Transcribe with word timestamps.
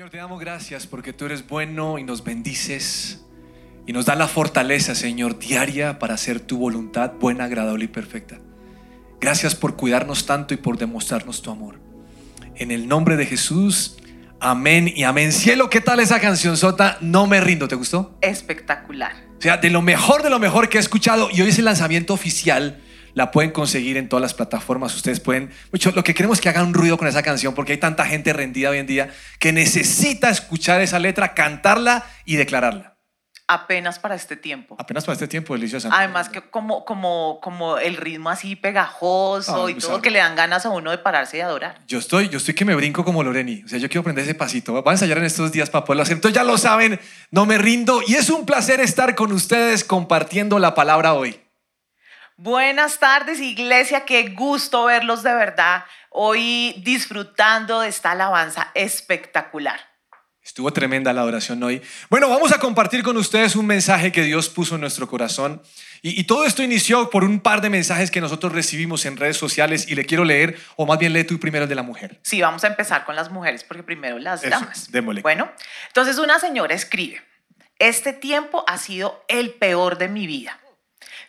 Señor, 0.00 0.10
te 0.10 0.16
damos 0.16 0.40
gracias 0.40 0.86
porque 0.86 1.12
tú 1.12 1.26
eres 1.26 1.46
bueno 1.46 1.98
y 1.98 2.04
nos 2.04 2.24
bendices 2.24 3.20
y 3.86 3.92
nos 3.92 4.06
da 4.06 4.14
la 4.14 4.28
fortaleza, 4.28 4.94
Señor, 4.94 5.38
diaria 5.38 5.98
para 5.98 6.14
hacer 6.14 6.40
tu 6.40 6.56
voluntad 6.56 7.12
buena, 7.20 7.44
agradable 7.44 7.84
y 7.84 7.88
perfecta. 7.88 8.38
Gracias 9.20 9.54
por 9.54 9.76
cuidarnos 9.76 10.24
tanto 10.24 10.54
y 10.54 10.56
por 10.56 10.78
demostrarnos 10.78 11.42
tu 11.42 11.50
amor. 11.50 11.78
En 12.54 12.70
el 12.70 12.88
nombre 12.88 13.18
de 13.18 13.26
Jesús, 13.26 13.98
amén 14.40 14.90
y 14.96 15.02
amén. 15.02 15.32
Cielo, 15.32 15.68
¿qué 15.68 15.82
tal 15.82 16.00
esa 16.00 16.18
canción 16.18 16.56
sota? 16.56 16.96
No 17.02 17.26
me 17.26 17.38
rindo, 17.42 17.68
¿te 17.68 17.74
gustó? 17.74 18.16
Espectacular. 18.22 19.12
O 19.36 19.42
sea, 19.42 19.58
de 19.58 19.68
lo 19.68 19.82
mejor 19.82 20.22
de 20.22 20.30
lo 20.30 20.38
mejor 20.38 20.70
que 20.70 20.78
he 20.78 20.80
escuchado 20.80 21.28
y 21.30 21.42
hoy 21.42 21.50
es 21.50 21.58
el 21.58 21.66
lanzamiento 21.66 22.14
oficial. 22.14 22.80
La 23.14 23.30
pueden 23.30 23.50
conseguir 23.50 23.96
en 23.96 24.08
todas 24.08 24.22
las 24.22 24.34
plataformas. 24.34 24.94
Ustedes 24.94 25.20
pueden. 25.20 25.50
Mucho, 25.72 25.92
lo 25.92 26.04
que 26.04 26.14
queremos 26.14 26.38
es 26.38 26.42
que 26.42 26.48
hagan 26.48 26.68
un 26.68 26.74
ruido 26.74 26.98
con 26.98 27.08
esa 27.08 27.22
canción 27.22 27.54
porque 27.54 27.72
hay 27.72 27.78
tanta 27.78 28.04
gente 28.06 28.32
rendida 28.32 28.70
hoy 28.70 28.78
en 28.78 28.86
día 28.86 29.10
que 29.38 29.52
necesita 29.52 30.30
escuchar 30.30 30.80
esa 30.80 30.98
letra, 30.98 31.34
cantarla 31.34 32.04
y 32.24 32.36
declararla. 32.36 32.90
Apenas 33.52 33.98
para 33.98 34.14
este 34.14 34.36
tiempo. 34.36 34.76
Apenas 34.78 35.04
para 35.04 35.14
este 35.14 35.26
tiempo, 35.26 35.54
deliciosa. 35.54 35.88
Además 35.90 36.28
que 36.28 36.40
como, 36.40 36.84
como, 36.84 37.40
como 37.42 37.78
el 37.78 37.96
ritmo 37.96 38.30
así 38.30 38.54
pegajoso 38.54 39.66
Ah, 39.66 39.70
y 39.72 39.74
todo 39.74 40.00
que 40.00 40.12
le 40.12 40.20
dan 40.20 40.36
ganas 40.36 40.64
a 40.66 40.70
uno 40.70 40.92
de 40.92 40.98
pararse 40.98 41.38
y 41.38 41.40
adorar. 41.40 41.80
Yo 41.88 41.98
estoy, 41.98 42.28
yo 42.28 42.38
estoy 42.38 42.54
que 42.54 42.64
me 42.64 42.76
brinco 42.76 43.04
como 43.04 43.24
Loreni. 43.24 43.64
O 43.64 43.68
sea, 43.68 43.80
yo 43.80 43.88
quiero 43.88 44.02
aprender 44.02 44.22
ese 44.22 44.36
pasito. 44.36 44.72
Voy 44.72 44.82
a 44.86 44.92
ensayar 44.92 45.18
en 45.18 45.24
estos 45.24 45.50
días 45.50 45.68
para 45.68 45.84
poderlo 45.84 46.04
hacer. 46.04 46.14
Entonces 46.14 46.36
ya 46.36 46.44
lo 46.44 46.58
saben, 46.58 47.00
no 47.32 47.44
me 47.44 47.58
rindo. 47.58 48.02
Y 48.06 48.14
es 48.14 48.30
un 48.30 48.46
placer 48.46 48.78
estar 48.78 49.16
con 49.16 49.32
ustedes 49.32 49.82
compartiendo 49.82 50.60
la 50.60 50.76
palabra 50.76 51.14
hoy. 51.14 51.40
Buenas 52.42 52.98
tardes, 52.98 53.38
iglesia. 53.38 54.06
Qué 54.06 54.30
gusto 54.30 54.86
verlos 54.86 55.22
de 55.22 55.34
verdad. 55.34 55.84
Hoy 56.08 56.74
disfrutando 56.82 57.80
de 57.80 57.90
esta 57.90 58.12
alabanza 58.12 58.70
espectacular. 58.72 59.78
Estuvo 60.42 60.72
tremenda 60.72 61.12
la 61.12 61.20
adoración 61.20 61.62
hoy. 61.62 61.82
Bueno, 62.08 62.30
vamos 62.30 62.50
a 62.52 62.58
compartir 62.58 63.02
con 63.02 63.18
ustedes 63.18 63.56
un 63.56 63.66
mensaje 63.66 64.10
que 64.10 64.22
Dios 64.22 64.48
puso 64.48 64.76
en 64.76 64.80
nuestro 64.80 65.06
corazón. 65.06 65.60
Y, 66.00 66.18
y 66.18 66.24
todo 66.24 66.46
esto 66.46 66.62
inició 66.62 67.10
por 67.10 67.24
un 67.24 67.40
par 67.40 67.60
de 67.60 67.68
mensajes 67.68 68.10
que 68.10 68.22
nosotros 68.22 68.54
recibimos 68.54 69.04
en 69.04 69.18
redes 69.18 69.36
sociales 69.36 69.86
y 69.86 69.94
le 69.94 70.06
quiero 70.06 70.24
leer, 70.24 70.58
o 70.76 70.86
más 70.86 70.98
bien 70.98 71.12
lee 71.12 71.24
tú 71.24 71.38
primero 71.38 71.64
el 71.64 71.68
de 71.68 71.74
la 71.74 71.82
mujer. 71.82 72.20
Sí, 72.22 72.40
vamos 72.40 72.64
a 72.64 72.68
empezar 72.68 73.04
con 73.04 73.16
las 73.16 73.30
mujeres 73.30 73.64
porque 73.64 73.82
primero 73.82 74.18
las 74.18 74.42
Eso, 74.42 74.48
damas. 74.48 74.90
démosle. 74.90 75.20
Bueno, 75.20 75.52
entonces 75.88 76.16
una 76.16 76.38
señora 76.38 76.74
escribe, 76.74 77.20
este 77.78 78.14
tiempo 78.14 78.64
ha 78.66 78.78
sido 78.78 79.22
el 79.28 79.50
peor 79.50 79.98
de 79.98 80.08
mi 80.08 80.26
vida. 80.26 80.58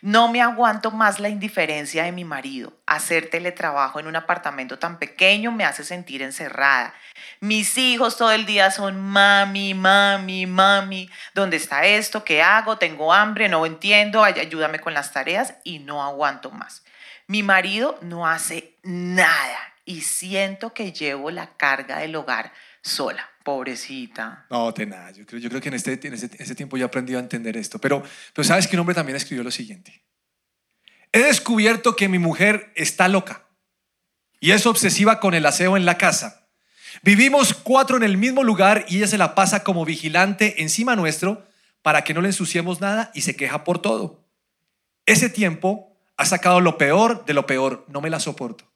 No 0.00 0.28
me 0.28 0.42
aguanto 0.42 0.90
más 0.90 1.20
la 1.20 1.28
indiferencia 1.28 2.04
de 2.04 2.12
mi 2.12 2.24
marido. 2.24 2.72
Hacer 2.86 3.30
teletrabajo 3.30 4.00
en 4.00 4.06
un 4.06 4.16
apartamento 4.16 4.78
tan 4.78 4.98
pequeño 4.98 5.52
me 5.52 5.64
hace 5.64 5.84
sentir 5.84 6.22
encerrada. 6.22 6.94
Mis 7.40 7.78
hijos 7.78 8.16
todo 8.16 8.32
el 8.32 8.46
día 8.46 8.70
son 8.70 9.00
mami, 9.00 9.74
mami, 9.74 10.46
mami. 10.46 11.10
¿Dónde 11.34 11.56
está 11.56 11.86
esto? 11.86 12.24
¿Qué 12.24 12.42
hago? 12.42 12.78
Tengo 12.78 13.12
hambre, 13.12 13.48
no 13.48 13.64
entiendo. 13.64 14.22
Ay, 14.22 14.34
ayúdame 14.38 14.78
con 14.80 14.94
las 14.94 15.12
tareas 15.12 15.54
y 15.64 15.78
no 15.78 16.02
aguanto 16.02 16.50
más. 16.50 16.84
Mi 17.26 17.42
marido 17.42 17.98
no 18.02 18.26
hace 18.26 18.76
nada 18.82 19.74
y 19.84 20.02
siento 20.02 20.74
que 20.74 20.92
llevo 20.92 21.30
la 21.30 21.56
carga 21.56 21.98
del 21.98 22.16
hogar 22.16 22.52
sola. 22.82 23.31
Pobrecita. 23.44 24.46
No, 24.50 24.72
tenaz. 24.72 25.16
Yo 25.16 25.26
creo, 25.26 25.40
yo 25.40 25.48
creo 25.48 25.60
que 25.60 25.68
en 25.68 25.74
este, 25.74 25.98
en, 26.06 26.14
este, 26.14 26.54
tiempo 26.54 26.76
yo 26.76 26.84
he 26.84 26.86
aprendido 26.86 27.18
a 27.18 27.22
entender 27.22 27.56
esto. 27.56 27.78
Pero, 27.78 28.02
pero 28.34 28.44
sabes 28.44 28.66
que 28.66 28.76
un 28.76 28.80
hombre 28.80 28.94
también 28.94 29.16
escribió 29.16 29.42
lo 29.42 29.50
siguiente. 29.50 30.04
He 31.12 31.20
descubierto 31.20 31.96
que 31.96 32.08
mi 32.08 32.18
mujer 32.18 32.72
está 32.74 33.08
loca 33.08 33.46
y 34.40 34.52
es 34.52 34.66
obsesiva 34.66 35.20
con 35.20 35.34
el 35.34 35.44
aseo 35.46 35.76
en 35.76 35.84
la 35.84 35.98
casa. 35.98 36.48
Vivimos 37.02 37.54
cuatro 37.54 37.96
en 37.96 38.02
el 38.02 38.16
mismo 38.16 38.42
lugar 38.44 38.84
y 38.88 38.98
ella 38.98 39.06
se 39.06 39.18
la 39.18 39.34
pasa 39.34 39.62
como 39.62 39.84
vigilante 39.84 40.62
encima 40.62 40.96
nuestro 40.96 41.46
para 41.82 42.04
que 42.04 42.14
no 42.14 42.20
le 42.20 42.28
ensuciemos 42.28 42.80
nada 42.80 43.10
y 43.14 43.22
se 43.22 43.36
queja 43.36 43.64
por 43.64 43.80
todo. 43.80 44.24
Ese 45.04 45.28
tiempo 45.28 45.98
ha 46.16 46.24
sacado 46.24 46.60
lo 46.60 46.78
peor 46.78 47.24
de 47.24 47.34
lo 47.34 47.46
peor. 47.46 47.84
No 47.88 48.00
me 48.00 48.10
la 48.10 48.20
soporto. 48.20 48.71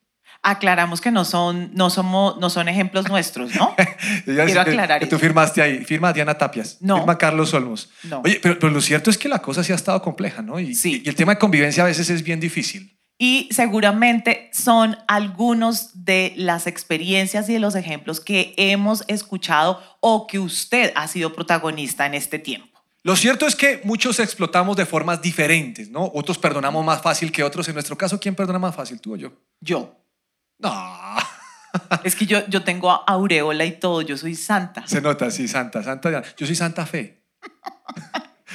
Aclaramos 0.48 1.00
que 1.00 1.10
no 1.10 1.24
son, 1.24 1.70
no 1.74 1.90
somos, 1.90 2.38
no 2.38 2.50
son 2.50 2.68
ejemplos 2.68 3.08
nuestros, 3.08 3.54
¿no? 3.56 3.74
Quiero 4.24 4.46
que- 4.46 4.58
aclarar 4.60 5.00
que 5.00 5.06
tú 5.06 5.16
eso. 5.16 5.22
firmaste 5.24 5.60
ahí. 5.60 5.84
Firma 5.84 6.12
Diana 6.12 6.38
Tapias. 6.38 6.76
No. 6.80 6.98
Firma 6.98 7.18
Carlos 7.18 7.52
Olmos. 7.52 7.90
No. 8.04 8.20
Oye, 8.24 8.38
pero, 8.40 8.56
pero 8.58 8.72
lo 8.72 8.80
cierto 8.80 9.10
es 9.10 9.18
que 9.18 9.28
la 9.28 9.40
cosa 9.40 9.64
sí 9.64 9.72
ha 9.72 9.74
estado 9.74 10.00
compleja, 10.00 10.42
¿no? 10.42 10.60
Y, 10.60 10.74
Sí. 10.74 11.02
y 11.04 11.08
el 11.08 11.16
tema 11.16 11.32
de 11.34 11.38
convivencia 11.40 11.82
a 11.82 11.86
veces 11.86 12.10
es 12.10 12.22
bien 12.22 12.38
difícil. 12.38 12.96
Y 13.18 13.48
seguramente 13.50 14.50
son 14.52 14.96
algunos 15.08 16.04
de 16.04 16.32
las 16.36 16.66
experiencias 16.66 17.48
y 17.48 17.54
de 17.54 17.58
los 17.60 17.74
ejemplos 17.74 18.20
que 18.20 18.54
hemos 18.56 19.04
escuchado 19.08 19.82
o 20.00 20.26
que 20.26 20.38
usted 20.38 20.92
ha 20.94 21.08
sido 21.08 21.32
protagonista 21.34 22.06
en 22.06 22.14
este 22.14 22.38
tiempo. 22.38 22.78
Lo 23.02 23.16
cierto 23.16 23.46
es 23.46 23.56
que 23.56 23.80
muchos 23.84 24.20
explotamos 24.20 24.76
de 24.76 24.84
formas 24.84 25.22
diferentes, 25.22 25.90
¿no? 25.90 26.10
Otros 26.14 26.38
perdonamos 26.38 26.84
más 26.84 27.00
fácil 27.02 27.32
que 27.32 27.42
otros. 27.42 27.66
En 27.68 27.74
nuestro 27.74 27.96
caso, 27.96 28.20
¿quién 28.20 28.34
perdona 28.34 28.58
más 28.58 28.74
fácil, 28.76 29.00
tú 29.00 29.14
o 29.14 29.16
yo? 29.16 29.32
Yo. 29.60 29.94
No. 30.58 31.16
Es 32.04 32.16
que 32.16 32.26
yo, 32.26 32.46
yo 32.48 32.64
tengo 32.64 32.90
aureola 32.90 33.64
y 33.64 33.72
todo, 33.72 34.02
yo 34.02 34.16
soy 34.16 34.34
santa. 34.34 34.86
Se 34.86 35.00
nota, 35.00 35.30
sí, 35.30 35.46
Santa, 35.46 35.82
Santa. 35.82 36.22
Yo 36.36 36.46
soy 36.46 36.54
Santa 36.56 36.86
Fe. 36.86 37.22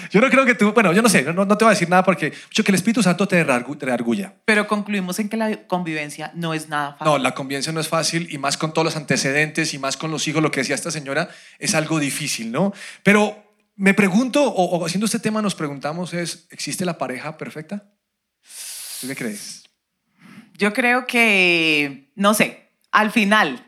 Yo 0.10 0.20
no 0.20 0.30
creo 0.30 0.46
que 0.46 0.56
tú, 0.56 0.74
bueno, 0.74 0.94
yo 0.94 1.02
no 1.02 1.10
sé, 1.10 1.22
no, 1.24 1.46
no 1.46 1.58
te 1.58 1.64
voy 1.64 1.72
a 1.72 1.76
decir 1.76 1.90
nada 1.90 2.04
porque 2.04 2.34
mucho 2.48 2.64
que 2.64 2.72
el 2.72 2.76
Espíritu 2.76 3.04
Santo 3.04 3.28
te 3.28 3.44
reargulla. 3.44 4.34
Pero 4.46 4.68
concluimos 4.68 5.20
en 5.20 5.30
que 5.30 5.38
la 5.38 5.68
convivencia 5.68 6.32
no 6.34 6.54
es 6.54 6.70
nada 6.70 6.94
fácil. 6.94 7.06
No, 7.06 7.18
la 7.18 7.34
convivencia 7.34 7.72
no 7.72 7.80
es 7.80 7.88
fácil 7.88 8.28
y 8.32 8.38
más 8.38 8.58
con 8.58 8.74
todos 8.74 8.86
los 8.86 8.96
antecedentes 8.96 9.74
y 9.74 9.80
más 9.80 9.98
con 9.98 10.10
los 10.12 10.28
hijos, 10.28 10.42
lo 10.42 10.50
que 10.52 10.62
decía 10.62 10.76
esta 10.76 10.92
señora, 10.92 11.30
es 11.60 11.76
algo 11.76 12.00
difícil, 12.00 12.52
¿no? 12.52 12.74
Pero 13.04 13.56
me 13.76 13.94
pregunto, 13.94 14.44
o, 14.44 14.78
o 14.78 14.86
haciendo 14.86 15.06
este 15.06 15.20
tema 15.20 15.42
nos 15.42 15.56
preguntamos 15.56 16.14
es, 16.14 16.48
¿existe 16.50 16.84
la 16.84 16.98
pareja 16.98 17.38
perfecta? 17.38 17.86
¿Tú 19.02 19.08
qué 19.08 19.16
crees? 19.16 19.61
Yo 20.58 20.74
creo 20.74 21.06
que, 21.08 22.12
no 22.16 22.34
sé, 22.34 22.70
al 22.92 23.12
final, 23.12 23.66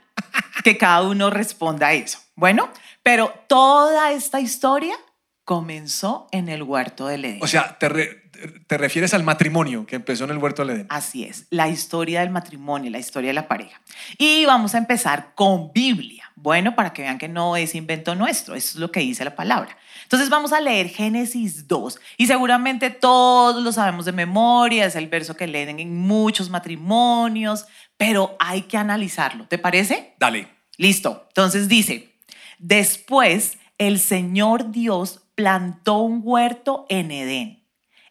que 0.63 0.77
cada 0.77 1.01
uno 1.03 1.29
responda 1.29 1.87
a 1.87 1.93
eso. 1.93 2.19
Bueno, 2.35 2.69
pero 3.03 3.33
toda 3.47 4.11
esta 4.11 4.39
historia 4.39 4.95
comenzó 5.43 6.27
en 6.31 6.49
el 6.49 6.63
huerto 6.63 7.07
del 7.07 7.25
Edén. 7.25 7.39
O 7.43 7.47
sea, 7.47 7.77
te, 7.77 7.89
re- 7.89 8.23
te 8.67 8.77
refieres 8.77 9.13
al 9.13 9.23
matrimonio 9.23 9.85
que 9.85 9.95
empezó 9.97 10.23
en 10.23 10.31
el 10.31 10.37
huerto 10.37 10.63
del 10.65 10.75
Edén. 10.77 10.87
Así 10.89 11.23
es, 11.25 11.47
la 11.49 11.67
historia 11.67 12.21
del 12.21 12.29
matrimonio, 12.29 12.89
la 12.91 12.99
historia 12.99 13.29
de 13.29 13.33
la 13.33 13.47
pareja. 13.47 13.81
Y 14.17 14.45
vamos 14.45 14.73
a 14.73 14.77
empezar 14.77 15.33
con 15.35 15.71
Biblia. 15.73 16.31
Bueno, 16.35 16.75
para 16.75 16.93
que 16.93 17.01
vean 17.03 17.17
que 17.17 17.27
no 17.27 17.55
es 17.57 17.75
invento 17.75 18.15
nuestro, 18.15 18.55
eso 18.55 18.69
es 18.71 18.75
lo 18.75 18.91
que 18.91 19.01
dice 19.01 19.23
la 19.25 19.35
palabra. 19.35 19.77
Entonces 20.03 20.29
vamos 20.29 20.53
a 20.53 20.61
leer 20.61 20.89
Génesis 20.89 21.67
2 21.67 21.99
y 22.17 22.27
seguramente 22.27 22.89
todos 22.89 23.61
lo 23.63 23.71
sabemos 23.71 24.05
de 24.05 24.11
memoria, 24.11 24.85
es 24.85 24.95
el 24.95 25.07
verso 25.07 25.35
que 25.35 25.47
leen 25.47 25.79
en 25.79 25.97
muchos 25.97 26.49
matrimonios, 26.49 27.65
pero 27.97 28.35
hay 28.39 28.63
que 28.63 28.77
analizarlo. 28.77 29.47
¿Te 29.47 29.57
parece? 29.57 30.13
Dale. 30.19 30.47
Listo. 30.77 31.25
Entonces 31.29 31.67
dice, 31.67 32.15
después 32.57 33.57
el 33.77 33.99
Señor 33.99 34.71
Dios 34.71 35.21
plantó 35.35 35.99
un 35.99 36.21
huerto 36.23 36.85
en 36.89 37.11
Edén, 37.11 37.67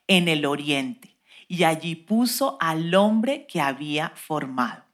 en 0.06 0.28
el 0.28 0.44
oriente, 0.47 1.16
y 1.48 1.64
allí 1.64 1.94
puso 1.94 2.56
al 2.60 2.94
hombre 2.94 3.47
que 3.47 3.60
había 3.60 4.12
formado. 4.14 4.84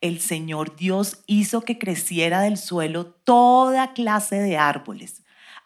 El 0.00 0.20
Señor 0.20 0.76
Dios 0.76 1.22
hizo 1.26 1.60
que 1.62 1.78
creciera 1.78 2.40
del 2.40 2.56
suelo 2.56 3.06
toda 3.06 3.92
clase 3.92 4.36
de 4.36 4.56
árboles, 4.56 5.19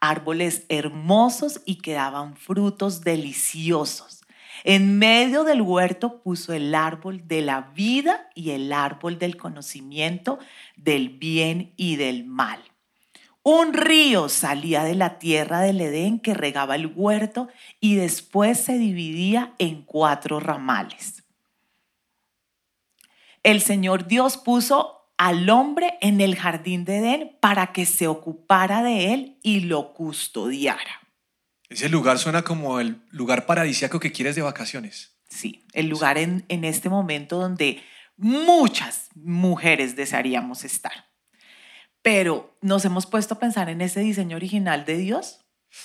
árboles 0.08 0.64
hermosos 0.68 1.60
y 1.64 1.76
que 1.76 1.94
daban 1.94 2.36
frutos 2.36 3.02
deliciosos. 3.02 4.22
En 4.62 4.98
medio 4.98 5.44
del 5.44 5.62
huerto 5.62 6.22
puso 6.22 6.52
el 6.52 6.74
árbol 6.74 7.26
de 7.26 7.42
la 7.42 7.72
vida 7.74 8.30
y 8.34 8.50
el 8.50 8.72
árbol 8.72 9.18
del 9.18 9.36
conocimiento 9.36 10.38
del 10.76 11.10
bien 11.10 11.74
y 11.76 11.96
del 11.96 12.24
mal. 12.24 12.60
Un 13.42 13.74
río 13.74 14.30
salía 14.30 14.84
de 14.84 14.94
la 14.94 15.18
tierra 15.18 15.60
del 15.60 15.80
Edén 15.80 16.18
que 16.18 16.32
regaba 16.32 16.76
el 16.76 16.92
huerto 16.94 17.48
y 17.78 17.96
después 17.96 18.58
se 18.58 18.78
dividía 18.78 19.54
en 19.58 19.82
cuatro 19.82 20.40
ramales. 20.40 21.24
El 23.42 23.60
Señor 23.60 24.06
Dios 24.06 24.38
puso 24.38 24.93
al 25.16 25.48
hombre 25.50 25.94
en 26.00 26.20
el 26.20 26.36
jardín 26.36 26.84
de 26.84 26.98
Edén 26.98 27.36
para 27.40 27.72
que 27.72 27.86
se 27.86 28.06
ocupara 28.06 28.82
de 28.82 29.14
él 29.14 29.38
y 29.42 29.60
lo 29.60 29.94
custodiara. 29.94 31.00
Ese 31.68 31.88
lugar 31.88 32.18
suena 32.18 32.42
como 32.42 32.80
el 32.80 33.02
lugar 33.10 33.46
paradisíaco 33.46 34.00
que 34.00 34.12
quieres 34.12 34.36
de 34.36 34.42
vacaciones. 34.42 35.16
Sí, 35.28 35.64
el 35.72 35.88
lugar 35.88 36.18
en, 36.18 36.44
en 36.48 36.64
este 36.64 36.88
momento 36.88 37.38
donde 37.38 37.82
muchas 38.16 39.08
mujeres 39.14 39.96
desearíamos 39.96 40.64
estar. 40.64 41.10
Pero 42.02 42.56
nos 42.60 42.84
hemos 42.84 43.06
puesto 43.06 43.34
a 43.34 43.38
pensar 43.38 43.68
en 43.70 43.80
ese 43.80 44.00
diseño 44.00 44.36
original 44.36 44.84
de 44.84 44.98
Dios. 44.98 45.40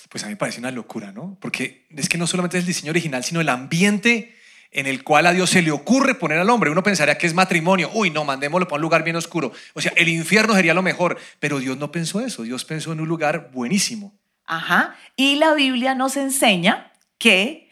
Pues 0.10 0.24
a 0.24 0.28
mí 0.28 0.34
me 0.34 0.38
parece 0.38 0.60
una 0.60 0.72
locura, 0.72 1.12
¿no? 1.12 1.38
Porque 1.40 1.88
es 1.90 2.10
que 2.10 2.18
no 2.18 2.28
solamente 2.28 2.58
es 2.58 2.64
el 2.64 2.68
diseño 2.68 2.92
original, 2.92 3.24
sino 3.24 3.42
el 3.42 3.50
ambiente 3.50 4.36
en 4.71 4.86
el 4.86 5.04
cual 5.04 5.25
a 5.25 5.33
Dios 5.33 5.50
se 5.50 5.62
le 5.62 5.71
ocurre 5.71 6.16
poner 6.16 6.38
al 6.39 6.50
hombre. 6.50 6.69
Uno 6.69 6.83
pensaría 6.83 7.18
que 7.18 7.27
es 7.27 7.33
matrimonio. 7.33 7.89
Uy, 7.94 8.12
no, 8.12 8.24
mandémoslo 8.24 8.68
para 8.68 8.77
un 8.77 8.83
lugar 8.83 9.04
bien 9.04 9.16
oscuro. 9.16 9.51
O 9.74 9.81
sea, 9.81 9.92
el 9.95 10.07
infierno 10.10 10.54
sería 10.54 10.74
lo 10.74 10.81
mejor. 10.81 11.18
Pero 11.39 11.60
Dios 11.60 11.77
no 11.77 11.92
pensó 11.92 12.21
eso. 12.21 12.44
Dios 12.44 12.66
pensó 12.66 12.92
en 12.92 13.00
un 13.00 13.07
lugar 13.07 13.50
buenísimo. 13.51 14.13
Ajá. 14.45 14.95
Y 15.16 15.36
la 15.36 15.54
Biblia 15.54 15.95
nos 15.95 16.18
enseña 16.18 16.92
que 17.18 17.69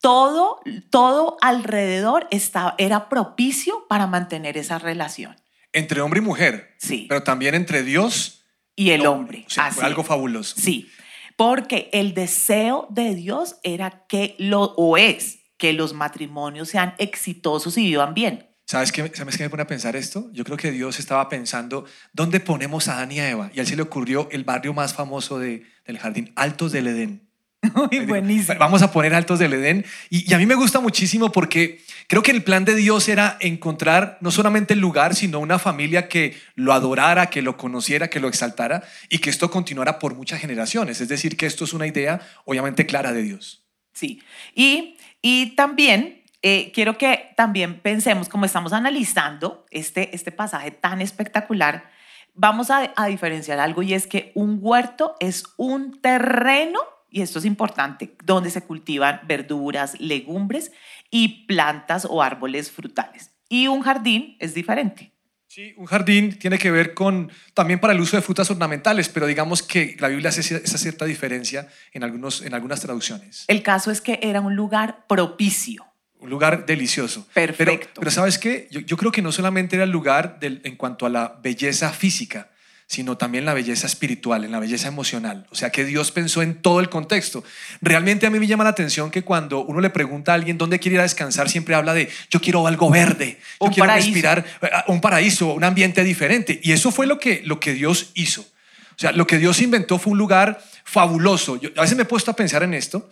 todo, 0.00 0.60
todo 0.90 1.36
alrededor 1.40 2.26
estaba, 2.30 2.74
era 2.78 3.08
propicio 3.08 3.86
para 3.88 4.06
mantener 4.06 4.56
esa 4.56 4.78
relación. 4.78 5.36
Entre 5.72 6.00
hombre 6.00 6.18
y 6.18 6.22
mujer. 6.22 6.74
Sí. 6.78 7.06
Pero 7.08 7.22
también 7.22 7.54
entre 7.54 7.82
Dios 7.82 8.44
Y 8.74 8.90
el 8.90 9.06
hombre. 9.06 9.44
O 9.46 9.50
sea, 9.50 9.66
Así 9.66 9.76
fue 9.76 9.84
algo 9.84 10.02
fabuloso. 10.02 10.56
Sí, 10.58 10.90
porque 11.36 11.88
el 11.92 12.14
deseo 12.14 12.86
de 12.90 13.14
Dios 13.14 13.56
era 13.62 14.04
que 14.08 14.34
lo, 14.38 14.62
o 14.76 14.96
es, 14.96 15.41
que 15.62 15.72
los 15.72 15.94
matrimonios 15.94 16.70
sean 16.70 16.92
exitosos 16.98 17.78
y 17.78 17.84
vivan 17.84 18.14
bien. 18.14 18.48
¿Sabes 18.66 18.90
qué, 18.90 19.12
¿Sabes 19.14 19.36
qué 19.36 19.44
me 19.44 19.50
pone 19.50 19.62
a 19.62 19.66
pensar 19.68 19.94
esto? 19.94 20.28
Yo 20.32 20.42
creo 20.42 20.56
que 20.56 20.72
Dios 20.72 20.98
estaba 20.98 21.28
pensando, 21.28 21.84
¿dónde 22.12 22.40
ponemos 22.40 22.88
a 22.88 22.94
Adán 22.94 23.12
y 23.12 23.20
a 23.20 23.30
Eva? 23.30 23.50
Y 23.54 23.60
a 23.60 23.62
él 23.62 23.68
se 23.68 23.76
le 23.76 23.82
ocurrió 23.82 24.28
el 24.32 24.42
barrio 24.42 24.74
más 24.74 24.92
famoso 24.92 25.38
de- 25.38 25.62
del 25.86 26.00
jardín, 26.00 26.32
Altos 26.34 26.72
del 26.72 26.88
Edén. 26.88 27.28
Muy 27.76 28.00
buenísimo. 28.06 28.58
Vamos 28.58 28.82
a 28.82 28.90
poner 28.90 29.14
Altos 29.14 29.38
del 29.38 29.52
Edén. 29.52 29.84
Y, 30.10 30.28
y 30.28 30.34
a 30.34 30.38
mí 30.38 30.46
me 30.46 30.56
gusta 30.56 30.80
muchísimo 30.80 31.30
porque 31.30 31.80
creo 32.08 32.24
que 32.24 32.32
el 32.32 32.42
plan 32.42 32.64
de 32.64 32.74
Dios 32.74 33.08
era 33.08 33.36
encontrar 33.38 34.18
no 34.20 34.32
solamente 34.32 34.74
el 34.74 34.80
lugar, 34.80 35.14
sino 35.14 35.38
una 35.38 35.60
familia 35.60 36.08
que 36.08 36.36
lo 36.56 36.72
adorara, 36.72 37.30
que 37.30 37.40
lo 37.40 37.56
conociera, 37.56 38.10
que 38.10 38.18
lo 38.18 38.26
exaltara 38.26 38.82
y 39.08 39.18
que 39.18 39.30
esto 39.30 39.48
continuara 39.48 40.00
por 40.00 40.16
muchas 40.16 40.40
generaciones. 40.40 41.00
Es 41.00 41.06
decir, 41.08 41.36
que 41.36 41.46
esto 41.46 41.62
es 41.64 41.72
una 41.72 41.86
idea 41.86 42.20
obviamente 42.46 42.84
clara 42.84 43.12
de 43.12 43.22
Dios. 43.22 43.60
Sí. 43.92 44.20
Y, 44.56 44.96
y 45.22 45.54
también 45.54 46.24
eh, 46.42 46.72
quiero 46.74 46.98
que 46.98 47.32
también 47.36 47.80
pensemos, 47.80 48.28
como 48.28 48.44
estamos 48.44 48.72
analizando 48.72 49.64
este, 49.70 50.14
este 50.14 50.32
pasaje 50.32 50.72
tan 50.72 51.00
espectacular, 51.00 51.88
vamos 52.34 52.70
a, 52.70 52.92
a 52.96 53.06
diferenciar 53.06 53.60
algo 53.60 53.82
y 53.82 53.94
es 53.94 54.08
que 54.08 54.32
un 54.34 54.58
huerto 54.60 55.14
es 55.20 55.44
un 55.56 56.00
terreno, 56.00 56.80
y 57.08 57.22
esto 57.22 57.38
es 57.38 57.44
importante, 57.44 58.16
donde 58.24 58.50
se 58.50 58.62
cultivan 58.62 59.20
verduras, 59.24 60.00
legumbres 60.00 60.72
y 61.10 61.46
plantas 61.46 62.06
o 62.10 62.22
árboles 62.22 62.72
frutales. 62.72 63.30
Y 63.48 63.68
un 63.68 63.82
jardín 63.82 64.36
es 64.40 64.54
diferente. 64.54 65.11
Sí, 65.54 65.74
un 65.76 65.84
jardín 65.84 66.38
tiene 66.38 66.56
que 66.58 66.70
ver 66.70 66.94
con 66.94 67.30
también 67.52 67.78
para 67.78 67.92
el 67.92 68.00
uso 68.00 68.16
de 68.16 68.22
frutas 68.22 68.50
ornamentales, 68.50 69.10
pero 69.10 69.26
digamos 69.26 69.62
que 69.62 69.96
la 70.00 70.08
Biblia 70.08 70.30
hace 70.30 70.40
esa 70.40 70.78
cierta 70.78 71.04
diferencia 71.04 71.68
en, 71.92 72.04
algunos, 72.04 72.40
en 72.40 72.54
algunas 72.54 72.80
traducciones. 72.80 73.44
El 73.48 73.62
caso 73.62 73.90
es 73.90 74.00
que 74.00 74.18
era 74.22 74.40
un 74.40 74.56
lugar 74.56 75.04
propicio. 75.06 75.84
Un 76.20 76.30
lugar 76.30 76.64
delicioso. 76.64 77.28
Perfecto. 77.34 77.64
Pero, 77.66 77.90
pero 77.96 78.10
¿sabes 78.10 78.38
qué? 78.38 78.66
Yo, 78.70 78.80
yo 78.80 78.96
creo 78.96 79.12
que 79.12 79.20
no 79.20 79.30
solamente 79.30 79.76
era 79.76 79.84
el 79.84 79.90
lugar 79.90 80.40
del- 80.40 80.62
en 80.64 80.74
cuanto 80.76 81.04
a 81.04 81.10
la 81.10 81.38
belleza 81.42 81.90
física, 81.92 82.50
sino 82.92 83.16
también 83.16 83.46
la 83.46 83.54
belleza 83.54 83.86
espiritual, 83.86 84.44
en 84.44 84.52
la 84.52 84.60
belleza 84.60 84.86
emocional. 84.86 85.46
O 85.48 85.54
sea, 85.54 85.70
que 85.70 85.86
Dios 85.86 86.12
pensó 86.12 86.42
en 86.42 86.60
todo 86.60 86.78
el 86.78 86.90
contexto. 86.90 87.42
Realmente 87.80 88.26
a 88.26 88.30
mí 88.30 88.38
me 88.38 88.46
llama 88.46 88.64
la 88.64 88.70
atención 88.70 89.10
que 89.10 89.22
cuando 89.22 89.64
uno 89.64 89.80
le 89.80 89.88
pregunta 89.88 90.32
a 90.32 90.34
alguien 90.34 90.58
dónde 90.58 90.78
quiere 90.78 90.96
ir 90.96 91.00
a 91.00 91.04
descansar, 91.04 91.48
siempre 91.48 91.74
habla 91.74 91.94
de 91.94 92.10
yo 92.28 92.42
quiero 92.42 92.66
algo 92.66 92.90
verde, 92.90 93.38
yo 93.58 93.66
Un 93.68 93.72
quiero 93.72 93.86
paraíso. 93.86 94.08
respirar 94.08 94.44
eh, 94.60 94.68
un 94.88 95.00
paraíso, 95.00 95.54
un 95.54 95.64
ambiente 95.64 96.04
diferente. 96.04 96.60
Y 96.62 96.72
eso 96.72 96.90
fue 96.90 97.06
lo 97.06 97.18
que, 97.18 97.40
lo 97.46 97.60
que 97.60 97.72
Dios 97.72 98.10
hizo. 98.12 98.42
O 98.42 98.98
sea, 98.98 99.12
lo 99.12 99.26
que 99.26 99.38
Dios 99.38 99.62
inventó 99.62 99.98
fue 99.98 100.12
un 100.12 100.18
lugar 100.18 100.62
fabuloso. 100.84 101.58
Yo 101.58 101.70
a 101.78 101.80
veces 101.80 101.96
me 101.96 102.02
he 102.02 102.04
puesto 102.04 102.30
a 102.30 102.36
pensar 102.36 102.62
en 102.62 102.74
esto 102.74 103.08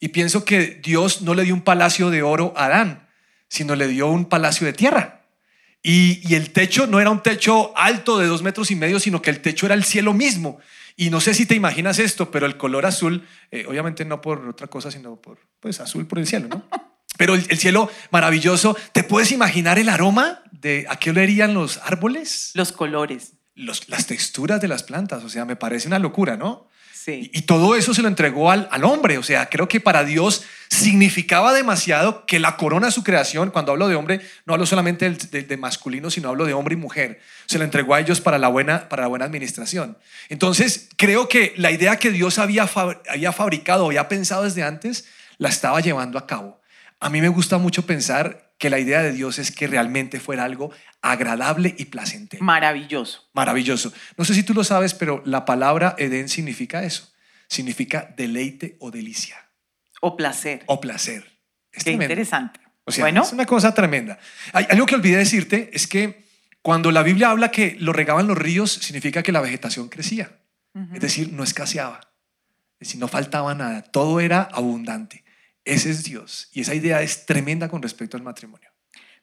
y 0.00 0.08
pienso 0.08 0.46
que 0.46 0.80
Dios 0.82 1.20
no 1.20 1.34
le 1.34 1.42
dio 1.42 1.52
un 1.52 1.60
palacio 1.60 2.08
de 2.08 2.22
oro 2.22 2.54
a 2.56 2.64
Adán, 2.64 3.06
sino 3.46 3.76
le 3.76 3.88
dio 3.88 4.06
un 4.06 4.24
palacio 4.24 4.66
de 4.66 4.72
tierra. 4.72 5.17
Y, 5.82 6.20
y 6.28 6.34
el 6.34 6.50
techo 6.50 6.86
no 6.86 7.00
era 7.00 7.10
un 7.10 7.22
techo 7.22 7.76
alto 7.76 8.18
de 8.18 8.26
dos 8.26 8.42
metros 8.42 8.70
y 8.70 8.76
medio, 8.76 8.98
sino 9.00 9.22
que 9.22 9.30
el 9.30 9.40
techo 9.40 9.66
era 9.66 9.74
el 9.74 9.84
cielo 9.84 10.12
mismo. 10.12 10.58
Y 10.96 11.10
no 11.10 11.20
sé 11.20 11.32
si 11.34 11.46
te 11.46 11.54
imaginas 11.54 11.98
esto, 12.00 12.30
pero 12.30 12.46
el 12.46 12.56
color 12.56 12.84
azul, 12.84 13.26
eh, 13.52 13.64
obviamente 13.68 14.04
no 14.04 14.20
por 14.20 14.48
otra 14.48 14.66
cosa, 14.66 14.90
sino 14.90 15.16
por, 15.16 15.38
pues, 15.60 15.78
azul 15.80 16.06
por 16.06 16.18
el 16.18 16.26
cielo, 16.26 16.48
¿no? 16.48 16.64
Pero 17.16 17.34
el, 17.34 17.44
el 17.48 17.58
cielo 17.58 17.90
maravilloso, 18.12 18.76
¿te 18.92 19.02
puedes 19.02 19.32
imaginar 19.32 19.76
el 19.78 19.88
aroma 19.88 20.42
de 20.52 20.86
a 20.88 20.96
qué 21.00 21.10
olerían 21.10 21.52
los 21.54 21.78
árboles? 21.78 22.50
Los 22.54 22.70
colores. 22.70 23.32
Los- 23.56 23.88
las 23.88 24.06
texturas 24.06 24.60
de 24.60 24.68
las 24.68 24.84
plantas, 24.84 25.24
o 25.24 25.28
sea, 25.28 25.44
me 25.44 25.56
parece 25.56 25.88
una 25.88 25.98
locura, 25.98 26.36
¿no? 26.36 26.67
Y, 27.16 27.42
todo 27.42 27.74
eso 27.76 27.94
se 27.94 28.02
lo 28.02 28.08
entregó 28.08 28.50
al, 28.50 28.68
al 28.70 28.84
hombre. 28.84 29.18
O 29.18 29.22
sea, 29.22 29.48
creo 29.48 29.68
que 29.68 29.80
para 29.80 30.04
Dios 30.04 30.44
significaba 30.68 31.52
demasiado 31.52 32.26
que 32.26 32.38
la 32.38 32.56
corona 32.56 32.90
su 32.90 33.02
creación, 33.02 33.50
cuando 33.50 33.72
hablo 33.72 33.88
de 33.88 33.94
hombre, 33.94 34.20
no 34.44 34.54
hablo 34.54 34.66
solamente 34.66 35.10
de, 35.10 35.56
masculino, 35.56 36.10
sino 36.10 36.28
hablo 36.28 36.44
de 36.44 36.52
hombre 36.52 36.74
y 36.74 36.76
mujer. 36.76 37.20
Se 37.46 37.58
lo 37.58 37.64
entregó 37.64 37.94
a 37.94 38.00
ellos 38.00 38.20
para 38.20 38.38
la 38.38 38.48
buena, 38.48 38.88
para 38.88 39.02
la 39.02 39.08
buena 39.08 39.24
administración. 39.24 39.96
Entonces, 40.28 40.88
creo 40.96 41.28
que 41.28 41.54
la 41.56 41.70
idea 41.70 41.96
que 41.96 42.10
Dios 42.10 42.38
había, 42.38 42.68
había 43.08 43.32
fabricado, 43.32 43.86
había 43.86 44.08
pensado 44.08 44.44
desde 44.44 44.62
antes, 44.62 45.06
la 45.38 45.48
estaba 45.48 45.80
llevando 45.80 46.18
a 46.18 46.26
cabo. 46.26 46.60
A 47.00 47.10
mí 47.10 47.20
me 47.20 47.28
gusta 47.28 47.58
mucho 47.58 47.86
pensar 47.86 48.47
que 48.58 48.70
la 48.70 48.78
idea 48.78 49.02
de 49.02 49.12
Dios 49.12 49.38
es 49.38 49.50
que 49.52 49.66
realmente 49.66 50.20
fuera 50.20 50.44
algo 50.44 50.72
agradable 51.00 51.74
y 51.78 51.86
placentero. 51.86 52.42
Maravilloso. 52.44 53.28
Maravilloso. 53.32 53.92
No 54.16 54.24
sé 54.24 54.34
si 54.34 54.42
tú 54.42 54.52
lo 54.52 54.64
sabes, 54.64 54.94
pero 54.94 55.22
la 55.24 55.44
palabra 55.44 55.94
Edén 55.98 56.28
significa 56.28 56.82
eso. 56.84 57.12
Significa 57.48 58.12
deleite 58.16 58.76
o 58.80 58.90
delicia 58.90 59.36
O 60.00 60.16
placer. 60.16 60.62
o 60.66 60.80
placer. 60.80 61.24
Es 61.72 61.84
Qué 61.84 61.90
tremendo. 61.90 62.04
interesante. 62.12 62.60
O 62.84 62.90
sea, 62.90 63.04
bueno, 63.04 63.22
es 63.22 63.32
una 63.32 63.46
cosa 63.46 63.72
tremenda. 63.74 64.18
Hay 64.52 64.66
algo 64.70 64.86
que 64.86 64.94
olvidé 64.96 65.18
decirte 65.18 65.70
es 65.72 65.86
que 65.86 66.26
cuando 66.62 66.90
la 66.90 67.02
Biblia 67.02 67.30
habla 67.30 67.50
que 67.50 67.76
lo 67.78 67.92
regaban 67.92 68.26
los 68.26 68.36
ríos, 68.36 68.72
significa 68.72 69.22
que 69.22 69.30
la 69.32 69.40
vegetación 69.40 69.88
crecía. 69.88 70.32
Es 70.94 71.00
decir, 71.00 71.32
no 71.32 71.42
escaseaba. 71.44 72.00
Es 72.80 72.88
decir, 72.88 73.00
no 73.00 73.08
faltaba 73.08 73.54
nada. 73.54 73.82
Todo 73.82 74.20
era 74.20 74.42
abundante. 74.42 75.24
Ese 75.68 75.90
es 75.90 76.02
Dios. 76.02 76.48
Y 76.52 76.62
esa 76.62 76.74
idea 76.74 77.02
es 77.02 77.26
tremenda 77.26 77.68
con 77.68 77.82
respecto 77.82 78.16
al 78.16 78.22
matrimonio. 78.22 78.70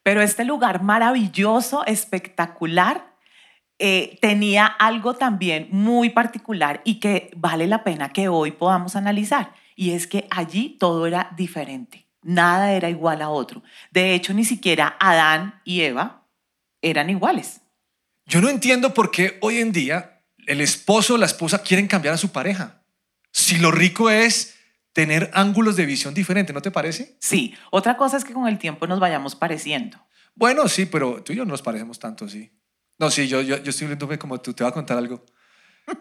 pero 0.03 0.21
este 0.21 0.45
lugar 0.45 0.83
maravilloso, 0.83 1.83
espectacular, 1.87 3.15
eh, 3.79 4.19
tenía 4.21 4.67
algo 4.67 5.15
también 5.15 5.67
muy 5.71 6.11
particular 6.11 6.81
y 6.85 6.99
que 6.99 7.31
vale 7.35 7.65
la 7.65 7.83
pena 7.83 8.13
que 8.13 8.29
hoy 8.29 8.51
podamos 8.51 8.95
analizar. 8.95 9.53
Y 9.75 9.91
es 9.91 10.05
que 10.05 10.27
allí 10.29 10.77
todo 10.79 11.07
era 11.07 11.31
diferente. 11.35 12.05
Nada 12.21 12.73
era 12.73 12.89
igual 12.89 13.23
a 13.23 13.29
otro. 13.29 13.63
De 13.89 14.13
hecho, 14.13 14.33
ni 14.35 14.45
siquiera 14.45 14.95
Adán 14.99 15.59
y 15.63 15.81
Eva 15.81 16.27
eran 16.83 17.09
iguales. 17.09 17.61
Yo 18.27 18.41
no 18.41 18.49
entiendo 18.49 18.93
por 18.93 19.09
qué 19.09 19.39
hoy 19.41 19.57
en 19.57 19.71
día 19.71 20.21
el 20.45 20.61
esposo 20.61 21.15
o 21.15 21.17
la 21.17 21.25
esposa 21.25 21.63
quieren 21.63 21.87
cambiar 21.87 22.13
a 22.13 22.17
su 22.17 22.31
pareja. 22.31 22.83
Si 23.31 23.57
lo 23.57 23.71
rico 23.71 24.11
es 24.11 24.54
tener 24.95 25.29
ángulos 25.33 25.75
de 25.75 25.85
visión 25.85 26.13
diferentes, 26.13 26.53
¿no 26.55 26.61
te 26.61 26.71
parece? 26.71 27.17
Sí, 27.19 27.53
otra 27.69 27.97
cosa 27.97 28.15
es 28.15 28.23
que 28.23 28.31
con 28.33 28.47
el 28.47 28.57
tiempo 28.57 28.87
nos 28.87 29.01
vayamos 29.01 29.35
pareciendo. 29.35 29.99
Bueno, 30.35 30.69
sí, 30.69 30.85
pero 30.85 31.21
tú 31.21 31.33
y 31.33 31.35
yo 31.35 31.43
no 31.43 31.51
nos 31.51 31.61
parecemos 31.61 31.99
tanto, 31.99 32.29
sí. 32.29 32.49
No, 32.97 33.11
sí, 33.11 33.27
yo, 33.27 33.41
yo, 33.41 33.57
yo 33.61 33.69
estoy 33.71 33.87
viéndome 33.87 34.17
como 34.17 34.39
tú. 34.39 34.53
Te 34.53 34.63
voy 34.63 34.71
a 34.71 34.73
contar 34.73 34.97
algo. 34.97 35.23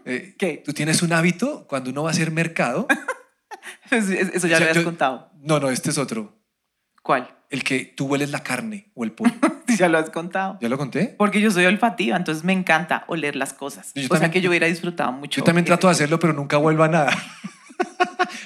Eh, 0.07 0.35
¿Qué? 0.39 0.63
Tú 0.65 0.73
tienes 0.73 1.03
un 1.03 1.13
hábito 1.13 1.67
cuando 1.67 1.91
uno 1.91 2.05
va 2.05 2.09
a 2.09 2.13
hacer 2.13 2.31
mercado. 2.31 2.87
Eso 3.91 4.13
ya 4.13 4.31
O 4.35 4.41
sea, 4.41 4.49
lo 4.49 4.57
habías 4.57 4.77
yo- 4.77 4.85
contado. 4.85 5.31
No, 5.43 5.61
no, 5.61 5.69
este 5.71 5.91
es 5.91 5.99
otro. 5.99 6.39
¿Cuál? 7.03 7.29
El 7.51 7.63
que 7.65 7.85
tú 7.85 8.07
hueles 8.07 8.31
la 8.31 8.43
carne 8.43 8.91
o 8.95 9.05
el 9.05 9.13
pollo. 9.13 9.35
Ya 9.77 9.89
lo 9.89 9.99
has 9.99 10.09
contado. 10.11 10.57
¿Ya 10.63 10.69
lo 10.69 10.79
conté? 10.79 11.17
Porque 11.19 11.41
yo 11.41 11.51
soy 11.51 11.65
olfativa, 11.67 12.17
entonces 12.17 12.45
me 12.45 12.53
encanta 12.53 13.05
oler 13.09 13.35
las 13.35 13.53
cosas. 13.53 13.91
Yo 13.95 14.03
o 14.03 14.05
sea 14.05 14.09
también- 14.11 14.31
que 14.31 14.41
yo 14.41 14.49
hubiera 14.51 14.69
disfrutado 14.69 15.11
mucho. 15.11 15.41
Yo 15.41 15.45
también 15.45 15.65
trato 15.65 15.89
de 15.89 15.93
hacerlo, 15.93 16.19
pero 16.21 16.33
nunca 16.33 16.57
vuelvo 16.59 16.85
a 16.85 16.89
nada. 16.89 17.11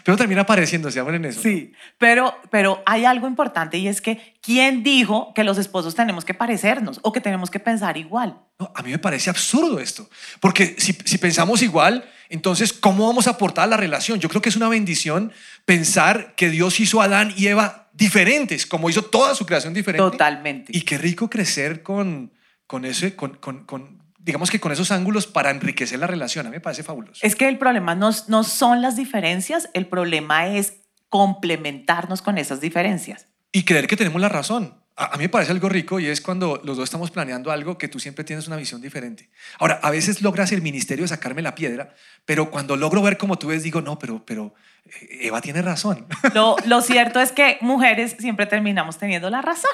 Pero 0.08 0.16
termina 0.16 0.40
apareciendo, 0.40 0.90
se 0.90 1.00
en 1.00 1.24
eso. 1.26 1.42
Sí, 1.42 1.74
pero, 1.98 2.34
pero 2.50 2.82
hay 2.86 3.04
algo 3.04 3.28
importante 3.28 3.76
y 3.76 3.88
es 3.88 4.00
que 4.00 4.38
¿quién 4.40 4.82
dijo 4.82 5.34
que 5.34 5.44
los 5.44 5.58
esposos 5.58 5.94
tenemos 5.94 6.24
que 6.24 6.32
parecernos 6.32 6.98
o 7.02 7.12
que 7.12 7.20
tenemos 7.20 7.50
que 7.50 7.60
pensar 7.60 7.98
igual? 7.98 8.40
No, 8.58 8.72
a 8.74 8.80
mí 8.80 8.90
me 8.90 8.98
parece 8.98 9.28
absurdo 9.28 9.78
esto, 9.78 10.08
porque 10.40 10.76
si, 10.78 10.94
si 11.04 11.18
pensamos 11.18 11.60
igual, 11.60 12.08
entonces, 12.30 12.72
¿cómo 12.72 13.06
vamos 13.06 13.26
a 13.26 13.32
aportar 13.32 13.64
a 13.64 13.66
la 13.66 13.76
relación? 13.76 14.18
Yo 14.18 14.30
creo 14.30 14.40
que 14.40 14.48
es 14.48 14.56
una 14.56 14.70
bendición 14.70 15.30
pensar 15.66 16.34
que 16.36 16.48
Dios 16.48 16.80
hizo 16.80 17.02
a 17.02 17.04
Adán 17.04 17.34
y 17.36 17.48
Eva 17.48 17.90
diferentes, 17.92 18.64
como 18.64 18.88
hizo 18.88 19.02
toda 19.02 19.34
su 19.34 19.44
creación 19.44 19.74
diferente. 19.74 20.10
Totalmente. 20.10 20.72
Y 20.74 20.80
qué 20.86 20.96
rico 20.96 21.28
crecer 21.28 21.82
con, 21.82 22.32
con 22.66 22.86
ese, 22.86 23.14
con, 23.14 23.34
con- 23.34 23.66
con, 23.66 23.97
digamos 24.18 24.50
que 24.50 24.60
con 24.60 24.72
esos 24.72 24.90
ángulos 24.90 25.26
para 25.26 25.50
enriquecer 25.50 25.98
la 25.98 26.06
relación. 26.06 26.46
A 26.46 26.50
mí 26.50 26.56
me 26.56 26.60
parece 26.60 26.82
fabuloso. 26.82 27.20
Es 27.24 27.36
que 27.36 27.48
el 27.48 27.58
problema 27.58 27.94
no, 27.94 28.10
no 28.26 28.44
son 28.44 28.82
las 28.82 28.96
diferencias, 28.96 29.70
el 29.72 29.86
problema 29.86 30.48
es 30.48 30.74
complementarnos 31.08 32.22
con 32.22 32.38
esas 32.38 32.60
diferencias. 32.60 33.28
Y 33.52 33.64
creer 33.64 33.86
que 33.86 33.96
tenemos 33.96 34.20
la 34.20 34.28
razón. 34.28 34.82
A, 34.96 35.16
mí 35.16 35.24
me 35.24 35.28
parece 35.28 35.52
algo 35.52 35.68
rico 35.68 36.00
y 36.00 36.06
es 36.06 36.20
cuando 36.20 36.60
los 36.64 36.76
dos 36.76 36.84
estamos 36.84 37.12
planeando 37.12 37.52
algo 37.52 37.78
que 37.78 37.86
tú 37.86 38.00
siempre 38.00 38.24
tienes 38.24 38.48
una 38.48 38.56
visión 38.56 38.80
diferente. 38.80 39.30
Ahora, 39.60 39.78
a 39.80 39.90
veces 39.90 40.22
logras 40.22 40.50
el 40.50 40.60
ministerio 40.60 41.04
de 41.04 41.08
sacarme 41.08 41.40
la 41.40 41.54
piedra, 41.54 41.94
pero 42.24 42.50
cuando 42.50 42.76
logro 42.76 43.00
ver 43.00 43.16
como 43.16 43.38
tú 43.38 43.46
ves, 43.46 43.62
digo, 43.62 43.80
no, 43.80 43.96
pero, 43.98 44.26
pero 44.26 44.54
eh, 44.86 45.28
Eva 45.28 45.40
tiene 45.40 45.62
razón. 45.62 46.06
Lo, 46.34 46.56
lo 46.66 46.82
cierto 46.82 47.20
es 47.20 47.30
que 47.30 47.58
mujeres 47.60 48.16
siempre 48.18 48.46
terminamos 48.46 48.98
teniendo 48.98 49.30
la 49.30 49.40
razón. 49.40 49.70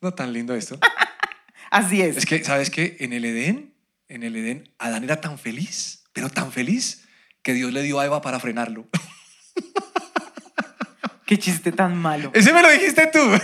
No 0.00 0.14
tan 0.14 0.32
lindo 0.32 0.54
esto. 0.54 0.78
Así 1.74 2.00
es. 2.00 2.16
Es 2.16 2.24
que, 2.24 2.42
¿sabes 2.44 2.70
qué? 2.70 2.96
En 3.00 3.12
el 3.12 3.24
Edén, 3.24 3.74
en 4.08 4.22
el 4.22 4.36
Edén, 4.36 4.72
Adán 4.78 5.02
era 5.02 5.20
tan 5.20 5.40
feliz, 5.40 6.04
pero 6.12 6.30
tan 6.30 6.52
feliz, 6.52 7.04
que 7.42 7.52
Dios 7.52 7.72
le 7.72 7.82
dio 7.82 7.98
a 7.98 8.04
Eva 8.06 8.22
para 8.22 8.38
frenarlo. 8.38 8.86
Qué 11.26 11.36
chiste 11.36 11.72
tan 11.72 11.96
malo. 11.96 12.30
Ese 12.32 12.52
me 12.52 12.62
lo 12.62 12.70
dijiste 12.70 13.08
tú. 13.12 13.18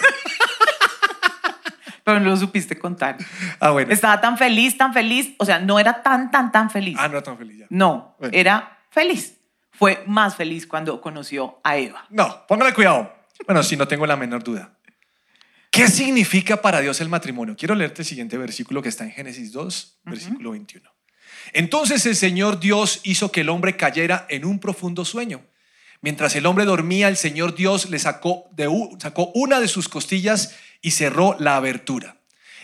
Pero 2.05 2.21
no 2.21 2.31
lo 2.31 2.37
supiste 2.37 2.79
contar. 2.79 3.17
Ah, 3.59 3.71
bueno. 3.71 3.93
Estaba 3.93 4.21
tan 4.21 4.39
feliz, 4.39 4.77
tan 4.77 4.93
feliz. 4.95 5.35
O 5.39 5.45
sea, 5.45 5.59
no 5.59 5.79
era 5.79 6.03
tan, 6.03 6.31
tan, 6.31 6.53
tan 6.53 6.71
feliz. 6.71 6.97
Ah, 6.99 7.09
no 7.09 7.15
era 7.15 7.23
tan 7.23 7.37
feliz 7.37 7.59
ya. 7.59 7.67
No, 7.71 8.17
Bueno. 8.19 8.37
era 8.37 8.79
feliz. 8.91 9.39
Fue 9.71 10.03
más 10.07 10.37
feliz 10.37 10.67
cuando 10.67 11.01
conoció 11.01 11.61
a 11.65 11.77
Eva. 11.77 12.07
No, 12.11 12.47
póngale 12.47 12.73
cuidado. 12.75 13.13
Bueno, 13.47 13.63
sí, 13.63 13.77
no 13.77 13.89
tengo 13.89 14.07
la 14.07 14.17
menor 14.17 14.43
duda. 14.43 14.73
¿Qué 15.71 15.87
significa 15.87 16.61
para 16.61 16.81
Dios 16.81 17.01
el 17.01 17.09
matrimonio? 17.09 17.55
Quiero 17.57 17.75
leerte 17.75 18.03
el 18.03 18.07
siguiente 18.07 18.37
versículo 18.37 18.83
que 18.83 18.89
está 18.89 19.05
en 19.05 19.13
Génesis 19.13 19.53
2, 19.53 20.01
versículo 20.05 20.51
21. 20.51 20.91
Entonces 21.53 22.05
el 22.07 22.17
Señor 22.17 22.59
Dios 22.59 23.01
hizo 23.05 23.31
que 23.31 23.43
el 23.43 23.49
hombre 23.49 23.77
cayera 23.77 24.27
en 24.29 24.45
un 24.45 24.59
profundo 24.59 25.05
sueño. 25.05 25.43
Mientras 26.01 26.35
el 26.35 26.47
hombre 26.47 26.65
dormía, 26.65 27.09
el 27.09 27.17
Señor 27.17 27.55
Dios 27.55 27.89
le 27.89 27.99
sacó, 27.99 28.49
de 28.53 28.69
sacó 28.99 29.31
una 29.35 29.61
de 29.61 29.69
sus 29.69 29.89
costillas 29.89 30.57
y 30.81 30.91
cerró 30.93 31.37
la 31.39 31.57
abertura. 31.57 32.17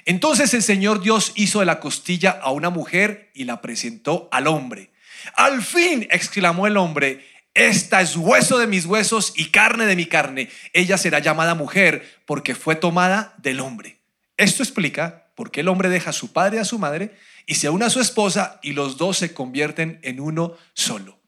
Entonces 0.04 0.54
el 0.54 0.62
Señor 0.62 1.00
Dios 1.00 1.32
hizo 1.36 1.60
de 1.60 1.66
la 1.66 1.80
costilla 1.80 2.30
a 2.30 2.50
una 2.50 2.70
mujer 2.70 3.30
y 3.34 3.44
la 3.44 3.60
presentó 3.60 4.28
al 4.32 4.46
hombre. 4.46 4.90
Al 5.34 5.62
fin, 5.62 6.06
exclamó 6.10 6.66
el 6.66 6.76
hombre, 6.76 7.24
esta 7.56 8.02
es 8.02 8.16
hueso 8.16 8.58
de 8.58 8.66
mis 8.66 8.84
huesos 8.84 9.32
y 9.34 9.46
carne 9.46 9.86
de 9.86 9.96
mi 9.96 10.04
carne. 10.04 10.50
Ella 10.74 10.98
será 10.98 11.20
llamada 11.20 11.54
mujer 11.54 12.06
porque 12.26 12.54
fue 12.54 12.76
tomada 12.76 13.34
del 13.38 13.60
hombre. 13.60 13.98
Esto 14.36 14.62
explica 14.62 15.30
por 15.34 15.50
qué 15.50 15.60
el 15.60 15.68
hombre 15.68 15.88
deja 15.88 16.10
a 16.10 16.12
su 16.12 16.34
padre 16.34 16.58
y 16.58 16.60
a 16.60 16.66
su 16.66 16.78
madre 16.78 17.16
y 17.46 17.54
se 17.54 17.70
une 17.70 17.86
a 17.86 17.90
su 17.90 18.00
esposa 18.00 18.60
y 18.62 18.72
los 18.72 18.98
dos 18.98 19.16
se 19.16 19.32
convierten 19.32 20.00
en 20.02 20.20
uno 20.20 20.54
solo. 20.74 21.18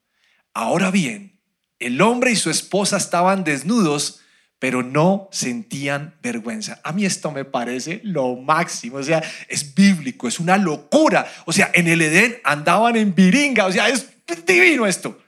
Ahora 0.53 0.91
bien, 0.91 1.41
el 1.79 1.99
hombre 2.03 2.31
y 2.33 2.37
su 2.37 2.51
esposa 2.51 2.99
estaban 2.99 3.43
desnudos, 3.43 4.21
pero 4.59 4.83
no 4.83 5.31
sentían 5.33 6.15
vergüenza. 6.21 6.79
A 6.85 6.93
mí 6.93 7.07
esto 7.07 7.31
me 7.31 7.47
parece 7.47 8.03
lo 8.05 8.37
máximo, 8.37 8.99
o 8.99 9.03
sea, 9.03 9.23
es 9.49 9.75
bíblico, 9.75 10.29
es 10.29 10.41
una 10.41 10.59
locura. 10.59 11.27
O 11.47 11.55
sea, 11.55 11.71
en 11.73 11.89
el 11.89 12.03
Edén 12.03 12.37
andaban 12.45 12.97
en 12.97 13.15
viringa, 13.15 13.65
o 13.65 13.73
sea, 13.73 13.89
es 13.89 14.11
divino 14.45 14.87
esto. 14.87 15.19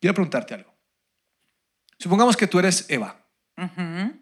Quiero 0.00 0.14
preguntarte 0.14 0.54
algo. 0.54 0.74
Supongamos 1.98 2.36
que 2.36 2.46
tú 2.46 2.58
eres 2.58 2.86
Eva. 2.90 3.22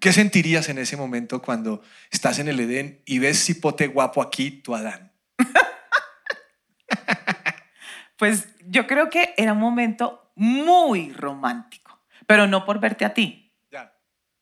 ¿Qué 0.00 0.12
sentirías 0.12 0.69
en 0.69 0.78
ese 0.78 0.97
momento 0.97 1.43
cuando 1.43 1.83
estás 2.11 2.38
en 2.38 2.47
el 2.49 2.61
Edén 2.61 3.02
y 3.04 3.19
ves 3.19 3.45
cipote 3.45 3.88
guapo 3.88 4.23
aquí, 4.23 4.50
tu 4.50 4.75
Adán? 4.75 5.12
Pues 8.16 8.47
yo 8.69 8.87
creo 8.87 9.11
que 9.11 9.35
era 9.37 9.52
un 9.52 9.59
momento 9.59 10.31
muy 10.37 11.12
romántico, 11.12 12.00
pero 12.26 12.47
no 12.47 12.64
por 12.64 12.78
verte 12.78 13.04
a 13.04 13.12
ti, 13.12 13.52
Ya. 13.73 13.93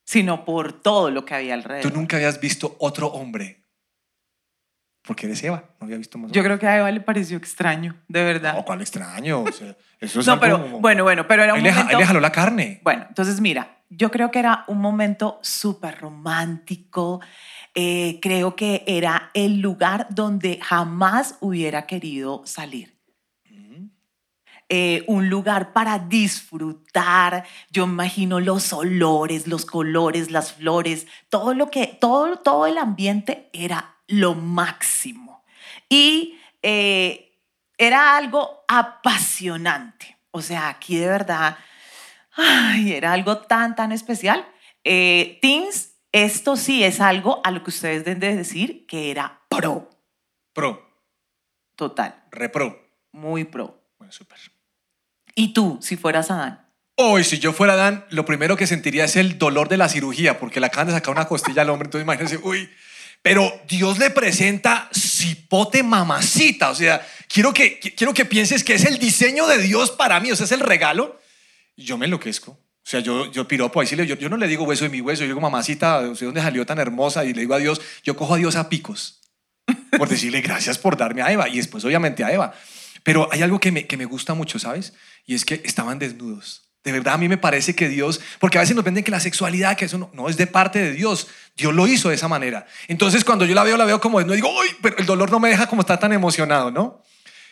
sino 0.05 0.45
por 0.45 0.83
todo 0.83 1.11
lo 1.11 1.25
que 1.25 1.35
había 1.35 1.55
Tú 1.55 1.61
alrededor. 1.61 1.95
nunca 1.95 2.17
habías 2.17 2.39
visto 2.39 2.77
otro 2.81 3.09
hombre. 3.09 3.62
Porque 5.05 5.27
eres 5.27 5.43
Eva, 5.43 5.65
no 5.81 5.85
había 5.87 5.99
visto 5.99 6.17
más. 6.17 6.31
Yo 6.31 6.43
creo 6.45 6.59
que 6.59 6.67
a 6.67 6.77
Eva 6.79 6.91
le 6.91 7.01
pareció 7.01 7.37
extraño, 7.37 7.97
de 8.09 8.23
verdad. 8.23 8.55
No, 8.55 8.65
cuál 8.65 8.81
extraño. 8.83 9.43
o 9.43 9.51
sea, 9.53 9.77
eso 10.01 10.21
es 10.21 10.27
No, 10.27 10.35
algo 10.35 10.41
pero 10.45 10.63
como- 10.63 10.81
bueno, 10.81 11.03
bueno, 11.03 11.27
pero 11.27 11.43
era 11.43 11.55
un 11.55 11.61
momento... 11.63 11.99
le 11.99 12.07
jaló 12.07 12.21
la 12.21 12.31
carne. 12.31 12.81
Bueno, 12.85 13.07
entonces 13.09 13.41
mira, 13.41 13.79
yo 13.91 14.11
creo 14.13 14.31
que 14.31 14.39
era 14.39 14.65
un 14.69 14.79
momento 14.79 15.39
súper 15.43 15.99
romántico. 15.99 17.21
eh, 17.75 18.19
creo 18.21 18.55
que 18.55 18.85
era 18.87 19.31
el 19.35 19.61
lugar 19.61 20.07
donde 20.11 20.61
jamás 20.63 21.37
hubiera 21.41 21.87
querido 21.87 22.43
salir. 22.45 22.93
Eh, 24.75 25.05
un 25.07 25.29
lugar 25.29 25.73
para 25.75 25.99
disfrutar. 25.99 27.45
Yo 27.71 27.85
imagino 27.85 28.41
los 28.41 28.73
olores, 28.73 29.47
los 29.47 29.67
colores, 29.67 30.31
las 30.31 30.53
flores, 30.55 31.07
todo 31.29 31.53
lo 31.53 31.71
que, 31.71 31.87
todo, 32.01 32.37
todo 32.39 32.67
el 32.67 32.79
ambiente 32.79 33.51
era 33.53 33.92
lo 34.09 34.35
máximo. 34.35 35.45
Y 35.89 36.39
eh, 36.63 37.39
era 37.79 38.17
algo 38.17 38.65
apasionante. 38.69 40.17
O 40.31 40.43
sea, 40.43 40.69
aquí 40.69 40.97
de 40.97 41.09
verdad, 41.09 41.59
ay, 42.35 42.93
era 42.93 43.13
algo 43.13 43.39
tan, 43.39 43.75
tan 43.77 43.93
especial. 43.93 44.47
Eh, 44.85 45.39
teens, 45.43 45.95
esto 46.13 46.57
sí 46.57 46.85
es 46.85 47.01
algo 47.01 47.41
a 47.45 47.51
lo 47.51 47.63
que 47.63 47.71
ustedes 47.71 48.05
deben 48.05 48.21
de 48.21 48.37
decir 48.37 48.87
que 48.87 49.11
era 49.11 49.41
pro, 49.49 49.91
Pro, 50.53 50.87
total, 51.77 52.25
repro. 52.31 52.79
muy 53.13 53.45
pro. 53.45 53.83
Bueno, 53.99 54.13
súper. 54.13 54.39
¿Y 55.35 55.55
tú, 55.55 55.79
si 55.81 55.97
fueras 55.97 56.31
Adán? 56.31 56.69
Hoy, 56.97 57.25
si 57.25 57.39
yo 57.39 57.55
fuera 57.55 57.75
Dan, 57.75 58.05
lo 58.11 58.27
primero 58.27 58.55
que 58.57 58.67
sentiría 58.67 59.07
es 59.07 59.17
el 59.17 59.39
dolor 59.39 59.69
de 59.71 59.79
la 59.79 59.89
cirugía, 59.89 60.39
porque 60.39 60.61
le 60.61 60.67
acaban 60.67 60.89
de 60.89 60.93
sacar 60.93 61.11
una 61.15 61.27
costilla 61.27 61.63
al 61.63 61.71
hombre, 61.71 61.87
entonces 61.87 62.05
imagínense, 62.05 62.37
uy. 62.43 62.69
Pero 63.23 63.53
Dios 63.69 63.99
le 63.99 64.11
presenta 64.11 64.89
cipote 64.93 65.83
mamacita, 65.85 66.71
o 66.71 66.75
sea, 66.75 67.07
quiero 67.29 67.55
que, 67.55 67.81
qui- 67.81 67.95
quiero 67.97 68.13
que 68.13 68.25
pienses 68.25 68.65
que 68.65 68.75
es 68.75 68.85
el 68.85 68.99
diseño 68.99 69.47
de 69.47 69.59
Dios 69.59 69.93
para 69.93 70.19
mí, 70.21 70.33
o 70.33 70.37
sea, 70.37 70.45
es 70.47 70.53
el 70.53 70.61
regalo. 70.61 71.21
Yo 71.77 71.97
me 71.97 72.07
enloquezco. 72.07 72.51
O 72.53 72.85
sea, 72.85 72.99
yo, 72.99 73.31
yo 73.31 73.47
piropo, 73.47 73.81
ahí 73.81 73.87
sí 73.87 73.95
yo, 73.95 74.17
yo 74.17 74.29
no 74.29 74.37
le 74.37 74.49
digo 74.49 74.65
hueso 74.65 74.83
de 74.85 74.91
mi 74.91 75.01
hueso, 75.01 75.23
yo 75.23 75.29
digo 75.29 75.41
mamacita, 75.41 76.15
sé 76.17 76.25
dónde 76.25 76.41
salió 76.43 76.67
tan 76.67 76.81
hermosa, 76.81 77.25
y 77.25 77.33
le 77.33 77.43
digo 77.43 77.55
a 77.55 77.59
Dios, 77.59 77.81
yo 78.03 78.17
cojo 78.17 78.35
a 78.35 78.39
Dios 78.39 78.57
a 78.57 78.69
picos, 78.69 79.21
por 79.97 80.09
decirle 80.09 80.41
gracias 80.41 80.79
por 80.79 80.97
darme 80.97 81.23
a 81.23 81.31
Eva, 81.31 81.49
y 81.49 81.59
después 81.59 81.85
obviamente 81.85 82.25
a 82.25 82.33
Eva. 82.33 82.53
Pero 83.05 83.29
hay 83.31 83.43
algo 83.43 83.61
que 83.61 83.71
me, 83.71 83.87
que 83.87 83.97
me 83.97 84.05
gusta 84.05 84.35
mucho, 84.35 84.59
¿sabes? 84.59 84.95
Y 85.27 85.37
es 85.37 85.45
que 85.45 85.63
estaban 85.65 86.01
desnudos. 86.01 86.72
De 86.85 86.91
verdad, 86.93 87.15
a 87.15 87.19
mí 87.19 87.29
me 87.29 87.39
parece 87.39 87.75
que 87.77 87.89
Dios, 87.89 88.21
porque 88.41 88.59
a 88.59 88.61
veces 88.63 88.75
nos 88.75 88.85
venden 88.85 89.05
que 89.05 89.11
la 89.13 89.21
sexualidad, 89.21 89.77
que 89.77 89.85
eso 89.85 89.99
no, 89.99 90.11
no 90.15 90.29
es 90.29 90.37
de 90.37 90.47
parte 90.49 90.81
de 90.81 90.93
Dios. 90.93 91.29
Dios 91.57 91.73
lo 91.73 91.87
hizo 91.87 92.09
de 92.09 92.17
esa 92.17 92.27
manera. 92.29 92.67
Entonces, 92.89 93.25
cuando 93.25 93.45
yo 93.45 93.55
la 93.55 93.63
veo, 93.63 93.77
la 93.77 93.85
veo 93.85 94.01
como 94.01 94.19
desnuda, 94.19 94.35
digo, 94.37 94.51
uy, 94.51 94.67
pero 94.83 94.97
el 94.99 95.07
dolor 95.07 95.31
no 95.31 95.39
me 95.39 95.49
deja 95.49 95.67
como 95.69 95.83
estar 95.83 96.01
tan 96.01 96.13
emocionado, 96.13 96.71
¿no? 96.73 97.01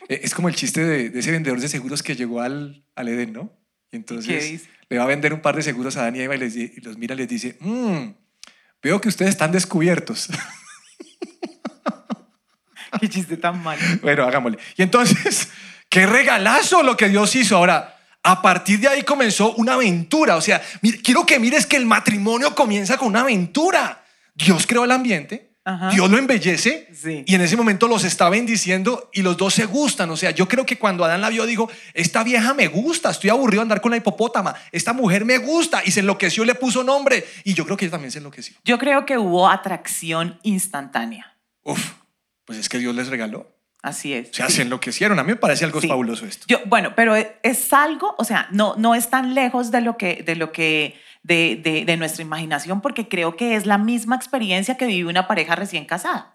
Eh, 0.09 0.21
Es 0.25 0.35
como 0.35 0.49
el 0.49 0.57
chiste 0.57 0.83
de, 0.85 1.11
de 1.11 1.21
ese 1.21 1.31
vendedor 1.31 1.61
de 1.61 1.69
seguros 1.69 2.03
que 2.03 2.17
llegó 2.17 2.41
al, 2.41 2.85
al 2.97 3.09
Edén, 3.09 3.33
¿no? 3.33 3.53
Y 3.87 3.91
¿Qué 3.91 3.97
entonces 3.99 4.63
le 4.89 4.99
va 4.99 5.05
a 5.05 5.07
vender 5.07 5.33
un 5.33 5.41
par 5.43 5.55
de 5.55 5.63
seguros 5.63 5.97
a 5.97 6.01
Adán 6.01 6.17
y 6.17 6.21
Eva 6.23 6.35
y, 6.35 6.39
les 6.39 6.55
di- 6.55 6.73
y 6.77 6.81
los 6.81 6.99
mira 6.99 7.15
y 7.15 7.19
les 7.19 7.29
dice, 7.29 7.57
"Mm, 7.61 8.13
veo 8.83 9.01
que 9.01 9.09
ustedes 9.09 9.31
están 9.31 9.53
descubiertos. 9.53 10.29
Qué 13.01 13.09
chiste 13.09 13.37
tan 13.37 13.63
malo. 13.63 13.81
Bueno, 14.03 14.25
hagámosle. 14.25 14.59
Y 14.77 14.83
entonces, 14.83 15.49
qué 15.89 16.07
regalazo 16.07 16.83
lo 16.83 16.97
que 16.97 17.09
Dios 17.09 17.35
hizo. 17.37 17.57
Ahora, 17.57 18.00
a 18.23 18.43
partir 18.43 18.81
de 18.81 18.89
ahí 18.89 19.03
comenzó 19.03 19.55
una 19.55 19.75
aventura. 19.75 20.37
O 20.37 20.41
sea, 20.41 20.61
quiero 21.03 21.25
que 21.27 21.39
mires 21.39 21.67
que 21.67 21.77
el 21.77 21.87
matrimonio 21.87 22.55
comienza 22.55 22.97
con 22.99 23.09
una 23.09 23.21
aventura. 23.23 24.05
Dios 24.35 24.67
creó 24.67 24.85
el 24.85 24.91
ambiente, 24.91 25.53
Ajá. 25.65 25.91
Dios 25.91 26.11
lo 26.11 26.17
embellece 26.17 26.89
Sí. 26.95 27.23
y 27.27 27.35
en 27.35 27.43
ese 27.43 27.57
momento 27.57 27.87
los 27.87 28.05
está 28.05 28.31
bendiciendo 28.31 29.11
y 29.13 29.21
los 29.23 29.37
dos 29.37 29.53
se 29.55 29.67
gustan. 29.67 30.11
O 30.11 30.17
sea, 30.17 30.31
yo 30.31 30.49
creo 30.49 30.65
que 30.65 30.79
cuando 30.79 31.05
Adán 31.05 31.21
la 31.21 31.29
vio 31.29 31.45
dijo, 31.47 31.71
esta 31.93 32.25
vieja 32.25 32.55
me 32.55 32.67
gusta, 32.69 33.11
estoy 33.11 33.29
aburrido 33.31 33.61
de 33.61 33.65
andar 33.65 33.81
con 33.83 33.91
la 33.91 33.99
hipopótama, 33.99 34.55
esta 34.73 34.93
mujer 34.95 35.25
me 35.27 35.37
gusta 35.39 35.83
y 35.85 35.91
se 35.91 36.01
enloqueció 36.01 36.45
y 36.45 36.47
le 36.47 36.55
puso 36.55 36.83
nombre. 36.83 37.27
Y 37.45 37.53
yo 37.55 37.65
creo 37.65 37.77
que 37.77 37.85
ella 37.85 37.93
también 37.93 38.11
se 38.11 38.19
enloqueció. 38.19 38.57
Yo 38.65 38.79
creo 38.79 39.05
que 39.05 39.19
hubo 39.19 39.49
atracción 39.51 40.39
instantánea. 40.43 41.37
Uf, 41.63 41.93
pues 42.47 42.59
es 42.59 42.69
que 42.69 42.79
Dios 42.79 42.95
les 42.95 43.09
regaló. 43.09 43.60
Así 43.83 44.13
es. 44.13 44.31
O 44.31 44.35
sea, 44.35 44.49
Sí. 44.49 44.57
se 44.57 44.63
enloquecieron. 44.63 45.19
A 45.19 45.23
mí 45.23 45.29
me 45.31 45.37
parece 45.37 45.65
algo 45.65 45.81
Sí. 45.81 45.89
fabuloso 45.89 46.27
esto. 46.27 46.45
Yo, 46.49 46.59
bueno, 46.67 46.95
pero 46.95 47.15
es 47.17 47.73
algo, 47.73 48.15
o 48.19 48.25
sea, 48.25 48.47
no, 48.51 48.75
no 48.77 48.95
es 48.95 49.09
tan 49.09 49.35
lejos 49.35 49.71
de 49.71 49.81
lo 49.81 49.97
que, 49.97 50.23
de 50.23 50.37
lo 50.37 50.53
que, 50.53 51.01
de, 51.23 51.57
de- 51.63 51.85
de 51.87 51.97
nuestra 51.97 52.23
imaginación, 52.23 52.81
porque 52.83 53.09
creo 53.09 53.37
que 53.37 53.55
es 53.55 53.65
la 53.67 53.79
misma 53.79 54.17
experiencia 54.17 54.77
que 54.77 54.87
vive 54.87 55.09
una 55.09 55.27
pareja 55.27 55.55
recién 55.57 55.85
casada. 55.87 56.35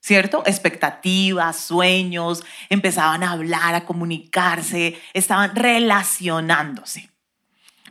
¿Cierto? 0.00 0.42
Expectativas, 0.44 1.56
sueños, 1.56 2.44
empezaban 2.68 3.22
a 3.22 3.30
hablar, 3.32 3.74
a 3.74 3.86
comunicarse, 3.86 5.00
estaban 5.14 5.56
relacionándose. 5.56 7.08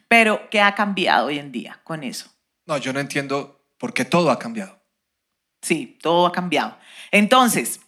Pero, 0.08 0.48
¿qué 0.52 0.62
ha 0.62 0.76
cambiado 0.76 1.28
hoy 1.28 1.40
en 1.40 1.52
día 1.52 1.80
con 1.84 2.04
eso? 2.04 2.32
No, 2.68 2.78
yo 2.78 2.94
no 2.94 3.00
entiendo 3.00 3.66
por 3.80 3.94
qué 3.96 4.06
todo 4.06 4.30
ha 4.30 4.38
cambiado. 4.38 4.80
Sí, 5.64 5.98
todo 6.02 6.28
ha 6.28 6.32
cambiado. 6.32 6.78
Entonces, 7.10 7.80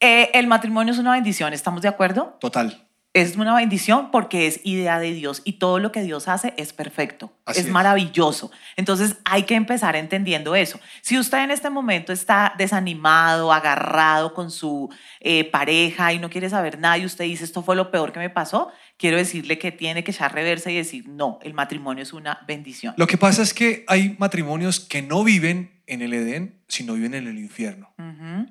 eh, 0.00 0.30
el 0.34 0.46
matrimonio 0.46 0.92
es 0.92 0.98
una 0.98 1.12
bendición, 1.12 1.52
¿estamos 1.52 1.82
de 1.82 1.88
acuerdo? 1.88 2.36
Total. 2.40 2.84
Es 3.14 3.36
una 3.36 3.54
bendición 3.54 4.10
porque 4.10 4.46
es 4.46 4.60
idea 4.64 5.00
de 5.00 5.12
Dios 5.12 5.40
y 5.44 5.54
todo 5.54 5.78
lo 5.78 5.90
que 5.90 6.02
Dios 6.02 6.28
hace 6.28 6.52
es 6.56 6.72
perfecto, 6.72 7.32
es, 7.48 7.58
es. 7.58 7.68
maravilloso. 7.68 8.52
Entonces 8.76 9.16
hay 9.24 9.44
que 9.44 9.54
empezar 9.54 9.96
entendiendo 9.96 10.54
eso. 10.54 10.78
Si 11.00 11.18
usted 11.18 11.38
en 11.38 11.50
este 11.50 11.70
momento 11.70 12.12
está 12.12 12.54
desanimado, 12.58 13.52
agarrado 13.52 14.34
con 14.34 14.50
su 14.50 14.90
eh, 15.20 15.50
pareja 15.50 16.12
y 16.12 16.18
no 16.18 16.28
quiere 16.28 16.50
saber 16.50 16.78
nada 16.78 16.98
y 16.98 17.06
usted 17.06 17.24
dice 17.24 17.44
esto 17.44 17.62
fue 17.62 17.76
lo 17.76 17.90
peor 17.90 18.12
que 18.12 18.20
me 18.20 18.30
pasó, 18.30 18.70
quiero 18.98 19.16
decirle 19.16 19.58
que 19.58 19.72
tiene 19.72 20.04
que 20.04 20.10
echar 20.10 20.34
reversa 20.34 20.70
y 20.70 20.76
decir 20.76 21.08
no, 21.08 21.38
el 21.42 21.54
matrimonio 21.54 22.02
es 22.02 22.12
una 22.12 22.40
bendición. 22.46 22.94
Lo 22.98 23.06
que 23.06 23.16
pasa 23.16 23.42
es 23.42 23.54
que 23.54 23.84
hay 23.88 24.16
matrimonios 24.18 24.80
que 24.80 25.00
no 25.00 25.24
viven 25.24 25.80
en 25.86 26.02
el 26.02 26.12
Edén, 26.12 26.60
sino 26.68 26.92
viven 26.92 27.14
en 27.14 27.26
el 27.26 27.38
infierno. 27.38 27.90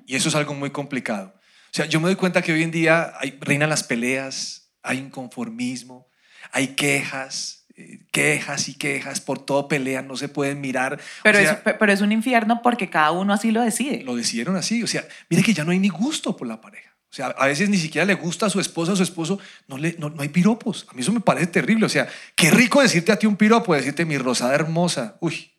Y 0.04 0.16
eso 0.16 0.28
es 0.28 0.34
algo 0.34 0.52
muy 0.54 0.70
complicado. 0.70 1.37
O 1.70 1.74
sea, 1.78 1.86
yo 1.86 2.00
me 2.00 2.06
doy 2.06 2.16
cuenta 2.16 2.42
que 2.42 2.52
hoy 2.52 2.62
en 2.62 2.70
día 2.70 3.12
hay, 3.20 3.36
reinan 3.40 3.68
las 3.70 3.82
peleas, 3.84 4.70
hay 4.82 4.98
inconformismo, 4.98 6.08
hay 6.52 6.68
quejas, 6.68 7.66
eh, 7.76 8.00
quejas 8.10 8.68
y 8.68 8.74
quejas, 8.74 9.20
por 9.20 9.38
todo 9.44 9.68
pelean, 9.68 10.08
no 10.08 10.16
se 10.16 10.28
pueden 10.28 10.60
mirar. 10.60 10.98
Pero, 11.22 11.38
o 11.38 11.42
sea, 11.42 11.52
es, 11.52 11.58
pe- 11.58 11.74
pero 11.74 11.92
es 11.92 12.00
un 12.00 12.10
infierno 12.12 12.62
porque 12.62 12.88
cada 12.90 13.10
uno 13.12 13.32
así 13.32 13.50
lo 13.52 13.60
decide. 13.62 14.02
lo 14.02 14.16
decidieron 14.16 14.56
así. 14.56 14.82
O 14.82 14.86
sea, 14.86 15.06
mire 15.28 15.42
que 15.42 15.52
ya 15.54 15.64
no 15.64 15.70
hay 15.72 15.78
ni 15.78 15.88
gusto 15.88 16.36
por 16.36 16.48
la 16.48 16.60
pareja. 16.60 16.94
O 17.10 17.14
sea, 17.14 17.28
a 17.28 17.46
veces 17.46 17.70
ni 17.70 17.78
siquiera 17.78 18.04
le 18.04 18.14
gusta 18.14 18.46
a 18.46 18.50
su 18.50 18.60
esposa 18.60 18.92
a 18.92 18.96
su 18.96 19.02
esposo, 19.02 19.38
no, 19.66 19.78
le, 19.78 19.94
no, 19.98 20.10
no 20.10 20.20
hay 20.22 20.28
piropos. 20.28 20.86
A 20.90 20.94
mí 20.94 21.00
eso 21.00 21.12
me 21.12 21.20
parece 21.20 21.46
terrible. 21.46 21.86
O 21.86 21.88
sea, 21.88 22.06
qué 22.34 22.50
rico 22.50 22.82
decirte 22.82 23.12
a 23.12 23.16
ti 23.18 23.26
un 23.26 23.36
piropo, 23.36 23.74
decirte 23.74 24.04
mi 24.04 24.18
rosada 24.18 24.54
hermosa. 24.54 25.16
Uy, 25.20 25.52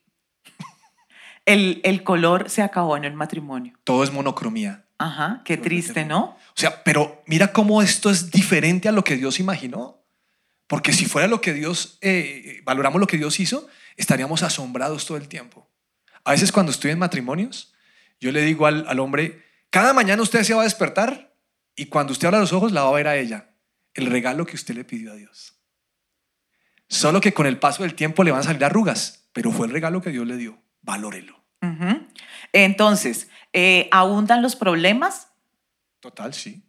El, 1.45 1.81
el 1.83 2.03
color 2.03 2.49
se 2.49 2.61
acabó 2.61 2.97
en 2.97 3.05
el 3.05 3.13
matrimonio. 3.13 3.73
todo 3.83 4.03
es 4.03 4.11
monocromía. 4.11 4.85
Ajá, 4.99 5.41
qué 5.45 5.57
triste. 5.57 6.05
¿no? 6.05 6.37
O 6.49 6.55
sea, 6.55 6.83
pero 6.83 7.23
mira 7.25 7.51
cómo 7.51 7.81
esto 7.81 8.09
es 8.09 8.29
diferente 8.29 8.87
a 8.87 8.91
lo 8.91 9.03
que 9.03 9.17
Dios 9.17 9.39
imaginó. 9.39 10.03
Porque 10.67 10.93
si 10.93 11.05
fuera 11.05 11.27
lo 11.27 11.41
que 11.41 11.53
Dios, 11.53 11.97
eh, 12.01 12.61
valoramos 12.63 12.99
lo 12.99 13.07
que 13.07 13.17
Dios 13.17 13.39
hizo, 13.39 13.67
estaríamos 13.97 14.43
asombrados 14.43 15.05
todo 15.07 15.17
el 15.17 15.27
tiempo. 15.27 15.67
A 16.23 16.31
veces 16.31 16.51
cuando 16.51 16.71
estoy 16.71 16.91
en 16.91 16.99
matrimonios, 16.99 17.73
yo 18.19 18.31
le 18.31 18.43
digo 18.43 18.67
al, 18.67 18.87
al 18.87 18.99
hombre, 18.99 19.43
cada 19.71 19.93
mañana 19.93 20.21
usted 20.21 20.43
se 20.43 20.53
va 20.53 20.61
a 20.61 20.65
despertar 20.65 21.33
y 21.75 21.87
cuando 21.87 22.13
usted 22.13 22.27
abra 22.27 22.39
los 22.39 22.53
ojos 22.53 22.71
la 22.71 22.83
va 22.83 22.89
a 22.89 22.93
ver 22.93 23.07
a 23.07 23.15
ella, 23.15 23.49
el 23.95 24.05
regalo 24.07 24.45
que 24.45 24.55
usted 24.55 24.75
le 24.75 24.83
pidió 24.83 25.11
a 25.13 25.15
Dios. 25.15 25.55
Solo 26.87 27.21
que 27.21 27.33
con 27.33 27.45
el 27.45 27.57
paso 27.57 27.83
del 27.83 27.95
tiempo 27.95 28.23
le 28.23 28.31
van 28.31 28.41
a 28.41 28.43
salir 28.43 28.63
arrugas, 28.65 29.27
pero 29.33 29.51
fue 29.51 29.65
el 29.65 29.73
regalo 29.73 30.01
que 30.01 30.09
Dios 30.09 30.27
le 30.27 30.37
dio. 30.37 30.61
Valórelo. 30.81 31.43
Ujú. 31.61 32.07
Entonces, 32.53 33.29
eh, 33.53 33.87
¿abundan 33.91 34.41
los 34.41 34.55
problemas? 34.55 35.27
Total, 35.99 36.33
sí. 36.33 36.63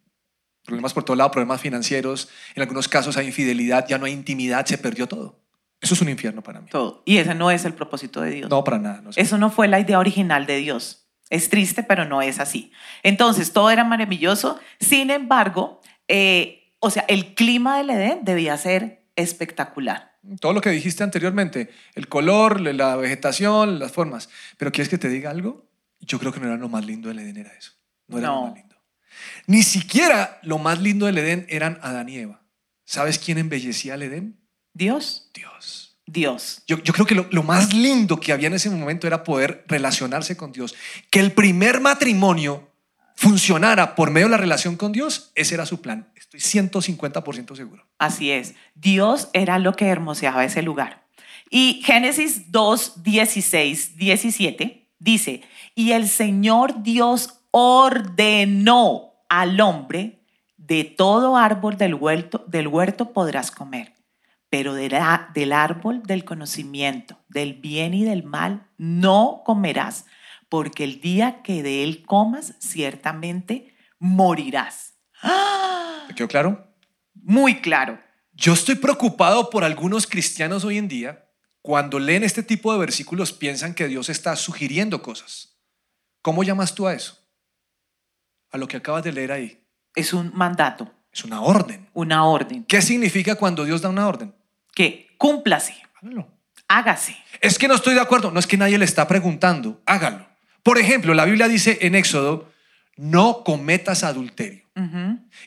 Problemas 0.65 0.93
por 0.93 1.05
todo 1.05 1.17
lado, 1.17 1.31
problemas 1.31 1.61
financieros. 1.61 2.29
En 2.55 2.63
algunos 2.63 2.89
casos 2.89 3.17
hay 3.17 3.27
infidelidad, 3.27 3.87
ya 3.89 3.99
no 3.99 4.07
hay 4.07 4.13
intimidad, 4.13 4.67
se 4.67 4.79
perdió 4.79 5.07
todo. 5.09 5.41
Eso 5.81 5.95
es 5.95 6.03
un 6.03 6.11
infierno 6.11 6.43
para 6.43 6.61
mí. 6.61 6.69
Todo. 6.71 7.03
Y 7.07 7.17
ese 7.17 7.35
no 7.35 7.51
es 7.51 7.65
el 7.65 7.73
propósito 7.73 8.21
de 8.21 8.31
Dios. 8.31 8.51
No, 8.51 8.63
para 8.63 8.79
nada. 8.79 9.01
no. 9.01 9.11
Eso 9.17 9.39
no 9.39 9.51
fue 9.51 9.67
la 9.67 9.81
idea 9.81 9.99
original 9.99 10.47
de 10.47 10.59
Dios. 10.59 11.07
Es 11.31 11.49
triste, 11.49 11.83
pero 11.83 12.05
no 12.05 12.23
es 12.23 12.41
así. 12.41 12.73
Entonces, 13.03 13.53
todo 13.53 13.71
era 13.71 13.85
maravilloso. 13.85 14.61
Sin 14.79 15.11
embargo, 15.11 15.81
eh, 16.09 16.75
o 16.81 16.91
sea, 16.91 17.05
el 17.09 17.35
clima 17.35 17.79
del 17.79 17.91
Edén 17.91 18.25
debía 18.25 18.57
ser 18.57 19.07
espectacular. 19.17 20.19
Todo 20.41 20.53
lo 20.53 20.61
que 20.61 20.71
dijiste 20.71 21.03
anteriormente, 21.03 21.71
el 21.95 22.09
color, 22.09 22.61
la 22.61 22.97
vegetación, 22.97 23.79
las 23.79 23.93
formas. 23.93 24.29
Pero 24.59 24.71
¿quieres 24.73 24.91
que 24.91 24.99
te 24.99 25.09
diga 25.09 25.31
algo? 25.31 25.70
Yo 26.01 26.19
creo 26.19 26.33
que 26.33 26.41
no 26.41 26.47
era 26.47 26.57
lo 26.57 26.69
más 26.69 26.85
lindo 26.85 27.09
del 27.09 27.19
Edén, 27.21 27.37
era 27.37 27.53
eso. 27.53 27.73
No 28.09 28.19
era 28.19 28.29
No. 28.29 28.35
lo 28.35 28.47
más 28.49 28.55
lindo. 28.55 28.77
Ni 29.47 29.63
siquiera 29.63 30.39
lo 30.43 30.59
más 30.59 30.81
lindo 30.81 31.07
del 31.07 31.19
Edén 31.19 31.47
eran 31.49 31.79
Adán 31.83 32.09
y 32.09 32.17
Eva. 32.17 32.43
¿Sabes 32.85 33.19
quién 33.19 33.39
embellecía 33.39 33.95
el 33.95 34.03
Edén? 34.03 34.41
Dios, 34.73 35.31
Dios. 35.35 35.99
Dios. 36.07 36.63
Yo, 36.67 36.83
yo 36.83 36.93
creo 36.93 37.07
que 37.07 37.15
lo, 37.15 37.29
lo 37.31 37.43
más 37.45 37.73
lindo 37.73 38.19
que 38.19 38.33
había 38.33 38.49
en 38.49 38.55
ese 38.55 38.69
momento 38.71 39.07
era 39.07 39.23
poder 39.23 39.65
relacionarse 39.69 40.37
con 40.37 40.51
Dios. 40.53 40.75
Que 41.11 41.21
el 41.21 41.33
primer 41.33 41.81
matrimonio 41.81 42.69
funcionara 43.15 43.95
por 43.95 44.11
medio 44.11 44.27
de 44.27 44.31
la 44.33 44.37
relación 44.39 44.77
con 44.77 44.93
Dios, 44.93 45.31
ese 45.35 45.55
era 45.55 45.67
su 45.67 45.81
plan. 45.81 46.11
Estoy 46.17 46.41
150% 46.41 47.55
seguro. 47.55 47.87
Así 47.99 48.31
es. 48.31 48.55
Dios 48.75 49.29
era 49.35 49.59
lo 49.59 49.75
que 49.75 49.87
hermoseaba 49.87 50.45
ese 50.45 50.63
lugar. 50.63 51.05
Y 51.51 51.83
Génesis 51.85 52.51
2, 52.51 53.03
16, 53.03 53.97
17 53.97 54.89
dice, 54.99 55.43
y 55.75 55.93
el 55.93 56.09
Señor 56.09 56.83
Dios 56.83 57.41
ordenó 57.51 59.15
al 59.29 59.61
hombre, 59.61 60.17
de 60.57 60.85
todo 60.85 61.37
árbol 61.37 61.77
del 61.77 61.95
huerto, 61.95 62.45
del 62.47 62.69
huerto 62.69 63.13
podrás 63.13 63.51
comer, 63.51 63.95
pero 64.51 64.75
de 64.75 64.89
la- 64.91 65.31
del 65.35 65.53
árbol 65.53 66.03
del 66.05 66.25
conocimiento, 66.25 67.19
del 67.29 67.55
bien 67.55 67.95
y 67.95 68.05
del 68.05 68.23
mal, 68.23 68.67
no 68.77 69.43
comerás, 69.45 70.07
porque 70.49 70.85
el 70.85 71.01
día 71.01 71.43
que 71.43 71.63
de 71.63 71.83
él 71.85 72.05
comas, 72.05 72.55
ciertamente 72.61 73.75
morirás. 73.99 74.95
¡Ah! 75.23 76.05
¿Te 76.09 76.15
quedó 76.15 76.29
claro? 76.29 76.75
Muy 77.15 77.61
claro. 77.61 78.01
Yo 78.33 78.53
estoy 78.53 78.77
preocupado 78.77 79.51
por 79.51 79.65
algunos 79.65 80.07
cristianos 80.07 80.65
hoy 80.65 80.79
en 80.79 80.89
día. 80.89 81.27
Cuando 81.63 81.99
leen 81.99 82.23
este 82.25 82.43
tipo 82.43 82.73
de 82.73 82.79
versículos 82.79 83.33
piensan 83.33 83.75
que 83.75 83.87
Dios 83.87 84.09
está 84.09 84.35
sugiriendo 84.37 85.03
cosas. 85.03 85.50
¿Cómo 86.23 86.43
llamas 86.43 86.75
tú 86.75 86.87
a 86.87 86.95
eso? 86.95 87.19
A 88.51 88.59
lo 88.59 88.67
que 88.69 88.77
acabas 88.77 89.05
de 89.05 89.13
leer 89.13 89.33
ahí. 89.33 89.65
Es 89.95 90.13
un 90.13 90.31
mandato, 90.35 90.93
Es 91.13 91.25
una 91.25 91.41
orden. 91.41 91.89
una 91.95 92.25
orden. 92.25 92.65
¿Qué 92.65 92.83
significa 92.83 93.35
cuando 93.35 93.65
Dios 93.65 93.81
da 93.83 93.89
una 93.89 94.07
orden? 94.07 94.35
Que 94.75 95.09
cúmplase, 95.19 95.75
Hágalo. 96.01 96.29
hágase. 96.69 97.17
Es 97.41 97.59
que 97.59 97.69
no 97.69 97.75
estoy 97.75 97.95
de 97.95 98.01
acuerdo. 98.01 98.31
No 98.31 98.39
es 98.39 98.47
que 98.47 98.57
nadie 98.57 98.79
le 98.79 98.85
está 98.85 99.09
preguntando. 99.09 99.81
Hágalo. 99.87 100.27
Por 100.63 100.79
ejemplo, 100.79 101.15
la 101.15 101.25
Biblia 101.25 101.49
dice 101.49 101.79
en 101.81 101.95
Éxodo, 101.95 102.51
no 102.97 103.43
cometas 103.45 104.05
adulterio. 104.05 104.61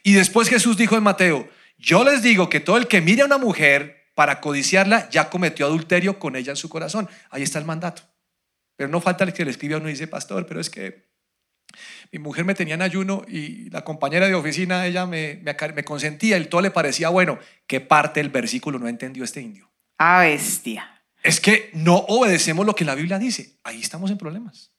Y 0.04 0.14
después 0.14 0.48
Jesús 0.50 0.78
dijo 0.78 0.96
en 0.96 1.04
Mateo, 1.04 1.50
yo 1.78 2.04
les 2.04 2.22
digo 2.22 2.50
que 2.50 2.60
todo 2.60 2.78
el 2.78 2.88
que 2.88 3.02
mire 3.02 3.24
a 3.24 3.26
una 3.26 3.38
mujer 3.40 4.12
para 4.14 4.42
codiciarla 4.42 5.10
ya 5.10 5.30
cometió 5.32 5.66
adulterio 5.66 6.20
con 6.20 6.36
ella 6.36 6.52
en 6.52 6.56
su 6.56 6.70
corazón. 6.70 7.10
Ahí 7.32 7.42
está 7.42 7.58
el 7.58 7.66
mandato. 7.66 8.04
Pero 8.76 8.90
no 8.90 9.02
falta 9.02 9.24
el 9.24 9.34
que 9.34 9.46
le 9.46 9.52
escribe 9.52 9.76
a 9.76 9.78
uno 9.78 9.90
y 9.90 9.94
dice, 9.94 10.08
pastor, 10.08 10.46
pero 10.46 10.60
es 10.60 10.70
que 10.70 11.14
mi 12.12 12.20
mujer 12.20 12.46
me 12.46 12.56
tenía 12.56 12.76
en 12.76 12.82
ayuno 12.82 13.24
y 13.28 13.70
la 13.70 13.84
compañera 13.84 14.28
de 14.28 14.36
oficina, 14.36 14.86
ella 14.86 15.06
me, 15.06 15.42
me, 15.44 15.56
me 15.74 15.84
consentía 15.84 16.38
y 16.38 16.46
todo 16.46 16.62
le 16.62 16.72
parecía 16.72 17.10
bueno. 17.10 17.40
¿Qué 17.68 17.82
parte 17.82 18.20
del 18.20 18.30
versículo 18.30 18.80
no 18.80 18.88
entendió 18.88 19.24
este 19.24 19.42
indio? 19.42 19.72
A 19.98 20.22
bestia. 20.22 21.02
Es 21.24 21.40
que 21.40 21.70
no 21.74 21.96
obedecemos 21.96 22.66
lo 22.66 22.76
que 22.76 22.86
la 22.86 22.96
Biblia 22.96 23.18
dice. 23.18 23.58
Ahí 23.64 23.82
estamos 23.82 24.12
en 24.12 24.18
problemas. 24.18 24.72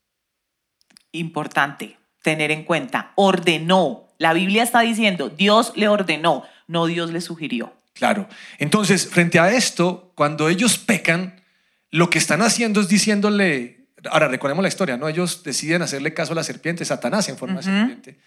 Importante 1.12 1.96
tener 2.22 2.50
en 2.50 2.64
cuenta. 2.64 3.12
Ordenó. 3.16 4.08
La 4.18 4.32
Biblia 4.32 4.62
está 4.62 4.80
diciendo, 4.80 5.28
Dios 5.28 5.72
le 5.76 5.88
ordenó, 5.88 6.44
no 6.66 6.86
Dios 6.86 7.10
le 7.10 7.20
sugirió. 7.20 7.74
Claro. 7.94 8.28
Entonces, 8.58 9.08
frente 9.08 9.38
a 9.38 9.52
esto, 9.52 10.12
cuando 10.14 10.48
ellos 10.48 10.78
pecan, 10.78 11.42
lo 11.90 12.10
que 12.10 12.18
están 12.18 12.42
haciendo 12.42 12.80
es 12.80 12.88
diciéndole, 12.88 13.83
ahora 14.10 14.28
recordemos 14.28 14.62
la 14.62 14.68
historia, 14.68 14.96
¿no? 14.96 15.08
Ellos 15.08 15.42
deciden 15.42 15.82
hacerle 15.82 16.14
caso 16.14 16.32
a 16.32 16.36
la 16.36 16.44
serpiente, 16.44 16.84
Satanás 16.84 17.28
en 17.28 17.36
forma 17.38 17.56
de 17.56 17.62
serpiente. 17.64 18.18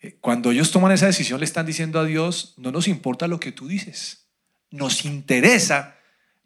Eh, 0.00 0.16
Cuando 0.20 0.50
ellos 0.50 0.70
toman 0.70 0.92
esa 0.92 1.06
decisión, 1.06 1.40
le 1.40 1.44
están 1.46 1.66
diciendo 1.66 1.98
a 2.00 2.04
Dios, 2.04 2.54
no 2.56 2.70
nos 2.72 2.88
importa 2.88 3.26
lo 3.28 3.40
que 3.40 3.52
tú 3.52 3.66
dices, 3.68 4.26
nos 4.70 5.04
interesa 5.04 5.96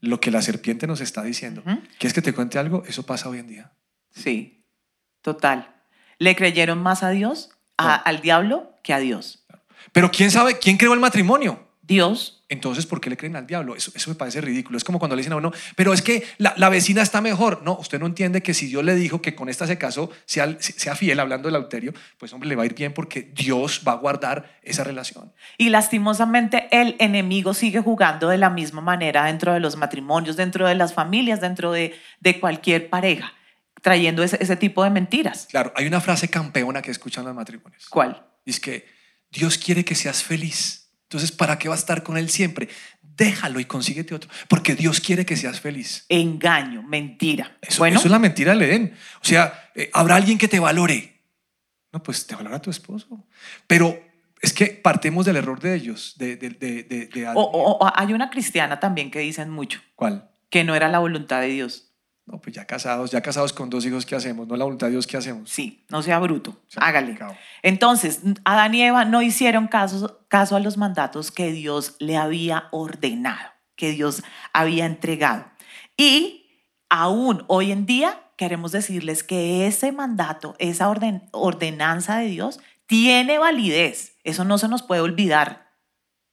lo 0.00 0.20
que 0.20 0.30
la 0.30 0.42
serpiente 0.42 0.86
nos 0.86 1.00
está 1.00 1.22
diciendo. 1.22 1.62
Ujú. 1.66 1.80
¿Quieres 1.98 2.12
que 2.14 2.22
te 2.22 2.32
cuente 2.32 2.58
algo? 2.58 2.84
Eso 2.86 3.04
pasa 3.04 3.28
hoy 3.28 3.38
en 3.38 3.48
día. 3.48 3.72
Sí, 4.14 4.62
total. 5.22 5.74
¿Le 6.18 6.34
creyeron 6.36 6.82
más 6.82 7.02
a 7.02 7.10
Dios, 7.10 7.50
a- 7.76 7.96
No. 7.98 8.02
al 8.04 8.20
diablo, 8.20 8.74
que 8.82 8.92
a 8.92 8.98
Dios? 8.98 9.44
Pero 9.92 10.10
¿quién 10.10 10.30
sabe? 10.30 10.58
¿Quién 10.58 10.76
creó 10.76 10.94
el 10.94 11.00
matrimonio? 11.00 11.67
Dios. 11.88 12.44
Entonces, 12.50 12.86
¿por 12.86 13.00
qué 13.00 13.10
le 13.10 13.16
creen 13.16 13.34
al 13.34 13.46
diablo? 13.46 13.74
Eso, 13.74 13.90
eso 13.94 14.10
me 14.10 14.14
parece 14.14 14.40
ridículo. 14.40 14.78
Es 14.78 14.84
como 14.84 14.98
cuando 14.98 15.16
le 15.16 15.20
dicen 15.20 15.32
a 15.32 15.36
uno, 15.36 15.52
pero 15.74 15.92
es 15.92 16.02
que 16.02 16.24
la, 16.36 16.54
la 16.56 16.68
vecina 16.68 17.02
está 17.02 17.20
mejor. 17.20 17.62
No, 17.64 17.76
usted 17.78 17.98
no 17.98 18.06
entiende 18.06 18.42
que 18.42 18.54
si 18.54 18.66
Dios 18.66 18.84
le 18.84 18.94
dijo 18.94 19.20
que 19.20 19.34
con 19.34 19.48
esta 19.48 19.66
se 19.66 19.78
casó, 19.78 20.10
sea, 20.24 20.56
sea 20.60 20.94
fiel 20.94 21.18
hablando 21.18 21.48
del 21.48 21.56
adulterio, 21.56 21.92
pues 22.18 22.32
hombre, 22.32 22.48
le 22.48 22.56
va 22.56 22.62
a 22.62 22.66
ir 22.66 22.74
bien 22.74 22.92
porque 22.92 23.22
Dios 23.22 23.82
va 23.86 23.92
a 23.92 23.96
guardar 23.96 24.58
esa 24.62 24.84
relación. 24.84 25.32
Y 25.56 25.70
lastimosamente 25.70 26.68
el 26.70 26.94
enemigo 26.98 27.54
sigue 27.54 27.80
jugando 27.80 28.28
de 28.28 28.38
la 28.38 28.50
misma 28.50 28.82
manera 28.82 29.24
dentro 29.24 29.54
de 29.54 29.60
los 29.60 29.76
matrimonios, 29.76 30.36
dentro 30.36 30.68
de 30.68 30.74
las 30.74 30.92
familias, 30.94 31.40
dentro 31.40 31.72
de, 31.72 31.98
de 32.20 32.38
cualquier 32.38 32.90
pareja, 32.90 33.32
trayendo 33.82 34.22
ese, 34.22 34.38
ese 34.40 34.56
tipo 34.56 34.84
de 34.84 34.90
mentiras. 34.90 35.48
Claro, 35.50 35.72
hay 35.74 35.86
una 35.86 36.00
frase 36.00 36.28
campeona 36.28 36.82
que 36.82 36.90
escuchan 36.90 37.24
los 37.24 37.34
matrimonios. 37.34 37.88
¿Cuál? 37.88 38.26
Es 38.44 38.60
que 38.60 38.86
Dios 39.30 39.58
quiere 39.58 39.84
que 39.84 39.94
seas 39.94 40.22
feliz. 40.22 40.77
Entonces, 41.08 41.32
¿para 41.32 41.58
qué 41.58 41.68
va 41.68 41.74
a 41.74 41.78
estar 41.78 42.02
con 42.02 42.18
Él 42.18 42.28
siempre? 42.28 42.68
Déjalo 43.16 43.58
y 43.60 43.64
consíguete 43.64 44.14
otro. 44.14 44.30
Porque 44.46 44.74
Dios 44.74 45.00
quiere 45.00 45.24
que 45.26 45.36
seas 45.36 45.58
feliz. 45.58 46.04
Engaño, 46.08 46.82
mentira. 46.82 47.56
Eso, 47.62 47.78
bueno, 47.78 47.98
eso 47.98 48.06
es 48.08 48.12
la 48.12 48.18
mentira 48.18 48.52
del 48.52 48.62
Edén. 48.62 48.94
O 49.22 49.24
sea, 49.24 49.70
eh, 49.74 49.90
habrá 49.94 50.16
alguien 50.16 50.36
que 50.38 50.48
te 50.48 50.60
valore. 50.60 51.22
No, 51.92 52.02
pues 52.02 52.26
te 52.26 52.34
valora 52.36 52.60
tu 52.60 52.70
esposo. 52.70 53.26
Pero 53.66 53.98
es 54.42 54.52
que 54.52 54.66
partemos 54.66 55.24
del 55.24 55.36
error 55.36 55.58
de 55.60 55.74
ellos, 55.74 56.14
de, 56.18 56.36
de, 56.36 56.50
de, 56.50 56.82
de- 56.84 57.28
o- 57.34 57.40
o 57.80 57.90
hay 57.96 58.12
una 58.12 58.28
cristiana 58.30 58.78
también 58.78 59.10
que 59.10 59.18
dicen 59.20 59.50
mucho, 59.50 59.80
¿Cuál? 59.96 60.30
que 60.50 60.62
no 60.62 60.74
era 60.76 60.88
la 60.88 60.98
voluntad 61.00 61.40
de 61.40 61.48
Dios. 61.48 61.87
No, 62.30 62.38
pues 62.38 62.54
ya 62.54 62.66
casados, 62.66 63.10
ya 63.10 63.22
casados 63.22 63.54
con 63.54 63.70
dos 63.70 63.86
hijos, 63.86 64.04
¿qué 64.04 64.14
hacemos? 64.14 64.46
No 64.46 64.54
la 64.56 64.64
voluntad 64.64 64.88
de 64.88 64.90
Dios, 64.92 65.06
¿qué 65.06 65.16
hacemos? 65.16 65.48
Sí, 65.48 65.84
no 65.88 66.02
sea 66.02 66.18
bruto, 66.18 66.60
hágale. 66.76 67.18
Entonces, 67.62 68.20
Adán 68.44 68.74
y 68.74 68.82
Eva 68.82 69.06
no 69.06 69.22
hicieron 69.22 69.66
caso, 69.66 70.20
caso 70.28 70.54
a 70.54 70.60
los 70.60 70.76
mandatos 70.76 71.30
que 71.32 71.52
Dios 71.52 71.96
le 72.00 72.18
había 72.18 72.68
ordenado, 72.70 73.48
que 73.76 73.92
Dios 73.92 74.22
había 74.52 74.84
entregado. 74.84 75.46
Y 75.96 76.66
aún 76.90 77.44
hoy 77.46 77.72
en 77.72 77.86
día 77.86 78.20
queremos 78.36 78.72
decirles 78.72 79.24
que 79.24 79.66
ese 79.66 79.90
mandato, 79.92 80.54
esa 80.58 80.88
orden- 80.90 81.28
ordenanza 81.32 82.18
de 82.18 82.26
Dios, 82.26 82.60
tiene 82.86 83.38
validez. 83.38 84.16
Eso 84.22 84.44
no 84.44 84.58
se 84.58 84.68
nos 84.68 84.82
puede 84.82 85.00
olvidar. 85.00 85.70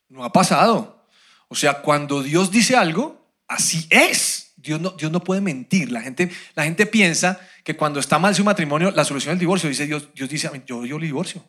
No 0.09 0.25
ha 0.25 0.33
pasado. 0.33 1.07
O 1.47 1.55
sea, 1.55 1.81
cuando 1.81 2.21
Dios 2.21 2.51
dice 2.51 2.75
algo, 2.75 3.31
así 3.47 3.87
es. 3.89 4.34
Dios 4.65 4.81
no, 4.81 4.91
Dios 4.91 5.11
no 5.11 5.23
puede 5.23 5.41
mentir. 5.41 5.91
La 5.91 6.01
gente, 6.01 6.29
la 6.55 6.63
gente 6.63 6.85
piensa 6.85 7.39
que 7.63 7.75
cuando 7.75 7.99
está 7.99 8.19
mal 8.19 8.35
su 8.35 8.43
matrimonio, 8.43 8.91
la 8.91 9.05
solución 9.05 9.31
es 9.31 9.35
el 9.35 9.39
divorcio. 9.39 9.69
Dice 9.69 9.85
Dios, 9.85 10.09
Dios 10.13 10.27
dice, 10.27 10.49
yo, 10.65 10.85
yo 10.85 10.99
le 10.99 11.05
divorcio. 11.05 11.43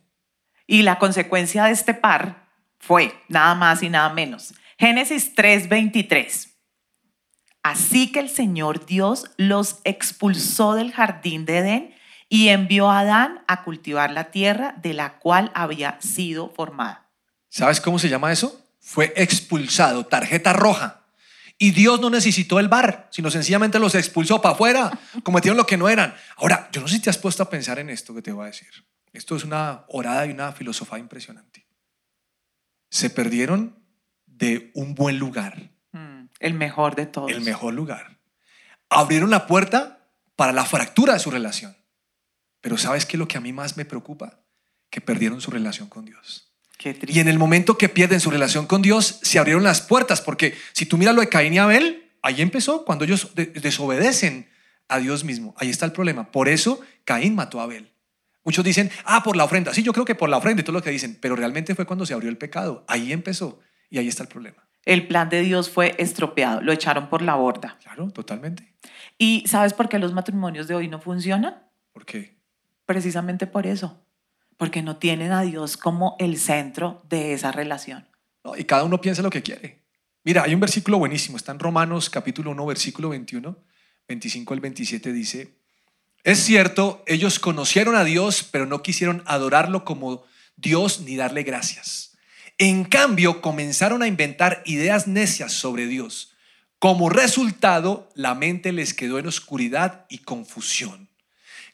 Y 0.67 0.83
la 0.83 0.99
consecuencia 0.99 1.65
de 1.65 1.73
este 1.73 1.95
par 1.95 2.49
fue 2.79 3.13
nada 3.29 3.55
más 3.55 3.83
y 3.83 3.89
nada 3.89 4.13
menos. 4.13 4.55
Génesis 4.79 5.35
3:23. 5.35 6.51
Así 7.63 8.13
que 8.13 8.21
el 8.21 8.29
Señor 8.29 8.87
Dios 8.87 9.25
los 9.37 9.81
expulsó 9.85 10.75
del 10.75 10.93
jardín 10.93 11.47
de 11.47 11.59
Edén 11.59 11.95
y 12.29 12.49
envió 12.49 12.91
a 12.91 13.01
Adán 13.01 13.43
a 13.49 13.65
cultivar 13.65 14.11
la 14.11 14.31
tierra 14.31 14.75
de 14.83 14.95
la 14.95 15.19
cual 15.19 15.51
había 15.55 16.01
sido 16.01 16.51
formada. 16.51 17.09
¿Sabes 17.49 17.81
cómo 17.81 17.99
se 17.99 18.09
llama 18.09 18.33
eso? 18.33 18.65
Fue 18.81 19.13
expulsado, 19.17 20.07
tarjeta 20.07 20.53
roja. 20.53 21.06
Y 21.59 21.71
Dios 21.71 22.01
no 22.01 22.11
necesitó 22.11 22.61
el 22.61 22.69
bar, 22.69 23.09
sino 23.11 23.31
sencillamente 23.31 23.79
los 23.79 23.95
expulsó 23.95 24.43
para 24.43 24.55
afuera, 24.55 24.99
cometieron 25.23 25.57
lo 25.57 25.67
que 25.67 25.77
no 25.79 25.89
eran. 25.89 26.15
Ahora, 26.37 26.69
yo 26.71 26.83
no 26.83 26.89
sé 26.89 26.97
si 26.97 27.03
te 27.03 27.11
has 27.11 27.17
puesto 27.19 27.43
a 27.43 27.49
pensar 27.51 27.79
en 27.79 27.89
esto 27.89 28.15
que 28.15 28.21
te 28.23 28.33
voy 28.33 28.45
a 28.45 28.47
decir. 28.49 28.69
Esto 29.13 29.37
es 29.37 29.45
una 29.45 29.85
orada 29.89 30.27
y 30.27 30.31
una 30.33 30.53
filosofía 30.53 30.99
impresionante. 30.99 31.67
Se 32.91 33.09
perdieron 33.11 33.79
de 34.27 34.71
un 34.75 34.95
buen 34.95 35.19
lugar, 35.19 35.71
Mm, 35.93 36.27
el 36.41 36.53
mejor 36.53 36.95
de 36.95 37.07
todos. 37.07 37.31
el 37.31 37.41
mejor 37.41 37.73
lugar. 37.73 38.19
Abrieron 38.91 39.31
la 39.31 39.47
puerta 39.47 40.07
para 40.37 40.53
la 40.53 40.67
fractura 40.67 41.15
de 41.15 41.19
su 41.21 41.31
relación. 41.31 41.75
Pero 42.61 42.77
¿sabes 42.77 43.07
qué 43.07 43.17
es 43.17 43.19
lo 43.19 43.29
que 43.29 43.39
a 43.39 43.41
mí 43.41 43.53
más 43.55 43.79
me 43.79 43.87
preocupa? 43.87 44.41
Que 44.91 45.01
perdieron 45.01 45.41
su 45.41 45.51
relación 45.51 45.89
con 45.89 46.05
Dios. 46.05 46.46
Y 47.15 47.21
en 47.21 47.29
el 47.29 47.39
momento 47.39 47.79
que 47.79 47.89
pierden 47.89 48.21
su 48.21 48.31
relación 48.31 48.67
con 48.67 48.83
Dios, 48.83 49.19
se 49.23 49.39
abrieron 49.39 49.63
las 49.63 49.81
puertas, 49.81 50.21
porque 50.21 50.55
si 50.73 50.87
tú 50.87 50.99
miras 50.99 51.15
lo 51.15 51.21
de 51.23 51.29
Caín 51.29 51.55
y 51.55 51.59
Abel, 51.59 52.11
ahí 52.23 52.43
empezó, 52.43 52.85
cuando 52.85 53.05
ellos 53.05 53.35
de- 53.35 53.47
desobedecen 53.47 54.49
a 54.89 54.99
Dios 54.99 55.25
mismo. 55.25 55.55
Ahí 55.59 55.71
está 55.71 55.87
el 55.87 55.93
problema. 55.93 56.31
Por 56.31 56.49
eso 56.49 56.81
Caín 57.05 57.35
mató 57.35 57.61
a 57.61 57.65
Abel. 57.65 57.91
Muchos 58.45 58.65
dicen, 58.65 58.91
ah, 59.05 59.23
por 59.25 59.37
la 59.37 59.45
ofrenda. 59.45 59.75
Sí, 59.75 59.83
yo 59.83 59.93
creo 59.93 60.05
que 60.05 60.15
por 60.15 60.29
la 60.29 60.37
ofrenda 60.37 60.61
y 60.61 60.65
todo 60.65 60.75
lo 60.75 60.83
que 60.83 60.91
dicen, 60.91 61.19
pero 61.21 61.35
realmente 61.35 61.75
fue 61.75 61.85
cuando 61.87 62.07
se 62.07 62.15
abrió 62.15 62.31
el 62.31 62.37
pecado. 62.39 62.85
Ahí 62.87 63.13
empezó 63.13 63.59
y 63.91 63.99
ahí 63.99 64.07
está 64.07 64.23
el 64.23 64.29
problema. 64.29 64.69
El 64.85 65.09
plan 65.09 65.29
de 65.29 65.41
Dios 65.41 65.69
fue 65.69 65.97
estropeado, 65.99 66.61
lo 66.61 66.71
echaron 66.73 67.09
por 67.09 67.21
la 67.23 67.35
borda. 67.35 67.77
Claro, 67.83 68.09
totalmente. 68.13 68.73
¿Y 69.19 69.43
sabes 69.49 69.73
por 69.73 69.89
qué 69.89 69.99
los 69.99 70.13
matrimonios 70.13 70.69
de 70.69 70.77
hoy 70.77 70.87
no 70.87 71.01
funcionan? 71.01 71.57
¿Por 71.93 72.07
qué? 72.07 72.37
Precisamente 72.85 73.49
por 73.49 73.67
eso. 73.67 74.06
Porque 74.57 74.83
no 74.83 74.97
tienen 74.97 75.33
a 75.33 75.43
Dios 75.43 75.77
como 75.77 76.17
el 76.19 76.39
centro 76.39 77.03
de 77.09 77.33
esa 77.33 77.53
relación. 77.53 78.07
Y 78.57 78.65
cada 78.65 78.85
uno 78.85 79.01
piensa 79.01 79.23
lo 79.23 79.31
que 79.31 79.43
quiere. 79.43 79.83
Mira, 80.25 80.43
hay 80.43 80.55
un 80.55 80.61
versículo 80.61 80.99
buenísimo, 80.99 81.37
está 81.37 81.53
en 81.53 81.59
Romanos 81.59 82.11
capítulo 82.11 82.51
1, 82.51 82.67
versículo 82.67 83.11
21, 83.11 83.57
25 84.09 84.55
al 84.55 84.61
27 84.61 85.13
dice, 85.13 85.57
es 86.27 86.41
cierto, 86.41 87.05
ellos 87.07 87.39
conocieron 87.39 87.95
a 87.95 88.03
Dios, 88.03 88.43
pero 88.51 88.67
no 88.67 88.83
quisieron 88.83 89.23
adorarlo 89.27 89.85
como 89.85 90.25
Dios 90.57 91.03
ni 91.03 91.15
darle 91.15 91.45
gracias. 91.45 92.17
En 92.59 92.85
cambio, 92.85 93.41
comenzaron 93.41 94.03
a 94.03 94.09
inventar 94.09 94.63
ideas 94.67 95.07
necias 95.07 95.53
sobre 95.53 95.87
Dios. 95.87 96.33
Como 96.81 97.11
resultado, 97.11 98.09
la 98.17 98.35
mente 98.35 98.73
les 98.73 98.93
quedó 98.93 99.21
en 99.21 99.29
oscuridad 99.29 100.07
y 100.09 100.19
confusión. 100.19 101.09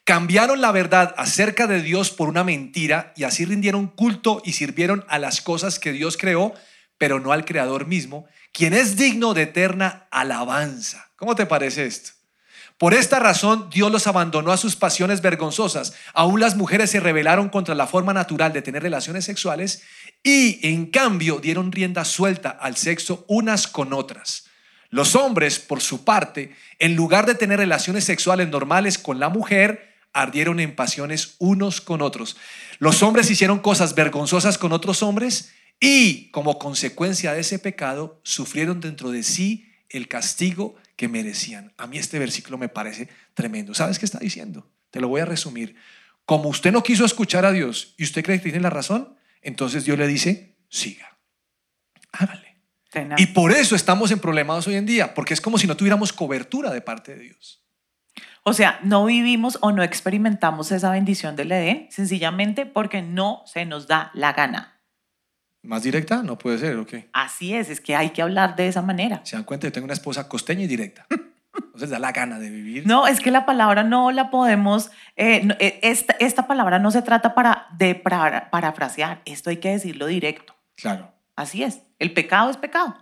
Cambiaron 0.05 0.61
la 0.61 0.73
verdad 0.73 1.15
acerca 1.17 1.69
de 1.69 1.81
Dios 1.81 2.11
por 2.11 2.29
una 2.29 2.43
mentira 2.43 3.13
y 3.17 3.23
así 3.23 3.45
rindieron 3.45 3.87
culto 3.87 4.43
y 4.45 4.53
sirvieron 4.53 5.05
a 5.09 5.19
las 5.19 5.41
cosas 5.41 5.79
que 5.79 5.93
Dios 5.93 6.17
creó, 6.17 6.55
pero 6.99 7.21
no 7.21 7.33
al 7.33 7.45
Creador 7.45 7.87
mismo, 7.87 8.27
quien 8.53 8.75
es 8.75 8.97
digno 8.97 9.33
de 9.33 9.43
eterna 9.43 10.09
alabanza. 10.11 11.11
¿Cómo 11.15 11.37
te 11.37 11.47
parece 11.47 11.87
esto? 11.87 12.13
Por 12.79 12.95
esta 12.95 13.21
razón 13.21 13.71
Dios 13.71 13.93
los 13.93 14.09
abandonó 14.09 14.51
a 14.51 14.57
sus 14.57 14.75
pasiones 14.75 15.23
vergonzosas. 15.23 15.95
Aún 16.15 16.41
las 16.41 16.57
mujeres 16.57 16.91
se 16.91 16.99
rebelaron 16.99 17.49
contra 17.49 17.77
la 17.77 17.87
forma 17.87 18.13
natural 18.13 18.53
de 18.53 18.63
tener 18.63 18.83
relaciones 18.83 19.25
sexuales 19.25 19.85
y 20.25 20.59
en 20.67 20.87
cambio 20.87 21.39
dieron 21.39 21.71
rienda 21.71 22.05
suelta 22.05 22.51
al 22.51 22.77
sexo 22.77 23.25
unas 23.29 23.69
con 23.69 23.93
otras. 23.93 24.47
Los 24.91 25.15
hombres, 25.15 25.61
por 25.61 25.81
su 25.81 26.05
parte, 26.05 26.57
en 26.81 26.97
lugar 26.97 27.25
de 27.25 27.37
tener 27.37 27.61
relaciones 27.61 28.03
sexuales 28.03 28.49
normales 28.49 28.99
con 28.99 29.21
la 29.21 29.29
mujer, 29.29 29.92
ardieron 30.13 30.61
en 30.61 30.75
pasiones 30.75 31.37
unos 31.39 31.81
con 31.81 32.03
otros. 32.03 32.37
Los 32.79 33.03
hombres 33.03 33.31
hicieron 33.31 33.61
cosas 33.61 33.95
vergonzosas 33.95 34.59
con 34.59 34.73
otros 34.73 35.03
hombres 35.03 35.53
y, 35.81 36.31
como 36.31 36.59
consecuencia 36.59 37.33
de 37.33 37.41
ese 37.41 37.59
pecado, 37.59 38.21
sufrieron 38.23 38.81
dentro 38.81 39.11
de 39.11 39.23
sí 39.23 39.73
el 39.89 40.09
castigo 40.09 40.77
que 40.97 41.09
merecían. 41.09 41.73
A 41.77 41.87
mí 41.87 41.99
este 41.99 42.19
versículo 42.19 42.59
me 42.59 42.69
parece 42.69 43.09
tremendo. 43.35 43.75
¿Sabes 43.75 43.99
qué 43.99 44.05
está 44.05 44.19
diciendo? 44.19 44.71
Te 44.91 45.01
lo 45.01 45.09
voy 45.09 45.21
a 45.21 45.25
resumir. 45.25 45.77
Como 46.25 46.49
usted 46.49 46.73
no 46.73 46.83
quiso 46.83 47.05
escuchar 47.05 47.45
a 47.45 47.53
Dios 47.53 47.95
y 47.97 48.05
usted 48.05 48.25
cree 48.25 48.39
que 48.39 48.45
tiene 48.45 48.61
la 48.61 48.71
razón, 48.71 49.17
entonces 49.41 49.85
Dios 49.85 49.99
le 49.99 50.07
dice, 50.07 50.57
siga, 50.69 51.19
hágale. 52.13 52.59
Tenaz. 52.91 53.21
Y 53.21 53.27
por 53.27 53.53
eso 53.53 53.75
estamos 53.75 54.11
en 54.11 54.19
problemas 54.19 54.67
hoy 54.67 54.75
en 54.75 54.87
día, 54.87 55.15
porque 55.15 55.35
es 55.35 55.41
como 55.41 55.59
si 55.59 55.67
no 55.67 55.77
tuviéramos 55.77 56.13
cobertura 56.13 56.71
de 56.71 56.83
parte 56.83 57.17
de 57.17 57.23
Dios. 57.23 57.62
O 58.45 58.53
sea, 58.53 58.81
no 58.83 59.05
vivimos 59.05 59.59
o 59.61 59.71
no 59.71 59.83
experimentamos 59.83 60.73
esa 60.73 60.91
bendición 60.91 61.37
del 61.37 61.53
Edén 61.53 61.87
sencillamente 61.91 62.67
porque 62.67 63.01
no 63.01 63.43
se 63.47 63.65
nos 63.65 63.87
da 63.87 64.11
la 64.15 64.33
gana. 64.33 64.81
Más 65.63 65.85
directa 65.85 66.25
no 66.25 66.39
puede 66.39 66.59
ser, 66.59 66.77
¿ok? 66.77 66.95
Así 67.13 67.55
es, 67.55 67.71
es 67.71 67.81
que 67.81 67.95
hay 67.95 68.11
que 68.11 68.21
hablar 68.21 68.57
de 68.57 68.67
esa 68.67 68.83
manera. 68.83 69.21
Se 69.25 69.37
dan 69.37 69.45
cuenta, 69.45 69.69
yo 69.69 69.73
tengo 69.73 69.85
una 69.85 69.95
esposa 69.95 70.29
costeña 70.29 70.63
y 70.63 70.67
directa. 70.67 71.07
Entonces 71.55 71.91
da 71.91 72.01
la 72.01 72.11
gana 72.11 72.41
de 72.41 72.51
vivir. 72.51 72.85
No, 72.85 73.07
es 73.07 73.21
que 73.21 73.31
la 73.31 73.47
palabra 73.47 73.85
no 73.85 74.11
la 74.11 74.31
podemos, 74.31 74.91
eh, 75.17 75.43
no, 75.45 75.55
eh, 75.61 75.79
esta, 75.83 76.17
esta 76.19 76.49
palabra 76.49 76.81
no 76.81 76.91
se 76.91 77.03
trata 77.03 77.35
para, 77.35 77.69
de 77.77 77.95
para, 77.95 78.51
parafrasear, 78.51 79.23
esto 79.25 79.51
hay 79.51 79.59
que 79.59 79.71
decirlo 79.71 80.07
directo. 80.07 80.57
Claro. 80.75 81.13
Así 81.37 81.63
es, 81.63 81.81
el 82.01 82.13
pecado 82.13 82.51
es 82.51 82.57
pecado. 82.57 82.97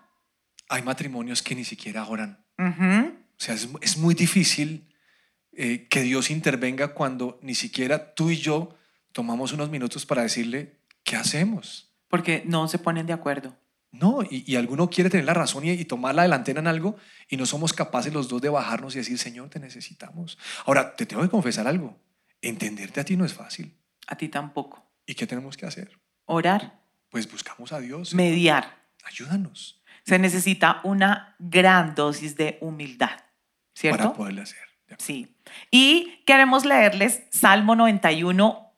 Hay 0.68 0.83
matrimonios 0.83 1.42
que 1.42 1.55
ni 1.55 1.64
siquiera 1.64 2.07
oran. 2.07 2.44
Ujú. 2.59 3.09
O 3.09 3.42
sea, 3.42 3.55
es, 3.55 3.68
es 3.81 3.96
muy 3.96 4.14
difícil 4.14 4.89
eh, 5.52 5.86
que 5.88 6.02
Dios 6.02 6.30
intervenga 6.30 6.94
cuando 6.94 7.38
ni 7.42 7.54
siquiera 7.54 8.14
tú 8.14 8.30
y 8.30 8.36
yo 8.36 8.76
tomamos 9.12 9.52
unos 9.52 9.70
minutos 9.70 10.06
para 10.06 10.22
decirle, 10.22 10.78
¿qué 11.04 11.16
hacemos? 11.16 11.92
Porque 12.08 12.42
no 12.46 12.68
se 12.68 12.78
ponen 12.78 13.06
de 13.06 13.12
acuerdo. 13.12 13.56
No, 13.92 14.22
y, 14.22 14.44
y 14.46 14.54
alguno 14.56 14.88
quiere 14.88 15.10
tener 15.10 15.26
la 15.26 15.34
razón 15.34 15.64
y, 15.64 15.70
y 15.72 15.84
tomar 15.84 16.14
la 16.14 16.22
delantera 16.22 16.60
en 16.60 16.68
algo 16.68 16.96
y 17.28 17.36
no 17.36 17.44
somos 17.46 17.72
capaces 17.72 18.12
los 18.12 18.28
dos 18.28 18.40
de 18.40 18.48
bajarnos 18.48 18.94
y 18.94 18.98
decir, 18.98 19.18
Señor, 19.18 19.48
te 19.50 19.58
necesitamos. 19.58 20.38
Ahora, 20.64 20.94
te 20.94 21.06
tengo 21.06 21.22
que 21.22 21.28
confesar 21.28 21.66
algo. 21.66 21.98
Entenderte 22.40 23.00
a 23.00 23.04
ti 23.04 23.16
no 23.16 23.24
es 23.24 23.34
fácil. 23.34 23.76
A 24.06 24.16
ti 24.16 24.28
tampoco. 24.28 24.86
¿Y 25.06 25.14
qué 25.14 25.26
tenemos 25.26 25.56
que 25.56 25.66
hacer? 25.66 25.98
Orar, 26.26 26.80
Pues 27.10 27.30
buscamos 27.30 27.72
a 27.72 27.80
Dios. 27.80 28.14
mediar. 28.14 28.78
Ayúdanos 29.04 29.82
Se 30.04 30.18
necesita 30.20 30.80
una 30.84 31.34
gran 31.40 31.94
dosis 31.96 32.36
de 32.36 32.58
humildad, 32.60 33.18
¿cierto? 33.74 33.98
para 33.98 34.12
poderle 34.12 34.42
hacer. 34.42 34.69
Sí. 34.98 35.35
Y 35.70 36.22
queremos 36.26 36.64
leerles 36.64 37.22
Salmo 37.31 37.74
91, 37.76 38.72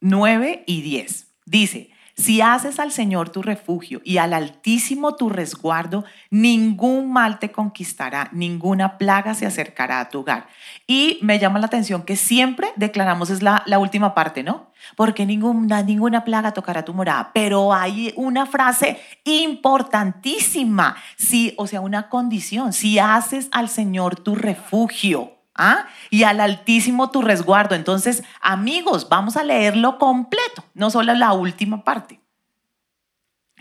9 0.00 0.64
y 0.66 0.82
10. 0.82 1.34
Dice, 1.46 1.90
si 2.16 2.40
haces 2.40 2.80
al 2.80 2.92
Señor 2.92 3.28
tu 3.28 3.42
refugio 3.42 4.00
y 4.02 4.16
al 4.16 4.32
Altísimo 4.32 5.16
tu 5.16 5.28
resguardo, 5.28 6.04
ningún 6.30 7.12
mal 7.12 7.38
te 7.38 7.52
conquistará, 7.52 8.30
ninguna 8.32 8.96
plaga 8.96 9.34
se 9.34 9.44
acercará 9.44 10.00
a 10.00 10.08
tu 10.08 10.20
hogar. 10.20 10.46
Y 10.86 11.18
me 11.20 11.38
llama 11.38 11.58
la 11.58 11.66
atención 11.66 12.04
que 12.04 12.16
siempre 12.16 12.68
declaramos, 12.76 13.28
es 13.28 13.42
la, 13.42 13.62
última 13.78 14.14
parte, 14.14 14.42
¿no? 14.42 14.70
Porque 14.96 15.26
ninguna, 15.26 15.82
ninguna 15.82 16.24
plaga 16.24 16.52
tocará 16.52 16.86
tu 16.86 16.94
morada. 16.94 17.32
Pero 17.34 17.74
hay 17.74 18.14
una 18.16 18.46
frase 18.46 18.98
importantísima, 19.24 20.96
sí, 21.16 21.52
o 21.58 21.66
sea, 21.66 21.82
una 21.82 22.08
condición. 22.08 22.72
Si 22.72 22.98
haces 22.98 23.48
al 23.52 23.68
Señor 23.68 24.16
tu 24.16 24.34
refugio, 24.34 25.35
¿Ah? 25.58 25.86
Y 26.10 26.24
al 26.24 26.40
Altísimo 26.40 27.10
tu 27.10 27.22
resguardo. 27.22 27.74
Entonces, 27.74 28.22
amigos, 28.40 29.08
vamos 29.08 29.36
a 29.36 29.44
leerlo 29.44 29.98
completo, 29.98 30.64
no 30.74 30.90
solo 30.90 31.14
la 31.14 31.32
última 31.32 31.82
parte. 31.84 32.20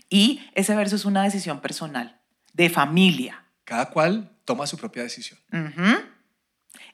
Y 0.10 0.42
ese 0.54 0.76
verso 0.76 0.96
es 0.96 1.06
una 1.06 1.24
decisión 1.24 1.60
personal, 1.62 2.20
de 2.54 2.70
familia. 2.70 3.44
Cada 3.64 3.90
cual 3.90 4.30
toma 4.46 4.68
su 4.68 4.78
propia 4.78 5.04
decisión. 5.04 5.40
Ujú. 5.52 6.00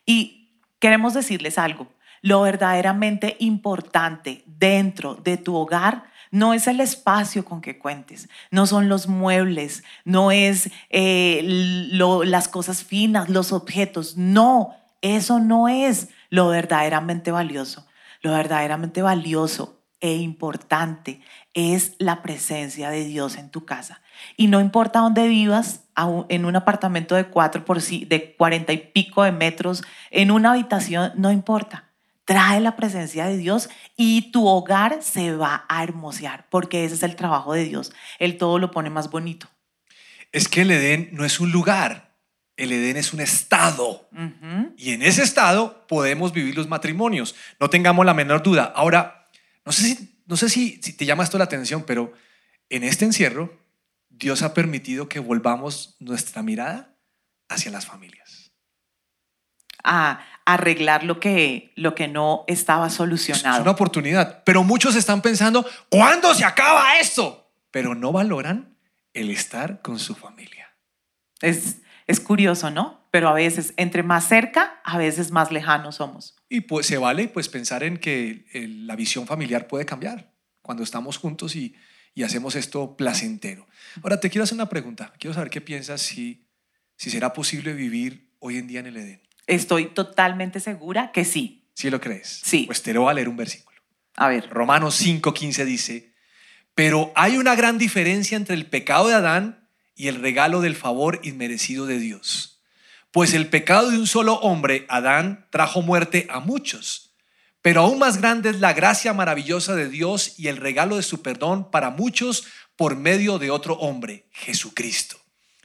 Y 0.06 0.60
queremos 0.80 1.14
decirles 1.14 1.58
algo. 1.58 1.92
Lo 2.22 2.42
verdaderamente 2.42 3.36
importante 3.40 4.44
dentro 4.46 5.16
de 5.16 5.38
tu 5.38 5.56
hogar 5.56 6.04
no 6.30 6.54
es 6.54 6.68
el 6.68 6.80
espacio 6.80 7.44
con 7.44 7.60
que 7.60 7.78
cuentes, 7.78 8.30
no 8.52 8.66
son 8.66 8.88
los 8.88 9.08
muebles, 9.10 9.84
no 10.06 10.32
es 10.32 10.70
eh, 10.90 11.42
lo- 11.92 12.24
las 12.24 12.48
cosas 12.48 12.84
finas, 12.86 13.28
los 13.28 13.52
objetos. 13.52 14.16
No, 14.16 14.74
eso 15.02 15.40
no 15.40 15.68
es 15.68 16.10
lo 16.30 16.48
verdaderamente 16.50 17.32
valioso. 17.32 17.88
Lo 18.22 18.32
verdaderamente 18.32 19.02
valioso 19.02 19.82
e 20.00 20.16
importante 20.16 21.22
es 21.54 21.94
la 22.00 22.22
presencia 22.22 22.90
de 22.90 23.06
Dios 23.06 23.38
en 23.38 23.50
tu 23.50 23.66
casa. 23.66 24.02
Y 24.36 24.48
no 24.48 24.60
importa 24.60 25.00
dónde 25.00 25.28
vivas, 25.28 25.82
en 26.30 26.46
un 26.46 26.56
apartamento 26.56 27.16
de 27.16 27.26
cuatro 27.26 27.64
por 27.64 27.82
de 27.82 28.36
cuarenta 28.36 28.74
y 28.74 28.78
pico 28.78 29.24
de 29.24 29.32
metros, 29.32 29.84
en 30.10 30.32
una 30.32 30.52
habitación, 30.52 31.12
no 31.16 31.32
importa. 31.32 31.90
Trae 32.26 32.60
la 32.62 32.76
presencia 32.76 33.26
de 33.26 33.38
Dios 33.38 33.70
y 33.98 34.32
tu 34.32 34.48
hogar 34.48 35.00
se 35.02 35.36
va 35.36 35.66
a 35.70 35.84
hermosear, 35.84 36.48
porque 36.50 36.86
ese 36.86 36.96
es 36.96 37.04
el 37.04 37.16
trabajo 37.16 37.54
de 37.54 37.66
Dios. 37.66 37.92
Él 38.20 38.38
todo 38.38 38.58
lo 38.58 38.72
pone 38.72 38.90
más 38.90 39.10
bonito. 39.10 39.48
Es 40.32 40.48
que 40.48 40.62
el 40.62 40.72
Edén 40.72 41.10
no 41.12 41.26
es 41.26 41.40
un 41.40 41.52
lugar, 41.52 42.11
el 42.62 42.72
Edén 42.72 42.98
es 42.98 43.12
un 43.12 43.22
estado. 43.22 44.08
Y 44.78 44.92
en 44.94 45.02
ese 45.02 45.24
estado 45.24 45.88
podemos 45.88 46.32
vivir 46.32 46.56
los 46.56 46.68
matrimonios. 46.68 47.36
No 47.60 47.70
tengamos 47.70 48.06
la 48.06 48.14
menor 48.14 48.44
duda. 48.44 48.72
Ahora, 48.76 49.28
no 49.66 49.72
sé 49.72 49.84
si, 49.84 50.22
no 50.28 50.38
sé 50.38 50.48
si, 50.48 50.80
si 50.82 50.94
te 50.94 51.06
llama 51.06 51.24
esto 51.24 51.38
la 51.40 51.46
atención, 51.46 51.84
pero 51.88 52.14
en 52.70 52.84
este 52.84 53.06
encierro, 53.06 53.60
Dios 54.10 54.44
ha 54.44 54.54
permitido 54.54 55.10
que 55.10 55.20
volvamos 55.20 55.96
nuestra 56.00 56.44
mirada 56.44 56.96
hacia 57.50 57.72
las 57.72 57.88
familias. 57.88 58.52
A 59.84 60.24
arreglar 60.46 61.04
lo 61.04 61.20
que, 61.20 61.74
lo 61.76 61.96
que 61.96 62.08
no 62.08 62.44
estaba 62.48 62.88
Es 62.88 62.94
solucionado. 62.94 63.62
una 63.64 63.72
oportunidad. 63.72 64.44
Pero 64.44 64.64
muchos 64.64 64.96
están 64.96 65.22
pensando, 65.24 65.66
¿cuándo 65.90 66.36
se 66.36 66.46
acaba 66.46 67.00
esto? 67.00 67.52
Pero 67.72 67.96
no 67.96 68.12
valoran 68.12 68.78
el 69.14 69.32
estar 69.32 69.82
con 69.82 69.98
su 69.98 70.14
familia. 70.14 70.72
Es, 71.42 71.81
es 72.12 72.20
curioso, 72.20 72.70
¿no? 72.72 73.08
Pero 73.12 73.28
a 73.30 73.34
veces, 73.34 73.74
entre 73.78 74.04
más 74.04 74.28
cerca, 74.28 74.80
a 74.84 74.98
veces 74.98 75.32
más 75.32 75.52
lejanos 75.52 75.96
somos. 75.96 76.36
Y 76.50 76.62
pues 76.62 76.86
se 76.86 76.98
vale 76.98 77.28
pues 77.28 77.50
pensar 77.50 77.84
en 77.84 77.98
que 77.98 78.46
el- 78.54 78.88
la 78.88 78.96
visión 78.96 79.26
familiar 79.28 79.68
puede 79.68 79.86
cambiar 79.86 80.32
cuando 80.62 80.84
estamos 80.84 81.18
juntos 81.18 81.56
y, 81.56 81.76
y 82.14 82.24
hacemos 82.24 82.56
esto 82.56 82.96
placentero. 82.96 83.68
Ahora 84.04 84.20
te 84.20 84.30
quiero 84.30 84.44
hacer 84.44 84.56
una 84.56 84.70
pregunta. 84.70 85.14
Quiero 85.20 85.34
saber 85.34 85.50
qué 85.50 85.62
piensas 85.62 86.02
si, 86.02 86.46
si 86.96 87.10
será 87.10 87.34
posible 87.34 87.74
vivir 87.74 88.30
hoy 88.40 88.58
en 88.58 88.68
día 88.68 88.80
en 88.82 88.88
el 88.88 88.98
Edén. 88.98 89.22
Estoy 89.48 89.86
totalmente 89.88 90.60
segura 90.60 91.12
que 91.12 91.26
sí. 91.26 91.70
¿Sí 91.74 91.90
lo 91.90 92.00
crees? 92.00 92.42
Sí. 92.44 92.64
Pues 92.68 92.82
te 92.84 92.94
lo 92.94 93.02
voy 93.02 93.12
a 93.12 93.14
leer 93.16 93.28
un 93.30 93.38
versículo. 93.38 93.82
A 94.16 94.28
ver, 94.28 94.50
Romanos 94.50 94.96
5:15 95.02 95.66
dice, 95.66 96.14
pero 96.76 97.12
hay 97.16 97.38
una 97.38 97.56
gran 97.56 97.78
diferencia 97.78 98.38
entre 98.38 98.56
el 98.56 98.66
pecado 98.68 99.08
de 99.08 99.16
Adán 99.16 99.61
y 99.96 100.08
el 100.08 100.22
regalo 100.22 100.62
del 100.62 100.76
favor 100.76 101.20
inmerecido 101.24 101.86
de 101.86 102.00
Dios. 102.00 102.60
Pues 103.12 103.34
el 103.34 103.48
pecado 103.48 103.92
de 103.92 103.98
un 103.98 104.08
solo 104.08 104.36
hombre, 104.36 104.86
Adán, 104.88 105.48
trajo 105.50 105.82
muerte 105.82 106.28
a 106.30 106.40
muchos. 106.40 107.12
Pero 107.62 107.82
aún 107.82 108.00
más 108.00 108.20
grande 108.20 108.50
es 108.50 108.60
la 108.60 108.74
gracia 108.74 109.14
maravillosa 109.14 109.76
de 109.76 109.90
Dios 109.90 110.36
y 110.38 110.48
el 110.48 110.58
regalo 110.58 110.96
de 110.96 111.04
su 111.04 111.22
perdón 111.22 111.70
para 111.70 111.90
muchos 111.90 112.46
por 112.76 112.96
medio 112.96 113.38
de 113.38 113.52
otro 113.52 113.76
hombre, 113.76 114.26
Jesucristo. 114.32 115.18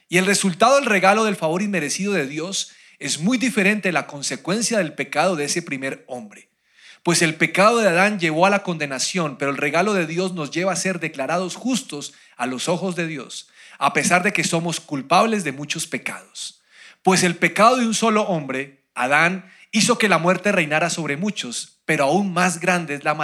Y 0.08 0.18
el 0.18 0.26
resultado 0.26 0.76
del 0.76 0.86
regalo 0.86 1.24
del 1.24 1.36
favor 1.36 1.62
inmerecido 1.62 2.12
de 2.12 2.26
Dios 2.26 2.72
es 2.98 3.20
muy 3.20 3.38
diferente 3.38 3.88
de 3.88 3.92
la 3.92 4.06
consecuencia 4.06 4.78
del 4.78 4.94
pecado 4.94 5.36
de 5.36 5.44
ese 5.44 5.62
primer 5.62 6.04
hombre. 6.06 6.50
Pues 7.02 7.22
el 7.22 7.36
pecado 7.36 7.78
de 7.78 7.88
Adán 7.88 8.18
llevó 8.18 8.46
a 8.46 8.50
la 8.50 8.62
condenación, 8.62 9.38
pero 9.38 9.50
el 9.50 9.56
regalo 9.56 9.94
de 9.94 10.06
Dios 10.06 10.34
nos 10.34 10.50
lleva 10.50 10.72
a 10.72 10.76
ser 10.76 10.98
declarados 10.98 11.54
justos 11.54 12.14
a 12.36 12.46
los 12.46 12.68
ojos 12.68 12.96
de 12.96 13.06
Dios, 13.06 13.48
a 13.78 13.92
pesar 13.92 14.22
de 14.22 14.32
que 14.32 14.44
somos 14.44 14.80
culpables 14.80 15.44
de 15.44 15.52
muchos 15.52 15.86
pecados. 15.86 16.62
Pues 17.02 17.22
el 17.22 17.36
pecado 17.36 17.76
de 17.76 17.86
un 17.86 17.94
solo 17.94 18.22
hombre, 18.22 18.84
Adán, 18.94 19.50
hizo 19.70 19.98
que 19.98 20.08
la 20.08 20.18
muerte 20.18 20.52
reinara 20.52 20.90
sobre 20.90 21.16
muchos, 21.16 21.78
pero 21.84 22.04
aún 22.04 22.32
más 22.32 22.60
grande 22.60 22.94
es 22.94 23.04
la, 23.04 23.14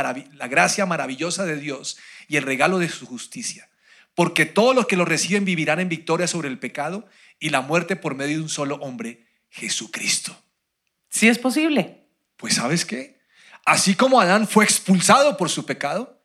gracia 0.49 0.87
maravillosa 0.87 1.45
de 1.45 1.57
Dios 1.57 1.99
y 2.29 2.37
el 2.37 2.45
regalo 2.45 2.79
de 2.79 2.89
su 2.89 3.07
justicia. 3.07 3.69
Porque 4.15 4.47
todos 4.47 4.75
los 4.75 4.87
que 4.87 4.97
lo 4.97 5.05
reciben 5.05 5.45
vivirán 5.45 5.81
en 5.81 5.89
victoria 5.89 6.27
sobre 6.27 6.49
el 6.49 6.59
pecado 6.59 7.07
y 7.41 7.49
la 7.49 7.63
muerte 7.63 7.97
por 7.97 8.15
medio 8.15 8.37
de 8.37 8.43
un 8.43 8.49
solo 8.49 8.77
hombre, 8.77 9.27
Jesucristo. 9.51 10.37
sí 11.09 11.29
es 11.29 11.39
posible. 11.39 12.07
Pues 12.37 12.55
sabes 12.55 12.85
qué? 12.85 13.21
Así 13.65 13.95
como 13.95 14.21
Adán 14.21 14.49
fue 14.49 14.65
expulsado 14.65 15.37
por 15.37 15.49
su 15.49 15.65
pecado, 15.65 16.22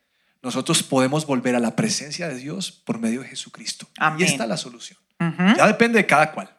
nosotros 0.47 0.81
podemos 0.81 1.25
volver 1.25 1.55
a 1.55 1.59
la 1.59 1.75
presencia 1.75 2.29
de 2.29 2.35
Dios 2.35 2.71
por 2.71 2.99
medio 2.99 3.21
de 3.21 3.27
Jesucristo. 3.27 3.85
Amén. 3.97 4.21
Y 4.21 4.23
está 4.23 4.47
la 4.47 4.55
solución. 4.55 4.97
Ya 5.19 5.67
depende 5.67 5.99
de 5.99 6.05
cada 6.05 6.31
cual. 6.31 6.55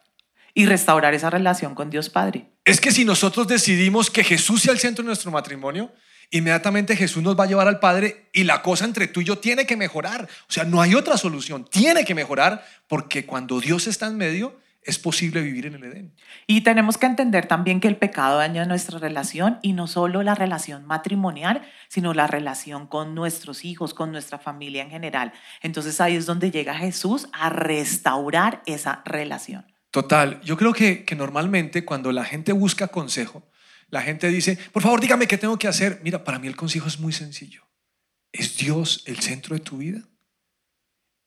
Y 0.53 0.67
restaurar 0.67 1.15
esa 1.15 1.31
relación 1.31 1.73
con 1.73 1.89
Dios 1.89 2.07
Padre. 2.07 2.51
Es 2.65 2.79
que 2.79 2.91
si 2.91 3.03
nosotros 3.03 3.47
decidimos 3.47 4.11
que 4.11 4.23
Jesús 4.23 4.61
sea 4.61 4.73
el 4.73 4.79
centro 4.79 5.01
de 5.01 5.07
nuestro 5.07 5.31
matrimonio, 5.31 5.91
inmediatamente 6.29 6.95
Jesús 6.95 7.23
nos 7.23 7.35
va 7.35 7.45
a 7.45 7.47
llevar 7.47 7.67
al 7.67 7.79
Padre 7.79 8.29
y 8.31 8.43
la 8.43 8.61
cosa 8.61 8.85
entre 8.85 9.07
tú 9.07 9.21
y 9.21 9.23
yo 9.23 9.39
tiene 9.39 9.65
que 9.65 9.75
mejorar. 9.75 10.29
O 10.47 10.51
sea, 10.51 10.65
no 10.65 10.83
hay 10.83 10.93
otra 10.93 11.17
solución. 11.17 11.65
Tiene 11.65 12.05
que 12.05 12.13
mejorar 12.13 12.63
porque 12.87 13.25
cuando 13.25 13.59
Dios 13.59 13.87
está 13.87 14.05
en 14.05 14.17
medio, 14.17 14.59
es 14.89 14.99
posible 14.99 15.41
vivir 15.41 15.67
en 15.67 15.75
el 15.75 15.83
Edén. 15.83 16.15
Y 16.47 16.61
tenemos 16.61 16.97
que 16.97 17.05
entender 17.05 17.47
también 17.47 17.79
que 17.79 17.87
el 17.87 17.97
pecado 17.97 18.39
daña 18.39 18.65
nuestra 18.65 18.99
relación 18.99 19.59
y 19.61 19.73
no 19.73 19.87
solo 19.87 20.23
la 20.23 20.35
relación 20.35 20.85
matrimonial, 20.85 21.61
sino 21.87 22.13
la 22.13 22.27
relación 22.27 22.87
con 22.87 23.15
nuestros 23.15 23.65
hijos, 23.65 23.93
con 23.93 24.11
nuestra 24.11 24.39
familia 24.39 24.83
en 24.83 24.89
general. 24.89 25.31
Entonces 25.61 26.01
ahí 26.01 26.15
es 26.15 26.25
donde 26.25 26.51
llega 26.51 26.73
Jesús 26.73 27.29
a 27.31 27.49
restaurar 27.49 28.63
esa 28.65 29.01
relación. 29.05 29.65
Total, 29.91 30.41
yo 30.41 30.57
creo 30.57 30.73
que, 30.73 31.05
que 31.05 31.15
normalmente 31.15 31.85
cuando 31.85 32.11
la 32.11 32.25
gente 32.25 32.51
busca 32.51 32.87
consejo, 32.87 33.49
la 33.89 34.01
gente 34.01 34.27
dice, 34.29 34.57
por 34.71 34.83
favor 34.83 35.01
dígame 35.01 35.27
qué 35.27 35.37
tengo 35.37 35.57
que 35.57 35.67
hacer. 35.67 36.01
Mira, 36.03 36.23
para 36.23 36.39
mí 36.39 36.47
el 36.47 36.55
consejo 36.55 36.87
es 36.87 36.99
muy 36.99 37.13
sencillo. 37.13 37.63
¿Es 38.31 38.57
Dios 38.57 39.03
el 39.07 39.19
centro 39.19 39.55
de 39.55 39.61
tu 39.61 39.77
vida? 39.77 40.01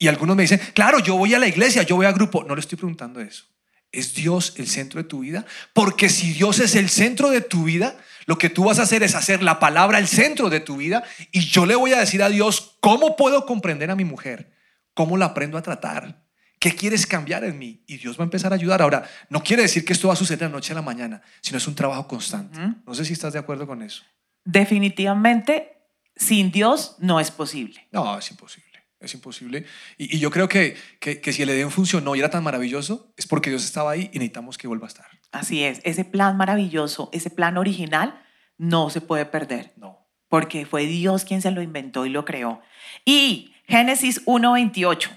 Y 0.03 0.09
algunos 0.09 0.35
me 0.35 0.43
dicen, 0.43 0.61
claro, 0.75 0.99
yo 0.99 1.15
voy 1.15 1.33
a 1.33 1.39
la 1.39 1.47
iglesia, 1.47 1.85
yo 1.85 1.95
voy 1.95 2.07
a 2.07 2.11
grupo. 2.11 2.43
No 2.43 2.57
le 2.57 2.61
estoy 2.61 2.77
preguntando 2.77 3.21
eso. 3.21 3.45
¿Es 3.93 4.17
Dios 4.17 4.55
el 4.57 4.67
centro 4.67 5.01
de 5.01 5.09
tu 5.09 5.21
vida? 5.21 5.47
Porque 5.73 6.09
si 6.09 6.33
Dios 6.33 6.59
es 6.59 6.75
el 6.75 6.89
centro 6.89 7.31
de 7.31 7.41
tu 7.41 7.63
vida, 7.63 7.97
lo 8.27 8.37
que 8.37 8.51
tú 8.51 8.65
vas 8.65 8.81
a 8.81 8.83
hacer 8.83 9.05
es 9.05 9.15
hacer 9.15 9.45
la 9.45 9.61
palabra 9.61 10.01
el 10.01 10.09
centro 10.09 10.51
de 10.51 10.59
tu 10.59 10.77
vida 10.79 11.05
y 11.31 11.43
yo 11.43 11.67
le 11.67 11.77
voy 11.77 11.93
a 11.93 12.01
decir 12.01 12.21
a 12.21 12.31
Dios, 12.31 12.79
¿cómo 12.81 13.15
puedo 13.15 13.47
comprender 13.47 13.93
a 13.93 13.95
mi 13.95 14.05
mujer? 14.05 14.53
¿Cómo 14.93 15.17
la 15.17 15.27
aprendo 15.27 15.57
a 15.57 15.63
tratar? 15.63 16.25
¿Qué 16.59 16.75
quieres 16.75 17.07
cambiar 17.07 17.45
en 17.45 17.57
mí? 17.57 17.85
Y 17.87 17.99
Dios 17.99 18.19
va 18.19 18.23
a 18.23 18.25
empezar 18.25 18.51
a 18.51 18.57
ayudar. 18.57 18.83
Ahora, 18.83 19.09
no 19.29 19.45
quiere 19.45 19.63
decir 19.63 19.85
que 19.85 19.93
esto 19.93 20.09
va 20.09 20.15
a 20.15 20.17
suceder 20.17 20.41
de 20.41 20.47
la 20.47 20.51
noche 20.51 20.73
a 20.73 20.75
la 20.75 20.83
mañana, 20.83 21.23
sino 21.41 21.59
es 21.59 21.67
un 21.69 21.77
trabajo 21.77 22.09
constante. 22.09 22.59
No 22.85 22.93
sé 22.93 23.05
si 23.05 23.13
estás 23.13 23.35
de 23.35 23.39
acuerdo 23.39 23.69
con 23.69 23.83
eso. 23.83 24.03
Definitivamente, 24.45 25.77
sin 26.17 26.51
Dios 26.51 26.97
no 26.99 27.21
es 27.21 27.31
posible. 27.31 27.87
No, 27.93 28.19
es 28.19 28.29
imposible. 28.33 28.72
Es 29.03 29.15
imposible. 29.15 29.65
Y, 29.99 30.17
y 30.17 30.19
yo 30.21 30.31
creo 30.31 30.49
que, 30.49 30.77
que, 31.01 31.21
que 31.21 31.33
si 31.33 31.43
el 31.43 31.51
Edén 31.51 31.71
funcionó 31.71 32.15
y 32.15 32.21
era 32.21 32.31
tan 32.31 32.43
maravilloso, 32.43 33.13
es 33.17 33.27
porque 33.27 33.51
Dios 33.51 33.65
estaba 33.65 33.91
ahí 33.91 34.11
y 34.13 34.19
necesitamos 34.19 34.57
que 34.59 34.69
vuelva 34.69 34.87
a 34.87 34.89
estar. 34.89 35.07
Así 35.33 35.65
es, 35.65 35.81
ese 35.85 36.05
plan 36.05 36.37
maravilloso, 36.37 37.09
ese 37.13 37.31
plan 37.31 37.57
original, 37.57 38.23
no 38.59 38.91
se 38.91 39.01
puede 39.01 39.25
perder. 39.27 39.73
No. 39.77 39.99
porque 40.29 40.65
fue 40.65 40.87
Dios 40.87 41.25
quien 41.27 41.43
se 41.43 41.51
lo 41.51 41.61
inventó 41.61 42.07
y 42.07 42.09
lo 42.09 42.25
creó. 42.25 42.63
Y 43.05 43.53
Génesis 43.67 44.25
1.28, 44.25 45.11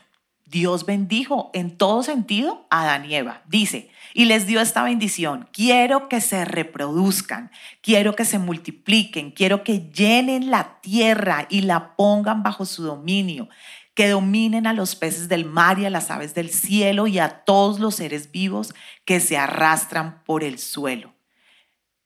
Dios 0.45 0.85
bendijo 0.85 1.51
en 1.53 1.77
todo 1.77 2.03
sentido 2.03 2.67
a 2.69 2.81
Adán 2.81 3.05
y 3.09 3.15
Eva. 3.15 3.41
Dice, 3.47 3.89
y 4.17 4.25
les 4.25 4.47
dio 4.47 4.61
esta 4.61 4.81
bendición, 4.81 5.49
quiero 5.51 6.07
que 6.07 6.21
se 6.21 6.45
reproduzcan, 6.45 7.51
quiero 7.81 8.15
que 8.15 8.23
se 8.23 8.39
multipliquen, 8.39 9.31
quiero 9.31 9.61
que 9.65 9.89
llenen 9.91 10.49
la 10.49 10.79
tierra 10.81 11.47
y 11.49 11.61
la 11.61 11.97
pongan 11.97 12.41
bajo 12.41 12.65
su 12.65 12.83
dominio, 12.83 13.49
que 13.93 14.07
dominen 14.07 14.67
a 14.67 14.73
los 14.73 14.95
peces 14.95 15.27
del 15.27 15.43
mar 15.43 15.79
y 15.79 15.85
a 15.85 15.89
las 15.89 16.11
aves 16.11 16.33
del 16.33 16.49
cielo 16.49 17.07
y 17.07 17.19
a 17.19 17.43
todos 17.43 17.81
los 17.81 17.95
seres 17.95 18.31
vivos 18.31 18.73
que 19.03 19.19
se 19.19 19.37
arrastran 19.37 20.23
por 20.23 20.45
el 20.45 20.59
suelo. 20.59 21.13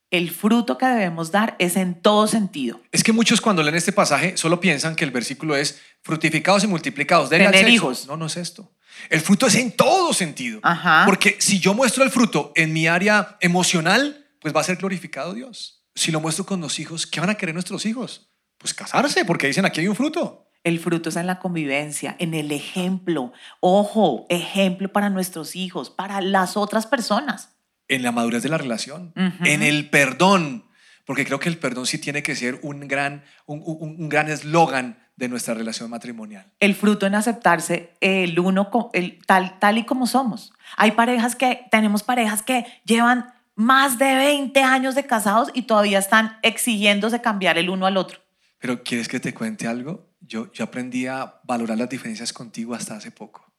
El 0.10 0.32
fruto 0.32 0.80
que 0.80 0.88
debemos 0.88 1.30
dar 1.32 1.56
es 1.60 1.76
en 1.76 1.94
todo 1.94 2.26
sentido. 2.26 2.82
Es 2.92 3.04
que 3.04 3.12
muchos 3.12 3.40
cuando 3.40 3.62
leen 3.62 3.76
este 3.76 3.92
pasaje 3.92 4.36
solo 4.36 4.60
piensan 4.60 4.96
que 4.96 5.04
el 5.06 5.12
versículo 5.12 5.56
es 5.56 5.80
frutificados 6.02 6.64
y 6.64 6.68
multiplicados. 6.68 7.30
denle 7.30 7.46
al 7.46 7.52
Tener 7.52 7.68
sexo. 7.68 7.76
hijos. 7.76 8.08
No, 8.08 8.18
no 8.18 8.26
es 8.26 8.36
esto. 8.36 8.72
El 9.10 9.22
fruto 9.22 9.48
es 9.48 9.56
en 9.56 9.72
todo 9.72 10.14
sentido. 10.14 10.60
Ajá. 10.64 11.04
Porque 11.06 11.38
si 11.40 11.60
yo 11.60 11.74
muestro 11.74 12.04
el 12.04 12.12
fruto 12.12 12.52
en 12.56 12.74
mi 12.74 12.88
área 12.88 13.38
emocional, 13.42 14.26
pues 14.40 14.56
va 14.56 14.62
a 14.62 14.64
ser 14.64 14.78
glorificado 14.78 15.34
Dios. 15.34 15.84
Si 15.96 16.12
lo 16.12 16.20
muestro 16.22 16.46
con 16.46 16.62
los 16.62 16.80
hijos, 16.80 17.06
¿qué 17.08 17.20
van 17.20 17.30
a 17.30 17.36
querer 17.36 17.54
nuestros 17.56 17.86
hijos? 17.86 18.30
Pues 18.58 18.74
casarse, 18.74 19.26
porque 19.26 19.48
dicen 19.48 19.66
aquí 19.66 19.82
hay 19.82 19.88
un 19.88 19.96
fruto. 19.96 20.46
El 20.64 20.80
fruto 20.80 21.10
está 21.10 21.22
en 21.22 21.28
la 21.28 21.40
convivencia, 21.40 22.16
en 22.20 22.34
el 22.34 22.52
ejemplo. 22.52 23.32
Ojo, 23.62 24.26
ejemplo 24.30 24.92
para 24.92 25.10
nuestros 25.10 25.56
hijos, 25.56 25.90
para 25.90 26.20
las 26.22 26.58
otras 26.58 26.86
personas. 26.86 27.56
En 27.88 28.04
la 28.04 28.12
madurez 28.12 28.44
de 28.44 28.50
la 28.50 28.58
relación, 28.58 29.14
en 29.16 29.64
el 29.64 29.90
perdón, 29.90 30.66
porque 31.06 31.26
creo 31.26 31.40
que 31.40 31.50
el 31.50 31.58
perdón 31.58 31.86
sí 31.88 31.98
tiene 31.98 32.22
que 32.22 32.36
ser 32.36 32.60
un 32.62 32.88
gran 32.88 33.24
un, 33.48 33.64
un- 33.66 33.96
un 34.00 34.10
gran 34.10 34.30
eslogan 34.30 35.00
de 35.20 35.28
nuestra 35.28 35.54
relación 35.54 35.90
matrimonial. 35.90 36.50
El 36.62 36.76
fruto 36.76 37.06
en 37.06 37.14
aceptarse 37.14 37.92
el 38.00 38.40
uno 38.40 38.70
el, 38.94 39.20
tal, 39.26 39.60
tal 39.60 39.78
y 39.78 39.84
como 39.84 40.08
somos. 40.08 40.54
Hay 40.78 40.92
parejas 40.94 41.36
que, 41.36 41.68
tenemos 41.70 42.04
parejas 42.04 42.42
que 42.42 42.66
llevan 42.86 43.34
más 43.54 44.00
de 44.00 44.16
20 44.16 44.64
años 44.64 44.96
de 44.96 45.06
casados 45.06 45.52
y 45.54 45.64
todavía 45.64 46.00
están 46.00 46.38
exigiéndose 46.42 47.20
cambiar 47.20 47.58
el 47.58 47.70
uno 47.70 47.86
al 47.86 47.98
otro. 47.98 48.20
Pero 48.60 48.82
¿quieres 48.82 49.10
que 49.10 49.20
te 49.20 49.34
cuente 49.34 49.68
algo? 49.68 50.10
Yo, 50.22 50.52
yo 50.54 50.64
aprendí 50.64 51.08
a 51.08 51.42
valorar 51.44 51.78
las 51.78 51.90
diferencias 51.90 52.32
contigo 52.32 52.74
hasta 52.74 52.96
hace 52.96 53.12
poco. 53.12 53.52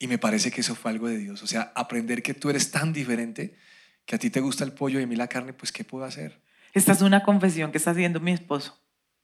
Y 0.00 0.08
me 0.08 0.18
parece 0.18 0.50
que 0.50 0.62
eso 0.62 0.74
fue 0.74 0.90
algo 0.90 1.06
de 1.06 1.18
Dios. 1.18 1.44
O 1.44 1.46
sea, 1.46 1.72
aprender 1.76 2.24
que 2.24 2.34
tú 2.34 2.50
eres 2.50 2.72
tan 2.72 2.92
diferente, 2.92 3.56
que 4.04 4.16
a 4.16 4.18
ti 4.18 4.30
te 4.30 4.40
gusta 4.40 4.64
el 4.64 4.72
pollo 4.72 4.98
y 4.98 5.04
a 5.04 5.06
mí 5.06 5.14
la 5.14 5.28
carne, 5.28 5.52
pues 5.52 5.70
¿qué 5.70 5.84
puedo 5.84 6.04
hacer? 6.04 6.40
Esta 6.74 6.90
es 6.90 7.02
una 7.02 7.22
confesión 7.22 7.70
que 7.70 7.78
está 7.78 7.92
haciendo 7.92 8.18
mi 8.18 8.32
esposo. 8.32 8.76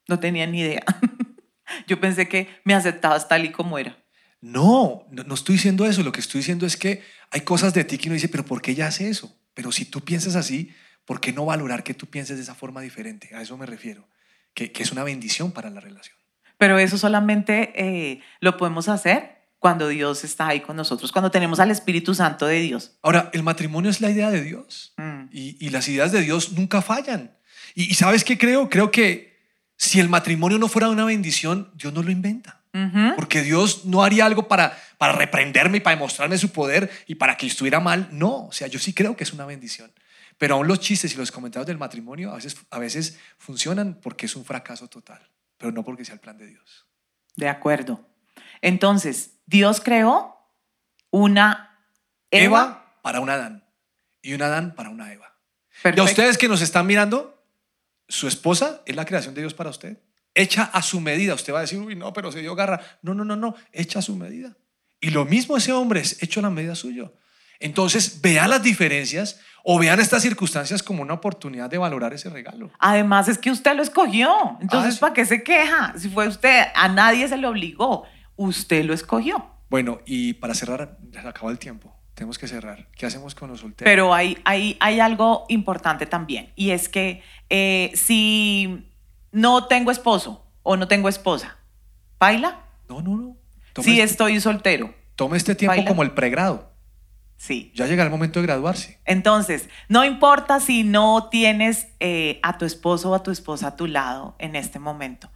No 0.08 0.18
tenía 0.18 0.46
ni 0.46 0.60
idea. 0.60 0.84
Yo 1.86 2.00
pensé 2.00 2.28
que 2.28 2.48
me 2.64 2.74
aceptabas 2.74 3.28
tal 3.28 3.44
y 3.44 3.52
como 3.52 3.78
era. 3.78 3.96
No, 4.40 5.06
no, 5.10 5.22
no 5.22 5.34
estoy 5.34 5.54
diciendo 5.54 5.86
eso. 5.86 6.02
Lo 6.02 6.12
que 6.12 6.20
estoy 6.20 6.40
diciendo 6.40 6.66
es 6.66 6.76
que 6.76 7.02
hay 7.30 7.42
cosas 7.42 7.72
de 7.74 7.84
ti 7.84 7.96
que 7.96 8.08
uno 8.08 8.14
dice, 8.14 8.28
pero 8.28 8.44
¿por 8.44 8.60
qué 8.60 8.72
ella 8.72 8.88
hace 8.88 9.08
eso? 9.08 9.38
Pero 9.54 9.70
si 9.72 9.84
tú 9.84 10.00
piensas 10.00 10.34
así, 10.34 10.74
¿por 11.04 11.20
qué 11.20 11.32
no 11.32 11.46
valorar 11.46 11.84
que 11.84 11.94
tú 11.94 12.06
pienses 12.06 12.36
de 12.36 12.42
esa 12.42 12.54
forma 12.54 12.80
diferente? 12.80 13.34
A 13.34 13.42
eso 13.42 13.56
me 13.56 13.66
refiero, 13.66 14.08
que, 14.54 14.72
que 14.72 14.82
es 14.82 14.92
una 14.92 15.04
bendición 15.04 15.52
para 15.52 15.70
la 15.70 15.80
relación. 15.80 16.16
Pero 16.58 16.78
eso 16.78 16.98
solamente 16.98 17.72
eh, 17.74 18.20
lo 18.40 18.56
podemos 18.56 18.88
hacer 18.88 19.42
cuando 19.58 19.88
Dios 19.88 20.24
está 20.24 20.48
ahí 20.48 20.60
con 20.60 20.76
nosotros, 20.76 21.12
cuando 21.12 21.30
tenemos 21.30 21.60
al 21.60 21.70
Espíritu 21.70 22.14
Santo 22.14 22.46
de 22.46 22.60
Dios. 22.60 22.98
Ahora, 23.02 23.30
el 23.32 23.44
matrimonio 23.44 23.90
es 23.90 24.00
la 24.00 24.10
idea 24.10 24.30
de 24.30 24.42
Dios. 24.42 24.92
Mm. 24.96 25.24
Y, 25.30 25.64
y 25.64 25.70
las 25.70 25.88
ideas 25.88 26.10
de 26.10 26.20
Dios 26.20 26.52
nunca 26.52 26.82
fallan. 26.82 27.36
Y, 27.74 27.84
y 27.84 27.94
¿sabes 27.94 28.24
qué 28.24 28.36
creo? 28.36 28.68
Creo 28.68 28.90
que 28.90 29.31
si 29.82 29.98
el 29.98 30.08
matrimonio 30.08 30.60
no 30.60 30.68
fuera 30.68 30.88
una 30.88 31.04
bendición, 31.04 31.68
Dios 31.74 31.92
no 31.92 32.04
lo 32.04 32.12
inventa. 32.12 32.60
Porque 33.16 33.42
Dios 33.42 33.84
no 33.84 34.02
haría 34.02 34.24
algo 34.24 34.48
para, 34.48 34.78
para 34.96 35.12
reprenderme 35.12 35.78
y 35.78 35.80
para 35.80 35.96
demostrarme 35.96 36.38
su 36.38 36.52
poder 36.52 36.88
y 37.06 37.16
para 37.16 37.36
que 37.36 37.46
estuviera 37.48 37.80
mal. 37.80 38.08
No, 38.12 38.46
o 38.46 38.52
sea, 38.52 38.68
yo 38.68 38.78
sí 38.78 38.94
creo 38.94 39.16
que 39.16 39.24
es 39.24 39.32
una 39.32 39.44
bendición. 39.44 39.92
Pero 40.38 40.54
aún 40.54 40.68
los 40.68 40.78
chistes 40.78 41.12
y 41.12 41.18
los 41.18 41.32
comentarios 41.32 41.66
del 41.66 41.78
matrimonio 41.78 42.30
a 42.30 42.36
veces, 42.36 42.56
a 42.70 42.78
veces 42.78 43.18
funcionan 43.38 43.98
porque 44.00 44.26
es 44.26 44.36
un 44.36 44.44
fracaso 44.44 44.88
total, 44.88 45.20
pero 45.58 45.72
no 45.72 45.82
porque 45.82 46.04
sea 46.04 46.14
el 46.14 46.20
plan 46.20 46.38
de 46.38 46.46
Dios. 46.46 46.86
De 47.34 47.48
acuerdo. 47.48 48.08
Entonces, 48.60 49.32
Dios 49.46 49.80
creó 49.80 50.36
una 51.10 51.76
Eva. 52.30 52.44
Eva 52.44 52.98
para 53.02 53.18
un 53.18 53.30
Adán 53.30 53.64
y 54.22 54.32
un 54.32 54.42
Adán 54.42 54.74
para 54.76 54.90
una 54.90 55.12
Eva. 55.12 55.26
Y 55.26 55.78
a 55.78 55.82
Perfecto. 55.82 56.04
ustedes 56.04 56.38
que 56.38 56.48
nos 56.48 56.62
están 56.62 56.86
mirando, 56.86 57.41
su 58.12 58.28
esposa 58.28 58.82
es 58.86 58.94
la 58.94 59.04
creación 59.06 59.34
de 59.34 59.40
Dios 59.40 59.54
para 59.54 59.70
usted. 59.70 59.98
Hecha 60.34 60.64
a 60.64 60.82
su 60.82 61.00
medida. 61.00 61.34
Usted 61.34 61.52
va 61.52 61.58
a 61.58 61.62
decir, 61.62 61.78
uy, 61.78 61.94
no, 61.96 62.12
pero 62.12 62.30
se 62.30 62.40
dio 62.40 62.54
garra. 62.54 62.80
No, 63.02 63.14
no, 63.14 63.24
no, 63.24 63.36
no. 63.36 63.54
Hecha 63.72 64.00
a 64.00 64.02
su 64.02 64.16
medida. 64.16 64.56
Y 65.00 65.10
lo 65.10 65.24
mismo 65.24 65.56
ese 65.56 65.72
hombre 65.72 66.00
es 66.00 66.22
hecho 66.22 66.40
a 66.40 66.42
la 66.44 66.50
medida 66.50 66.74
suyo. 66.74 67.14
Entonces, 67.58 68.20
vean 68.20 68.50
las 68.50 68.62
diferencias 68.62 69.40
o 69.64 69.78
vean 69.78 70.00
estas 70.00 70.22
circunstancias 70.22 70.82
como 70.82 71.02
una 71.02 71.14
oportunidad 71.14 71.70
de 71.70 71.78
valorar 71.78 72.12
ese 72.12 72.28
regalo. 72.28 72.70
Además 72.78 73.28
es 73.28 73.38
que 73.38 73.50
usted 73.50 73.74
lo 73.76 73.82
escogió. 73.82 74.58
Entonces, 74.60 74.90
Ah, 74.90 74.94
sí. 74.94 75.00
¿para 75.00 75.14
qué 75.14 75.24
se 75.24 75.42
queja? 75.42 75.94
Si 75.96 76.08
fue 76.08 76.28
usted, 76.28 76.64
a 76.74 76.88
nadie 76.88 77.28
se 77.28 77.36
lo 77.36 77.48
obligó. 77.50 78.04
Usted 78.36 78.84
lo 78.84 78.92
escogió. 78.94 79.46
Bueno, 79.70 80.00
y 80.04 80.34
para 80.34 80.54
cerrar, 80.54 80.98
se 81.12 81.18
acabó 81.20 81.50
el 81.50 81.58
tiempo. 81.58 81.94
Tenemos 82.22 82.38
que 82.38 82.46
cerrar. 82.46 82.86
¿Qué 82.96 83.04
hacemos 83.04 83.34
con 83.34 83.50
los 83.50 83.58
solteros? 83.58 83.90
Pero 83.90 84.14
hay, 84.14 84.38
hay, 84.44 84.76
hay 84.78 85.00
algo 85.00 85.44
importante 85.48 86.06
también. 86.06 86.52
Y 86.54 86.70
es 86.70 86.88
que 86.88 87.20
eh, 87.50 87.90
si 87.96 88.88
no 89.32 89.64
tengo 89.66 89.90
esposo 89.90 90.46
o 90.62 90.76
no 90.76 90.86
tengo 90.86 91.08
esposa, 91.08 91.56
¿baila? 92.20 92.60
no, 92.88 93.02
no, 93.02 93.16
no. 93.16 93.36
Tome, 93.72 93.84
Si 93.84 94.00
este, 94.00 94.04
estoy 94.04 94.40
soltero, 94.40 94.94
tome 95.16 95.36
este 95.36 95.56
tiempo 95.56 95.74
¿Baila? 95.74 95.88
como 95.88 96.04
el 96.04 96.12
pregrado. 96.12 96.70
sí. 97.36 97.72
Ya 97.74 97.88
llega 97.88 98.04
el 98.04 98.10
momento 98.10 98.38
de 98.40 98.46
graduarse. 98.46 99.00
Entonces, 99.04 99.68
no 99.88 100.04
importa 100.04 100.60
si 100.60 100.84
no 100.84 101.28
tienes 101.28 101.88
eh, 101.98 102.38
a 102.44 102.56
tu 102.56 102.64
esposo 102.66 103.10
o 103.10 103.14
a 103.16 103.24
tu 103.24 103.32
esposa 103.32 103.66
a 103.66 103.74
tu 103.76 103.88
lado 103.88 104.36
en 104.38 104.54
este 104.54 104.78
momento, 104.78 105.28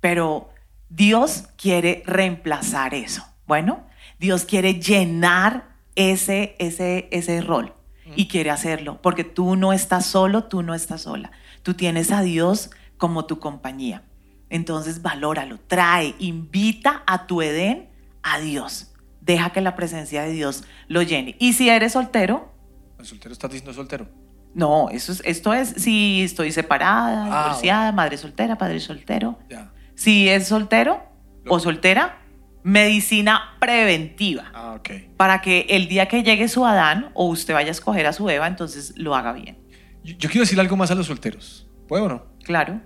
pero 0.00 0.48
Dios 0.88 1.48
quiere 1.58 2.02
reemplazar 2.06 2.94
eso. 2.94 3.22
Bueno, 3.46 3.86
Dios 4.18 4.46
quiere 4.46 4.80
llenar 4.80 5.71
ese, 5.96 6.56
ese, 6.58 7.08
ese 7.10 7.40
rol 7.40 7.74
y 8.16 8.28
quiere 8.28 8.50
hacerlo, 8.50 9.00
porque 9.00 9.24
tú 9.24 9.56
no 9.56 9.72
estás 9.72 10.04
solo, 10.06 10.44
tú 10.44 10.62
no 10.62 10.74
estás 10.74 11.02
sola. 11.02 11.30
Tú 11.62 11.74
tienes 11.74 12.10
a 12.12 12.22
Dios 12.22 12.70
como 12.98 13.24
tu 13.26 13.38
compañía. 13.38 14.02
Entonces, 14.50 15.00
valóralo, 15.02 15.58
trae, 15.66 16.14
invita 16.18 17.02
a 17.06 17.26
tu 17.26 17.40
Edén 17.42 17.88
a 18.22 18.38
Dios. 18.38 18.92
Deja 19.20 19.50
que 19.50 19.60
la 19.60 19.76
presencia 19.76 20.22
de 20.22 20.32
Dios 20.32 20.64
lo 20.88 21.00
llene. 21.02 21.36
Y 21.38 21.52
si 21.54 21.68
eres 21.70 21.92
soltero, 21.92 22.52
¿El 22.98 23.06
soltero 23.06 23.32
estás 23.32 23.50
diciendo 23.50 23.72
soltero? 23.72 24.08
no, 24.54 24.90
eso 24.90 25.12
es, 25.12 25.22
esto 25.24 25.54
es 25.54 25.70
si 25.70 26.22
estoy 26.22 26.52
separada, 26.52 27.24
Ah, 27.30 27.44
divorciada, 27.44 27.92
madre 27.92 28.16
soltera, 28.18 28.58
padre 28.58 28.80
soltero. 28.80 29.38
Ya. 29.48 29.72
Si 29.94 30.28
es 30.28 30.48
soltero 30.48 31.02
Lo- 31.44 31.54
o 31.54 31.60
soltera, 31.60 32.20
medicina 32.62 33.56
preventiva. 33.60 34.50
Ah. 34.54 34.80
Para 35.16 35.40
que 35.40 35.66
el 35.70 35.88
día 35.88 36.06
que 36.06 36.22
llegue 36.22 36.48
su 36.48 36.64
Adán 36.64 37.10
o 37.14 37.26
usted 37.26 37.54
vaya 37.54 37.68
a 37.68 37.72
escoger 37.72 38.06
a 38.06 38.12
su 38.12 38.28
Eva, 38.28 38.46
entonces 38.46 38.94
lo 38.96 39.14
haga 39.14 39.32
bien. 39.32 39.58
Yo, 40.04 40.14
yo 40.16 40.28
quiero 40.28 40.42
decir 40.42 40.58
algo 40.58 40.76
más 40.76 40.90
a 40.90 40.94
los 40.94 41.06
solteros. 41.06 41.68
¿Puedo 41.88 42.04
o 42.04 42.08
no? 42.08 42.26
Claro. 42.42 42.80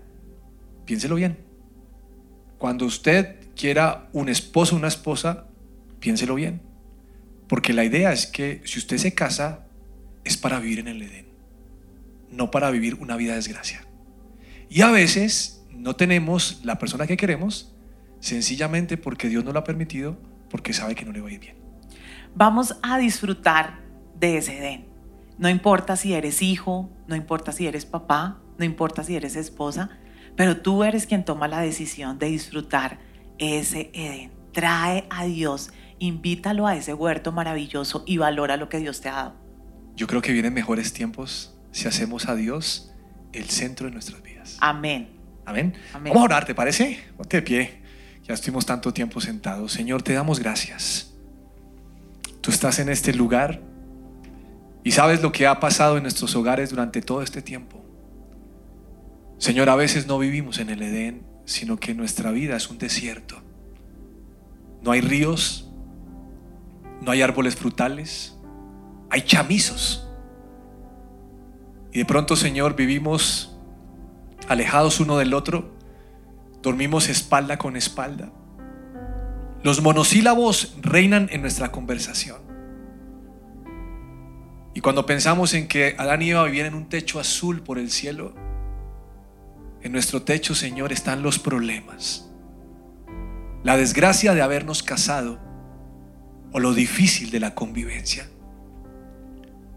Piénselo 0.85 1.17
bien. 1.17 1.39
Cuando 2.59 2.87
usted 2.87 3.37
quiera 3.55 4.09
un 4.13 4.29
esposo 4.29 4.75
o 4.75 4.79
una 4.79 4.89
esposa, 4.89 5.47
piénselo 6.01 6.35
bien. 6.35 6.63
Porque 7.49 7.73
la 7.73 7.85
idea 7.85 8.13
es 8.13 8.27
que 8.27 8.61
si 8.65 8.79
usted 8.79 8.99
se 8.99 9.15
casa, 9.15 9.67
es 10.25 10.37
para 10.37 10.59
vivir 10.59 10.81
en 10.81 10.89
el 10.89 11.03
Edén, 11.03 11.29
no 12.31 12.51
para 12.51 12.71
vivir 12.71 12.97
una 12.97 13.17
vida 13.17 13.33
de 13.33 13.37
desgracia. 13.37 13.87
Y 14.69 14.83
a 14.83 14.91
veces 14.91 15.65
no 15.71 15.95
tenemos 15.95 16.61
la 16.65 16.79
persona 16.79 17.07
que 17.07 17.17
queremos, 17.17 17.76
sencillamente 18.27 18.97
porque 18.97 19.29
Dios 19.29 19.45
no 19.45 19.53
lo 19.53 19.61
ha 19.61 19.65
permitido, 19.65 20.19
porque 20.51 20.73
sabe 20.73 20.95
que 20.95 21.05
no 21.05 21.13
le 21.13 21.21
va 21.21 21.29
a 21.29 21.33
ir 21.33 21.41
bien. 21.41 21.57
Vamos 22.35 22.77
a 22.83 22.99
disfrutar 22.99 23.81
de 24.19 24.39
ese 24.39 24.59
Edén. 24.59 24.87
No 25.39 25.49
importa 25.49 25.97
si 25.97 26.13
eres 26.13 26.43
hijo, 26.43 26.91
no 27.07 27.15
importa 27.15 27.53
si 27.53 27.67
eres 27.67 27.87
papá, 27.87 28.41
no 28.59 28.65
importa 28.65 29.05
si 29.05 29.15
eres 29.15 29.37
esposa, 29.37 29.91
pero 30.35 30.57
tú 30.57 30.83
eres 30.83 31.07
quien 31.07 31.25
toma 31.25 31.47
la 31.47 31.61
decisión 31.61 32.19
de 32.19 32.27
disfrutar 32.27 32.99
ese 33.39 33.91
Edén. 33.95 34.33
Trae 34.53 35.07
a 35.09 35.25
Dios, 35.25 35.71
invítalo 35.99 36.67
a 36.67 36.75
ese 36.75 36.95
huerto 36.95 37.31
maravilloso 37.31 38.03
y 38.07 38.17
valora 38.17 38.57
lo 38.57 38.69
que 38.69 38.79
Dios 38.79 39.01
te 39.01 39.09
ha 39.09 39.13
dado. 39.13 39.35
Yo 39.95 40.07
creo 40.09 40.21
que 40.21 40.33
vienen 40.33 40.53
mejores 40.53 40.93
tiempos 40.93 41.57
si 41.71 41.87
hacemos 41.87 42.29
a 42.29 42.35
Dios 42.35 42.93
el 43.33 43.45
centro 43.45 43.87
de 43.87 43.93
nuestras 43.93 44.21
vidas. 44.23 44.57
Amén. 44.61 45.11
Amén. 45.45 45.75
Amén. 45.95 46.13
Vamos 46.13 46.23
a 46.23 46.35
orar, 46.35 46.45
¿te 46.45 46.55
parece? 46.55 46.99
Ponte 47.17 47.37
de 47.37 47.43
pie. 47.43 47.86
Ya 48.27 48.35
estuvimos 48.35 48.67
tanto 48.67 48.93
tiempo 48.93 49.21
sentados. 49.21 49.73
Señor, 49.73 50.03
te 50.03 50.13
damos 50.13 50.41
gracias. 50.41 51.13
Tú 52.41 52.51
estás 52.51 52.79
en 52.81 52.89
este 52.89 53.15
lugar 53.15 53.63
y 54.83 54.93
sabes 54.93 55.23
lo 55.23 55.31
que 55.31 55.47
ha 55.47 55.61
pasado 55.61 55.97
en 55.97 56.03
nuestros 56.03 56.35
hogares 56.35 56.71
durante 56.71 57.03
todo 57.03 57.23
este 57.23 57.41
tiempo. 57.41 57.85
Señor, 59.39 59.69
a 59.69 59.77
veces 59.77 60.07
no 60.07 60.19
vivimos 60.19 60.59
en 60.59 60.71
el 60.71 60.83
Edén, 60.83 61.23
sino 61.45 61.77
que 61.77 61.95
nuestra 61.95 62.33
vida 62.33 62.57
es 62.57 62.69
un 62.69 62.79
desierto. 62.79 63.37
No 64.83 64.91
hay 64.91 65.01
ríos, 65.01 65.71
no 67.01 67.13
hay 67.13 67.23
árboles 67.23 67.55
frutales, 67.55 68.37
hay 69.11 69.23
chamizos. 69.23 70.09
Y 71.93 71.99
de 71.99 72.05
pronto, 72.05 72.35
Señor, 72.35 72.75
vivimos 72.75 73.57
alejados 74.49 74.99
uno 75.01 75.17
del 75.19 75.35
otro, 75.35 75.76
dormimos 76.67 77.09
espalda 77.09 77.59
con 77.59 77.77
espalda. 77.77 78.29
Los 79.63 79.83
monosílabos 79.83 80.75
reinan 80.83 81.29
en 81.31 81.41
nuestra 81.41 81.71
conversación. 81.71 82.39
Y 84.75 84.81
cuando 84.81 85.07
pensamos 85.07 85.55
en 85.55 85.69
que 85.69 85.95
Adán 85.97 86.23
y 86.23 86.31
Eva 86.31 86.43
vivían 86.43 86.67
en 86.67 86.75
un 86.75 86.89
techo 86.89 87.21
azul 87.21 87.63
por 87.63 87.79
el 87.79 87.93
cielo, 87.93 88.35
en 89.81 89.93
nuestro 89.93 90.23
techo, 90.23 90.57
Señor, 90.57 90.93
están 90.93 91.23
los 91.23 91.39
problemas. 91.39 92.33
La 93.63 93.77
desgracia 93.77 94.35
de 94.35 94.43
habernos 94.43 94.83
casado 94.83 95.39
o 96.51 96.59
lo 96.59 96.75
difícil 96.75 97.31
de 97.31 97.39
la 97.39 97.55
convivencia. 97.55 98.29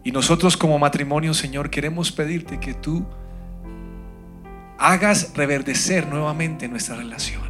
Y 0.04 0.12
nosotros 0.12 0.58
como 0.58 0.80
matrimonio, 0.80 1.36
Señor, 1.36 1.70
queremos 1.70 2.12
pedirte 2.12 2.60
que 2.60 2.74
tú 2.74 3.06
hagas 4.80 5.34
reverdecer 5.36 6.08
nuevamente 6.08 6.68
nuestra 6.68 6.96
relación. 6.96 7.50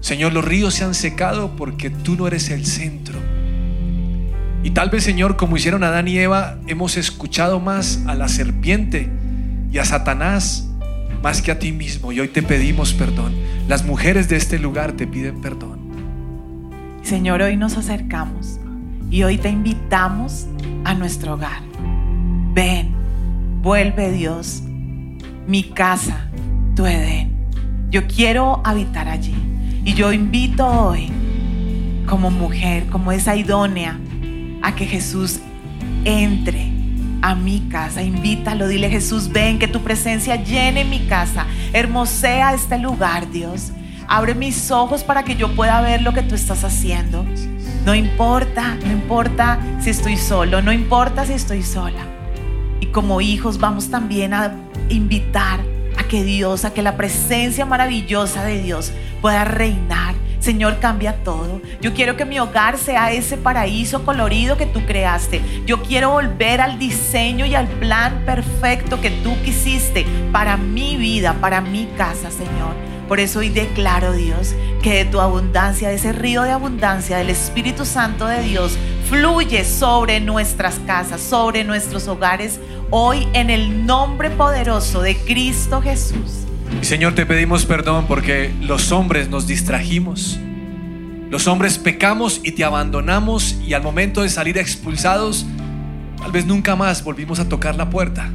Señor, 0.00 0.32
los 0.32 0.44
ríos 0.44 0.74
se 0.74 0.84
han 0.84 0.94
secado 0.94 1.54
porque 1.56 1.88
tú 1.88 2.16
no 2.16 2.26
eres 2.26 2.50
el 2.50 2.66
centro. 2.66 3.18
Y 4.64 4.70
tal 4.72 4.90
vez, 4.90 5.04
Señor, 5.04 5.36
como 5.36 5.56
hicieron 5.56 5.84
Adán 5.84 6.08
y 6.08 6.18
Eva, 6.18 6.58
hemos 6.66 6.96
escuchado 6.96 7.60
más 7.60 8.02
a 8.06 8.14
la 8.14 8.28
serpiente 8.28 9.08
y 9.70 9.78
a 9.78 9.84
Satanás 9.84 10.68
más 11.22 11.40
que 11.40 11.52
a 11.52 11.58
ti 11.58 11.70
mismo. 11.70 12.10
Y 12.10 12.18
hoy 12.18 12.28
te 12.28 12.42
pedimos 12.42 12.92
perdón. 12.92 13.32
Las 13.68 13.84
mujeres 13.84 14.28
de 14.28 14.36
este 14.36 14.58
lugar 14.58 14.92
te 14.92 15.06
piden 15.06 15.40
perdón. 15.40 15.80
Señor, 17.02 17.42
hoy 17.42 17.56
nos 17.56 17.76
acercamos 17.76 18.58
y 19.10 19.22
hoy 19.22 19.38
te 19.38 19.48
invitamos 19.48 20.46
a 20.84 20.94
nuestro 20.94 21.34
hogar. 21.34 21.62
Ven, 22.54 22.92
vuelve 23.62 24.10
Dios, 24.10 24.62
mi 25.46 25.64
casa, 25.64 26.28
tu 26.74 26.86
Edén. 26.86 27.32
Yo 27.90 28.06
quiero 28.06 28.60
habitar 28.64 29.08
allí. 29.08 29.34
Y 29.84 29.94
yo 29.94 30.12
invito 30.12 30.66
hoy, 30.66 31.10
como 32.06 32.30
mujer, 32.30 32.86
como 32.86 33.12
esa 33.12 33.34
idónea, 33.36 33.98
a 34.62 34.74
que 34.74 34.86
Jesús 34.86 35.40
entre 36.04 36.70
a 37.20 37.34
mi 37.34 37.60
casa. 37.68 38.02
Invítalo, 38.02 38.68
dile 38.68 38.90
Jesús, 38.90 39.30
ven, 39.30 39.58
que 39.58 39.68
tu 39.68 39.80
presencia 39.80 40.36
llene 40.36 40.84
mi 40.84 41.00
casa. 41.06 41.46
Hermosea 41.72 42.54
este 42.54 42.78
lugar, 42.78 43.30
Dios. 43.30 43.72
Abre 44.08 44.34
mis 44.34 44.70
ojos 44.70 45.04
para 45.04 45.22
que 45.22 45.36
yo 45.36 45.54
pueda 45.54 45.80
ver 45.80 46.02
lo 46.02 46.12
que 46.12 46.22
tú 46.22 46.34
estás 46.34 46.64
haciendo. 46.64 47.24
No 47.84 47.94
importa, 47.94 48.76
no 48.84 48.92
importa 48.92 49.58
si 49.80 49.90
estoy 49.90 50.16
solo, 50.16 50.62
no 50.62 50.72
importa 50.72 51.24
si 51.24 51.32
estoy 51.32 51.62
sola. 51.62 52.06
Y 52.80 52.86
como 52.86 53.20
hijos 53.20 53.58
vamos 53.58 53.90
también 53.90 54.34
a 54.34 54.54
invitar 54.92 55.60
a 55.98 56.04
que 56.04 56.24
Dios, 56.24 56.64
a 56.64 56.72
que 56.72 56.82
la 56.82 56.96
presencia 56.96 57.66
maravillosa 57.66 58.44
de 58.44 58.62
Dios 58.62 58.92
pueda 59.20 59.44
reinar. 59.44 60.14
Señor, 60.40 60.80
cambia 60.80 61.22
todo. 61.22 61.60
Yo 61.80 61.94
quiero 61.94 62.16
que 62.16 62.24
mi 62.24 62.40
hogar 62.40 62.76
sea 62.76 63.12
ese 63.12 63.36
paraíso 63.36 64.04
colorido 64.04 64.56
que 64.56 64.66
tú 64.66 64.84
creaste. 64.84 65.40
Yo 65.66 65.82
quiero 65.82 66.10
volver 66.10 66.60
al 66.60 66.80
diseño 66.80 67.46
y 67.46 67.54
al 67.54 67.68
plan 67.68 68.24
perfecto 68.26 69.00
que 69.00 69.10
tú 69.10 69.36
quisiste 69.44 70.04
para 70.32 70.56
mi 70.56 70.96
vida, 70.96 71.34
para 71.34 71.60
mi 71.60 71.86
casa, 71.96 72.32
Señor. 72.32 72.74
Por 73.06 73.20
eso 73.20 73.38
hoy 73.38 73.50
declaro, 73.50 74.14
Dios, 74.14 74.54
que 74.82 74.94
de 74.94 75.04
tu 75.04 75.20
abundancia, 75.20 75.90
de 75.90 75.94
ese 75.94 76.12
río 76.12 76.42
de 76.42 76.50
abundancia 76.50 77.18
del 77.18 77.30
Espíritu 77.30 77.84
Santo 77.84 78.26
de 78.26 78.42
Dios, 78.42 78.78
fluye 79.12 79.62
sobre 79.66 80.20
nuestras 80.20 80.78
casas, 80.86 81.20
sobre 81.20 81.64
nuestros 81.64 82.08
hogares, 82.08 82.58
hoy 82.88 83.28
en 83.34 83.50
el 83.50 83.84
nombre 83.84 84.30
poderoso 84.30 85.02
de 85.02 85.18
Cristo 85.18 85.82
Jesús. 85.82 86.46
Señor, 86.80 87.14
te 87.14 87.26
pedimos 87.26 87.66
perdón 87.66 88.06
porque 88.08 88.54
los 88.62 88.90
hombres 88.90 89.28
nos 89.28 89.46
distrajimos. 89.46 90.40
Los 91.28 91.46
hombres 91.46 91.76
pecamos 91.76 92.40
y 92.42 92.52
te 92.52 92.64
abandonamos 92.64 93.56
y 93.66 93.74
al 93.74 93.82
momento 93.82 94.22
de 94.22 94.30
salir 94.30 94.56
expulsados, 94.56 95.44
tal 96.16 96.32
vez 96.32 96.46
nunca 96.46 96.74
más 96.74 97.04
volvimos 97.04 97.38
a 97.38 97.46
tocar 97.46 97.76
la 97.76 97.90
puerta. 97.90 98.30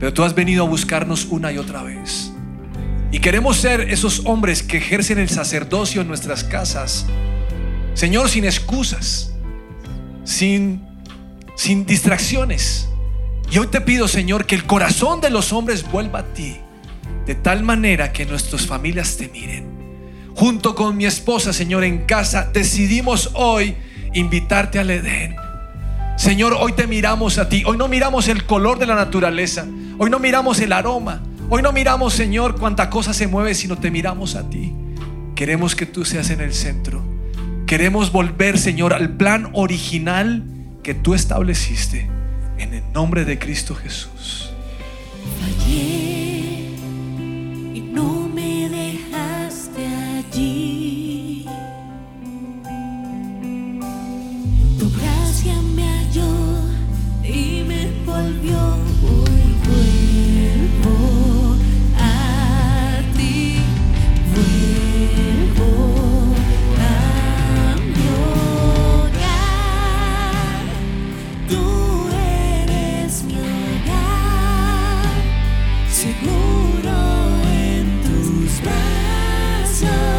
Pero 0.00 0.12
tú 0.12 0.24
has 0.24 0.34
venido 0.34 0.64
a 0.64 0.68
buscarnos 0.68 1.26
una 1.26 1.52
y 1.52 1.58
otra 1.58 1.84
vez. 1.84 2.32
Y 3.12 3.20
queremos 3.20 3.58
ser 3.58 3.82
esos 3.82 4.22
hombres 4.24 4.64
que 4.64 4.78
ejercen 4.78 5.20
el 5.20 5.28
sacerdocio 5.28 6.02
en 6.02 6.08
nuestras 6.08 6.42
casas. 6.42 7.06
Señor, 7.94 8.28
sin 8.28 8.44
excusas, 8.44 9.34
sin, 10.28 10.82
sin 11.56 11.86
distracciones. 11.86 12.90
Y 13.50 13.58
hoy 13.58 13.68
te 13.68 13.80
pido, 13.80 14.06
Señor, 14.08 14.44
que 14.44 14.54
el 14.54 14.66
corazón 14.66 15.22
de 15.22 15.30
los 15.30 15.54
hombres 15.54 15.90
vuelva 15.90 16.18
a 16.18 16.34
ti, 16.34 16.58
de 17.24 17.34
tal 17.34 17.62
manera 17.62 18.12
que 18.12 18.26
nuestras 18.26 18.66
familias 18.66 19.16
te 19.16 19.28
miren. 19.28 19.66
Junto 20.34 20.74
con 20.74 20.98
mi 20.98 21.06
esposa, 21.06 21.54
Señor, 21.54 21.82
en 21.82 22.04
casa, 22.04 22.50
decidimos 22.52 23.30
hoy 23.34 23.74
invitarte 24.12 24.78
al 24.78 24.90
Edén. 24.90 25.34
Señor, 26.18 26.54
hoy 26.60 26.72
te 26.72 26.86
miramos 26.86 27.38
a 27.38 27.48
ti. 27.48 27.62
Hoy 27.64 27.78
no 27.78 27.88
miramos 27.88 28.28
el 28.28 28.44
color 28.44 28.78
de 28.78 28.86
la 28.86 28.96
naturaleza. 28.96 29.66
Hoy 29.96 30.10
no 30.10 30.18
miramos 30.18 30.60
el 30.60 30.72
aroma. 30.72 31.22
Hoy 31.48 31.62
no 31.62 31.72
miramos, 31.72 32.12
Señor, 32.12 32.58
cuánta 32.58 32.90
cosa 32.90 33.14
se 33.14 33.26
mueve, 33.26 33.54
sino 33.54 33.78
te 33.78 33.90
miramos 33.90 34.34
a 34.34 34.48
ti. 34.50 34.74
Queremos 35.34 35.74
que 35.74 35.86
tú 35.86 36.04
seas 36.04 36.28
en 36.28 36.42
el 36.42 36.52
centro. 36.52 37.07
Queremos 37.68 38.12
volver, 38.12 38.56
Señor, 38.56 38.94
al 38.94 39.10
plan 39.10 39.50
original 39.52 40.42
que 40.82 40.94
tú 40.94 41.12
estableciste. 41.12 42.08
En 42.56 42.72
el 42.72 42.82
nombre 42.94 43.26
de 43.26 43.38
Cristo 43.38 43.74
Jesús. 43.74 44.50
time. 79.80 80.17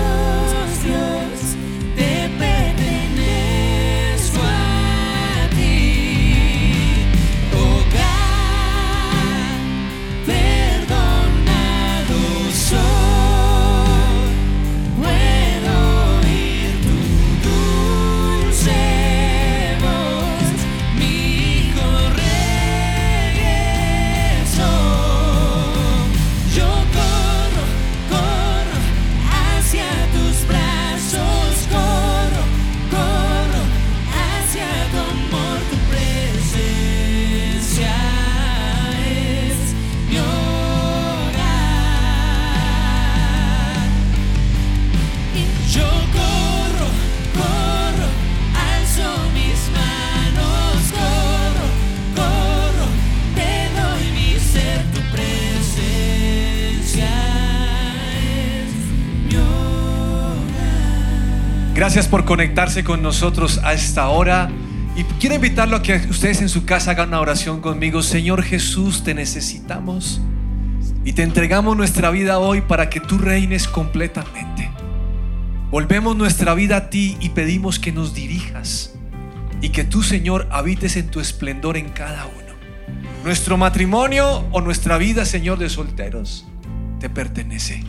Por 62.09 62.25
conectarse 62.25 62.83
con 62.83 63.01
nosotros 63.01 63.59
a 63.63 63.73
esta 63.73 64.09
hora. 64.09 64.49
Y 64.95 65.03
quiero 65.19 65.35
invitarlo 65.35 65.77
a 65.77 65.81
que 65.81 65.95
ustedes 66.09 66.41
en 66.41 66.49
su 66.49 66.65
casa 66.65 66.91
hagan 66.91 67.09
una 67.09 67.21
oración 67.21 67.61
conmigo. 67.61 68.01
Señor 68.01 68.43
Jesús, 68.43 69.03
te 69.03 69.13
necesitamos. 69.13 70.21
Y 71.05 71.13
te 71.13 71.23
entregamos 71.23 71.77
nuestra 71.77 72.09
vida 72.09 72.39
hoy 72.39 72.61
para 72.61 72.89
que 72.89 72.99
tú 72.99 73.17
reines 73.17 73.67
completamente. 73.67 74.69
Volvemos 75.71 76.15
nuestra 76.15 76.53
vida 76.53 76.77
a 76.77 76.89
ti 76.89 77.15
y 77.19 77.29
pedimos 77.29 77.79
que 77.79 77.91
nos 77.91 78.13
dirijas. 78.13 78.95
Y 79.61 79.69
que 79.69 79.83
tú, 79.83 80.03
Señor, 80.03 80.47
habites 80.51 80.95
en 80.95 81.09
tu 81.09 81.19
esplendor 81.19 81.77
en 81.77 81.89
cada 81.89 82.25
uno. 82.25 82.49
Nuestro 83.23 83.57
matrimonio 83.57 84.45
o 84.51 84.61
nuestra 84.61 84.97
vida, 84.97 85.25
Señor, 85.25 85.59
de 85.59 85.69
solteros, 85.69 86.47
te 86.99 87.09
pertenece. 87.09 87.83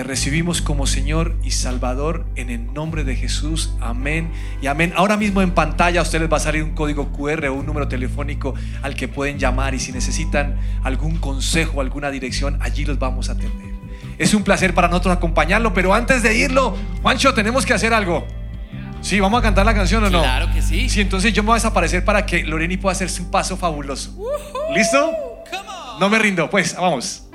Te 0.00 0.04
recibimos 0.04 0.62
como 0.62 0.86
Señor 0.86 1.36
y 1.44 1.50
Salvador 1.50 2.24
en 2.34 2.48
el 2.48 2.72
nombre 2.72 3.04
de 3.04 3.16
Jesús. 3.16 3.74
Amén 3.82 4.32
y 4.62 4.66
amén. 4.66 4.94
Ahora 4.96 5.18
mismo 5.18 5.42
en 5.42 5.50
pantalla 5.50 6.00
a 6.00 6.02
ustedes 6.04 6.32
va 6.32 6.38
a 6.38 6.40
salir 6.40 6.62
un 6.62 6.70
código 6.70 7.12
QR 7.12 7.48
o 7.48 7.52
un 7.52 7.66
número 7.66 7.86
telefónico 7.86 8.54
al 8.80 8.94
que 8.94 9.08
pueden 9.08 9.38
llamar 9.38 9.74
y 9.74 9.78
si 9.78 9.92
necesitan 9.92 10.56
algún 10.84 11.18
consejo, 11.18 11.82
alguna 11.82 12.10
dirección, 12.10 12.56
allí 12.62 12.86
los 12.86 12.98
vamos 12.98 13.28
a 13.28 13.32
atender. 13.32 13.74
Es 14.16 14.32
un 14.32 14.42
placer 14.42 14.72
para 14.72 14.88
nosotros 14.88 15.14
acompañarlo, 15.14 15.74
pero 15.74 15.92
antes 15.92 16.22
de 16.22 16.34
irlo, 16.34 16.74
Juancho, 17.02 17.34
tenemos 17.34 17.66
que 17.66 17.74
hacer 17.74 17.92
algo. 17.92 18.26
Sí, 19.02 19.20
vamos 19.20 19.40
a 19.40 19.42
cantar 19.42 19.66
la 19.66 19.74
canción 19.74 20.02
o 20.04 20.08
no. 20.08 20.22
Claro 20.22 20.50
que 20.54 20.62
sí. 20.62 20.88
Sí, 20.88 21.02
entonces 21.02 21.34
yo 21.34 21.42
me 21.42 21.48
voy 21.48 21.54
a 21.56 21.56
desaparecer 21.56 22.06
para 22.06 22.24
que 22.24 22.42
Loreni 22.42 22.78
pueda 22.78 22.92
hacer 22.92 23.10
su 23.10 23.30
paso 23.30 23.54
fabuloso. 23.58 24.16
¿Listo? 24.74 25.12
No 26.00 26.08
me 26.08 26.18
rindo, 26.18 26.48
pues, 26.48 26.74
vamos. 26.74 27.29